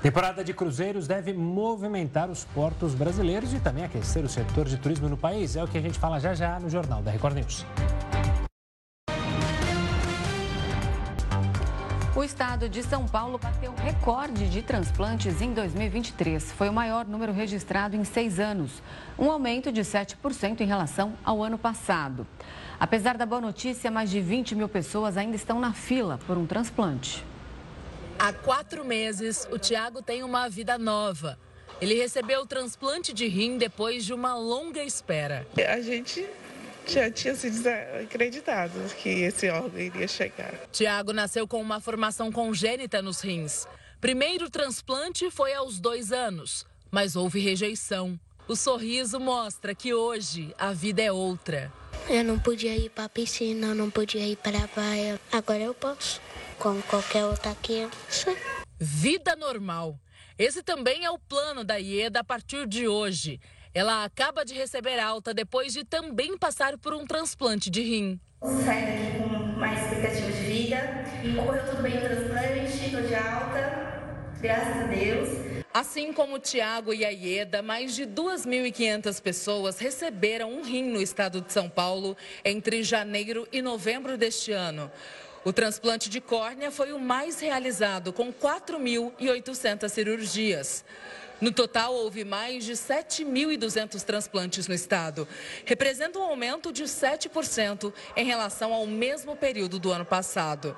Temporada 0.00 0.44
de 0.44 0.54
cruzeiros 0.54 1.08
deve 1.08 1.32
movimentar 1.32 2.30
os 2.30 2.44
portos 2.44 2.94
brasileiros 2.94 3.52
e 3.52 3.58
também 3.58 3.82
aquecer 3.82 4.24
o 4.24 4.28
setor 4.28 4.66
de 4.66 4.76
turismo 4.76 5.08
no 5.08 5.16
país. 5.16 5.56
É 5.56 5.64
o 5.64 5.66
que 5.66 5.78
a 5.78 5.82
gente 5.82 5.98
fala 5.98 6.20
já 6.20 6.34
já 6.34 6.60
no 6.60 6.70
Jornal 6.70 7.02
da 7.02 7.10
Record 7.10 7.34
News. 7.34 7.66
O 12.22 12.24
estado 12.24 12.68
de 12.68 12.84
São 12.84 13.04
Paulo 13.04 13.36
bateu 13.36 13.74
recorde 13.74 14.48
de 14.48 14.62
transplantes 14.62 15.42
em 15.42 15.52
2023. 15.52 16.52
Foi 16.52 16.68
o 16.68 16.72
maior 16.72 17.04
número 17.04 17.32
registrado 17.32 17.96
em 17.96 18.04
seis 18.04 18.38
anos, 18.38 18.80
um 19.18 19.28
aumento 19.28 19.72
de 19.72 19.80
7% 19.80 20.60
em 20.60 20.64
relação 20.64 21.14
ao 21.24 21.42
ano 21.42 21.58
passado. 21.58 22.24
Apesar 22.78 23.18
da 23.18 23.26
boa 23.26 23.40
notícia, 23.40 23.90
mais 23.90 24.08
de 24.08 24.20
20 24.20 24.54
mil 24.54 24.68
pessoas 24.68 25.16
ainda 25.16 25.34
estão 25.34 25.58
na 25.58 25.72
fila 25.72 26.20
por 26.24 26.38
um 26.38 26.46
transplante. 26.46 27.24
Há 28.16 28.32
quatro 28.32 28.84
meses, 28.84 29.48
o 29.50 29.58
Tiago 29.58 30.00
tem 30.00 30.22
uma 30.22 30.48
vida 30.48 30.78
nova. 30.78 31.36
Ele 31.80 31.94
recebeu 31.94 32.42
o 32.42 32.46
transplante 32.46 33.12
de 33.12 33.26
rim 33.26 33.58
depois 33.58 34.04
de 34.04 34.14
uma 34.14 34.36
longa 34.36 34.84
espera. 34.84 35.44
A 35.68 35.80
gente 35.80 36.24
já 36.86 37.10
tinha 37.10 37.34
se 37.34 37.50
desacreditado 37.50 38.72
que 38.96 39.08
esse 39.08 39.48
órgão 39.48 39.80
iria 39.80 40.08
chegar. 40.08 40.54
Tiago 40.70 41.12
nasceu 41.12 41.46
com 41.46 41.60
uma 41.60 41.80
formação 41.80 42.30
congênita 42.30 43.00
nos 43.00 43.20
rins. 43.20 43.66
Primeiro 44.00 44.50
transplante 44.50 45.30
foi 45.30 45.54
aos 45.54 45.78
dois 45.78 46.12
anos, 46.12 46.66
mas 46.90 47.14
houve 47.16 47.40
rejeição. 47.40 48.18
O 48.48 48.56
sorriso 48.56 49.20
mostra 49.20 49.74
que 49.74 49.94
hoje 49.94 50.54
a 50.58 50.72
vida 50.72 51.00
é 51.00 51.12
outra. 51.12 51.72
Eu 52.08 52.24
não 52.24 52.38
podia 52.38 52.76
ir 52.76 52.90
para 52.90 53.04
a 53.04 53.08
piscina, 53.08 53.74
não 53.74 53.88
podia 53.88 54.26
ir 54.26 54.36
para 54.36 54.64
a 54.64 54.68
praia. 54.68 55.20
Agora 55.30 55.62
eu 55.62 55.72
posso 55.72 56.20
como 56.58 56.82
qualquer 56.82 57.24
outra 57.24 57.54
criança. 57.54 58.36
Vida 58.78 59.36
normal. 59.36 59.98
Esse 60.38 60.62
também 60.62 61.04
é 61.04 61.10
o 61.10 61.18
plano 61.18 61.62
da 61.62 61.78
IEDA 61.78 62.20
a 62.20 62.24
partir 62.24 62.66
de 62.66 62.88
hoje. 62.88 63.40
Ela 63.74 64.04
acaba 64.04 64.44
de 64.44 64.52
receber 64.52 64.98
alta 64.98 65.32
depois 65.32 65.72
de 65.72 65.82
também 65.82 66.36
passar 66.36 66.76
por 66.76 66.92
um 66.92 67.06
transplante 67.06 67.70
de 67.70 67.80
rim. 67.80 68.20
Saí 68.42 68.84
daqui 68.84 69.18
com 69.18 69.28
mais 69.58 69.80
expectativa 69.80 70.30
de 70.30 70.42
vida. 70.42 71.04
Ocorreu 71.40 71.66
tudo 71.70 71.82
bem 71.82 71.94
no 71.94 72.00
transplante, 72.00 72.84
estou 72.84 73.00
de 73.00 73.14
alta, 73.14 74.02
graças 74.42 74.76
a 74.76 74.86
Deus. 74.88 75.28
Assim 75.72 76.12
como 76.12 76.34
o 76.34 76.38
Tiago 76.38 76.92
e 76.92 77.02
a 77.02 77.08
Ieda, 77.08 77.62
mais 77.62 77.96
de 77.96 78.06
2.500 78.06 79.22
pessoas 79.22 79.78
receberam 79.78 80.52
um 80.52 80.62
rim 80.62 80.90
no 80.90 81.00
estado 81.00 81.40
de 81.40 81.50
São 81.50 81.70
Paulo 81.70 82.14
entre 82.44 82.82
janeiro 82.82 83.48
e 83.50 83.62
novembro 83.62 84.18
deste 84.18 84.52
ano. 84.52 84.90
O 85.44 85.52
transplante 85.52 86.10
de 86.10 86.20
córnea 86.20 86.70
foi 86.70 86.92
o 86.92 86.98
mais 86.98 87.40
realizado, 87.40 88.12
com 88.12 88.30
4.800 88.30 89.88
cirurgias. 89.88 90.84
No 91.42 91.50
total, 91.50 91.92
houve 91.92 92.24
mais 92.24 92.64
de 92.64 92.74
7.200 92.74 94.00
transplantes 94.04 94.68
no 94.68 94.74
estado. 94.74 95.26
Representa 95.64 96.16
um 96.20 96.22
aumento 96.22 96.72
de 96.72 96.84
7% 96.84 97.92
em 98.14 98.24
relação 98.24 98.72
ao 98.72 98.86
mesmo 98.86 99.34
período 99.34 99.80
do 99.80 99.90
ano 99.90 100.04
passado. 100.04 100.76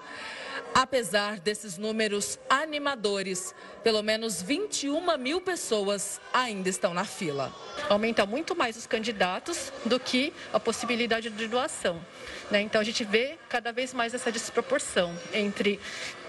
Apesar 0.73 1.39
desses 1.39 1.77
números 1.77 2.39
animadores, 2.49 3.55
pelo 3.83 4.03
menos 4.03 4.41
21 4.41 5.19
mil 5.19 5.39
pessoas 5.39 6.19
ainda 6.33 6.71
estão 6.71 6.95
na 6.95 7.05
fila. 7.05 7.53
Aumenta 7.91 8.25
muito 8.25 8.57
mais 8.57 8.75
os 8.75 8.87
candidatos 8.87 9.71
do 9.85 10.01
que 10.01 10.33
a 10.51 10.59
possibilidade 10.59 11.29
de 11.29 11.47
doação. 11.47 12.01
Né? 12.51 12.63
Então 12.63 12.81
a 12.81 12.85
gente 12.85 13.05
vê 13.05 13.37
cada 13.51 13.71
vez 13.71 13.93
mais 13.93 14.15
essa 14.15 14.33
desproporção 14.33 15.15
entre 15.31 15.79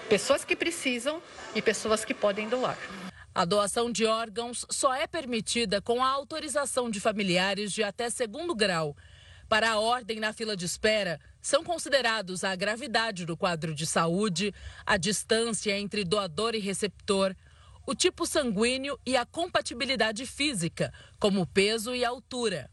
pessoas 0.10 0.44
que 0.44 0.58
precisam 0.58 1.22
e 1.56 1.62
pessoas 1.62 2.04
que 2.04 2.14
podem 2.14 2.50
doar. 2.50 2.78
A 3.36 3.44
doação 3.44 3.92
de 3.92 4.06
órgãos 4.06 4.66
só 4.72 4.96
é 4.96 5.06
permitida 5.06 5.82
com 5.82 6.02
a 6.02 6.08
autorização 6.08 6.90
de 6.90 7.02
familiares 7.02 7.74
de 7.74 7.84
até 7.84 8.10
segundo 8.10 8.56
grau. 8.56 8.96
Para 9.50 9.72
a 9.72 9.78
ordem 9.78 10.22
na 10.22 10.32
fila 10.32 10.56
de 10.56 10.64
espera, 10.64 11.20
são 11.42 11.62
considerados 11.62 12.46
a 12.46 12.56
gravidade 12.56 13.26
do 13.26 13.36
quadro 13.36 13.76
de 13.76 13.86
saúde, 13.86 14.54
a 14.86 14.96
distância 14.96 15.78
entre 15.78 16.06
doador 16.06 16.56
e 16.56 16.60
receptor, 16.60 17.36
o 17.86 17.94
tipo 17.94 18.26
sanguíneo 18.26 18.98
e 19.06 19.18
a 19.18 19.26
compatibilidade 19.26 20.26
física, 20.26 20.94
como 21.20 21.46
peso 21.46 21.94
e 21.94 22.06
altura. 22.06 22.72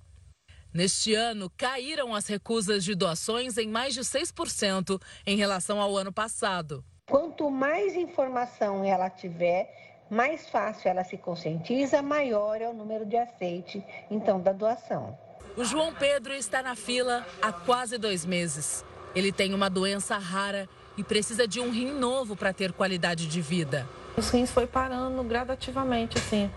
Neste 0.72 1.12
ano, 1.12 1.50
caíram 1.56 2.14
as 2.14 2.28
recusas 2.28 2.84
de 2.84 2.94
doações 2.94 3.58
em 3.58 3.66
mais 3.66 3.94
de 3.94 4.02
6% 4.02 5.02
em 5.26 5.36
relação 5.36 5.80
ao 5.80 5.96
ano 5.96 6.12
passado. 6.12 6.84
Quanto 7.10 7.50
mais 7.50 7.96
informação 7.96 8.84
ela 8.84 9.10
tiver, 9.10 9.91
mais 10.12 10.46
fácil 10.46 10.90
ela 10.90 11.02
se 11.04 11.16
conscientiza, 11.16 12.02
maior 12.02 12.60
é 12.60 12.68
o 12.68 12.74
número 12.74 13.06
de 13.06 13.16
aceite, 13.16 13.82
então, 14.10 14.38
da 14.38 14.52
doação. 14.52 15.18
O 15.56 15.64
João 15.64 15.94
Pedro 15.94 16.34
está 16.34 16.62
na 16.62 16.76
fila 16.76 17.26
há 17.40 17.50
quase 17.50 17.96
dois 17.96 18.26
meses. 18.26 18.84
Ele 19.14 19.32
tem 19.32 19.54
uma 19.54 19.70
doença 19.70 20.18
rara 20.18 20.68
e 20.98 21.02
precisa 21.02 21.48
de 21.48 21.60
um 21.60 21.70
rim 21.70 21.92
novo 21.92 22.36
para 22.36 22.52
ter 22.52 22.72
qualidade 22.72 23.26
de 23.26 23.40
vida. 23.40 23.88
Os 24.14 24.28
rins 24.28 24.50
foi 24.50 24.66
parando 24.66 25.22
gradativamente, 25.24 26.18
assim, 26.18 26.50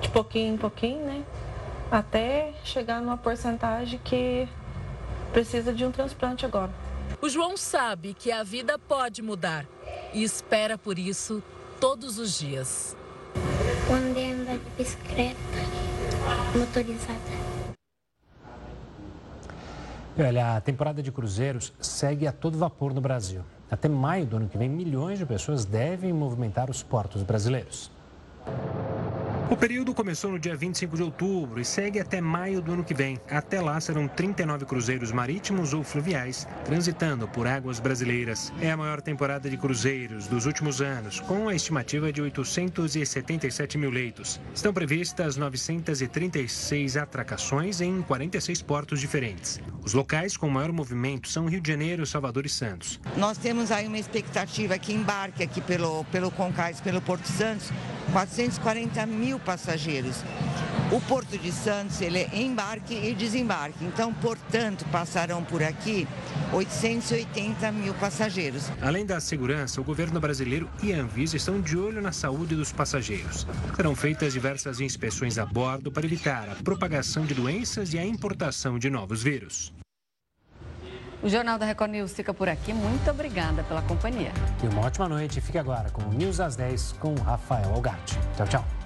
de 0.00 0.08
pouquinho 0.08 0.54
em 0.54 0.58
pouquinho, 0.58 1.04
né? 1.06 1.24
Até 1.92 2.52
chegar 2.64 3.00
numa 3.00 3.16
porcentagem 3.16 4.00
que 4.02 4.48
precisa 5.32 5.72
de 5.72 5.84
um 5.84 5.92
transplante 5.92 6.44
agora. 6.44 6.72
O 7.22 7.28
João 7.28 7.56
sabe 7.56 8.12
que 8.12 8.32
a 8.32 8.42
vida 8.42 8.76
pode 8.76 9.22
mudar 9.22 9.66
e 10.12 10.24
espera 10.24 10.76
por 10.76 10.98
isso 10.98 11.40
todos 11.80 12.18
os 12.18 12.38
dias. 12.38 12.96
Quando 13.86 14.18
anda 14.18 14.58
de 14.58 14.70
bicicleta 14.76 15.38
motorizada. 16.56 17.18
olha, 20.18 20.56
a 20.56 20.60
temporada 20.60 21.02
de 21.02 21.12
cruzeiros 21.12 21.72
segue 21.80 22.26
a 22.26 22.32
todo 22.32 22.58
vapor 22.58 22.92
no 22.92 23.00
Brasil. 23.00 23.42
Até 23.70 23.88
maio 23.88 24.26
do 24.26 24.36
ano 24.36 24.48
que 24.48 24.58
vem, 24.58 24.68
milhões 24.68 25.18
de 25.18 25.26
pessoas 25.26 25.64
devem 25.64 26.12
movimentar 26.12 26.70
os 26.70 26.82
portos 26.82 27.22
brasileiros. 27.22 27.90
O 29.50 29.56
período 29.56 29.94
começou 29.94 30.30
no 30.30 30.38
dia 30.38 30.54
25 30.54 30.94
de 30.94 31.02
outubro 31.02 31.58
e 31.58 31.64
segue 31.64 31.98
até 31.98 32.20
maio 32.20 32.60
do 32.60 32.72
ano 32.74 32.84
que 32.84 32.92
vem. 32.92 33.18
Até 33.30 33.62
lá 33.62 33.80
serão 33.80 34.06
39 34.06 34.66
cruzeiros 34.66 35.10
marítimos 35.10 35.72
ou 35.72 35.82
fluviais 35.82 36.46
transitando 36.66 37.26
por 37.26 37.46
águas 37.46 37.80
brasileiras. 37.80 38.52
É 38.60 38.70
a 38.70 38.76
maior 38.76 39.00
temporada 39.00 39.48
de 39.48 39.56
cruzeiros 39.56 40.26
dos 40.26 40.44
últimos 40.44 40.82
anos, 40.82 41.18
com 41.20 41.48
a 41.48 41.54
estimativa 41.54 42.12
de 42.12 42.20
877 42.20 43.78
mil 43.78 43.88
leitos. 43.88 44.38
Estão 44.54 44.70
previstas 44.70 45.38
936 45.38 46.98
atracações 46.98 47.80
em 47.80 48.02
46 48.02 48.60
portos 48.60 49.00
diferentes. 49.00 49.58
Os 49.82 49.94
locais 49.94 50.36
com 50.36 50.50
maior 50.50 50.72
movimento 50.72 51.26
são 51.26 51.46
Rio 51.46 51.62
de 51.62 51.72
Janeiro, 51.72 52.04
Salvador 52.04 52.44
e 52.44 52.50
Santos. 52.50 53.00
Nós 53.16 53.38
temos 53.38 53.70
aí 53.70 53.86
uma 53.86 53.98
expectativa 53.98 54.76
que 54.76 54.92
embarque 54.92 55.42
aqui 55.42 55.62
pelo, 55.62 56.04
pelo 56.12 56.30
Concais, 56.30 56.82
pelo 56.82 57.00
Porto 57.00 57.26
Santos, 57.26 57.72
440 58.12 59.06
mil 59.06 59.37
passageiros. 59.38 60.22
O 60.90 61.00
Porto 61.02 61.36
de 61.36 61.52
Santos, 61.52 62.00
ele 62.00 62.18
é 62.18 62.30
embarque 62.34 62.94
e 62.94 63.14
desembarque. 63.14 63.84
Então, 63.84 64.12
portanto, 64.14 64.86
passarão 64.90 65.44
por 65.44 65.62
aqui 65.62 66.08
880 66.52 67.70
mil 67.72 67.92
passageiros. 67.94 68.70
Além 68.80 69.04
da 69.04 69.20
segurança, 69.20 69.80
o 69.82 69.84
governo 69.84 70.18
brasileiro 70.18 70.68
e 70.82 70.94
a 70.94 71.02
Anvisa 71.02 71.36
estão 71.36 71.60
de 71.60 71.76
olho 71.76 72.00
na 72.00 72.10
saúde 72.10 72.54
dos 72.54 72.72
passageiros. 72.72 73.46
Serão 73.76 73.94
feitas 73.94 74.32
diversas 74.32 74.80
inspeções 74.80 75.38
a 75.38 75.44
bordo 75.44 75.92
para 75.92 76.06
evitar 76.06 76.48
a 76.48 76.54
propagação 76.62 77.26
de 77.26 77.34
doenças 77.34 77.92
e 77.92 77.98
a 77.98 78.06
importação 78.06 78.78
de 78.78 78.88
novos 78.88 79.22
vírus. 79.22 79.72
O 81.22 81.28
Jornal 81.28 81.58
da 81.58 81.66
Record 81.66 81.90
News 81.90 82.12
fica 82.12 82.32
por 82.32 82.48
aqui. 82.48 82.72
Muito 82.72 83.10
obrigada 83.10 83.62
pela 83.64 83.82
companhia. 83.82 84.32
E 84.62 84.68
uma 84.68 84.86
ótima 84.86 85.08
noite. 85.08 85.40
Fique 85.40 85.58
agora 85.58 85.90
com 85.90 86.02
o 86.02 86.14
News 86.14 86.38
às 86.40 86.54
10 86.56 86.92
com 86.92 87.14
Rafael 87.16 87.74
Algatti. 87.74 88.16
Tchau, 88.36 88.46
tchau. 88.46 88.77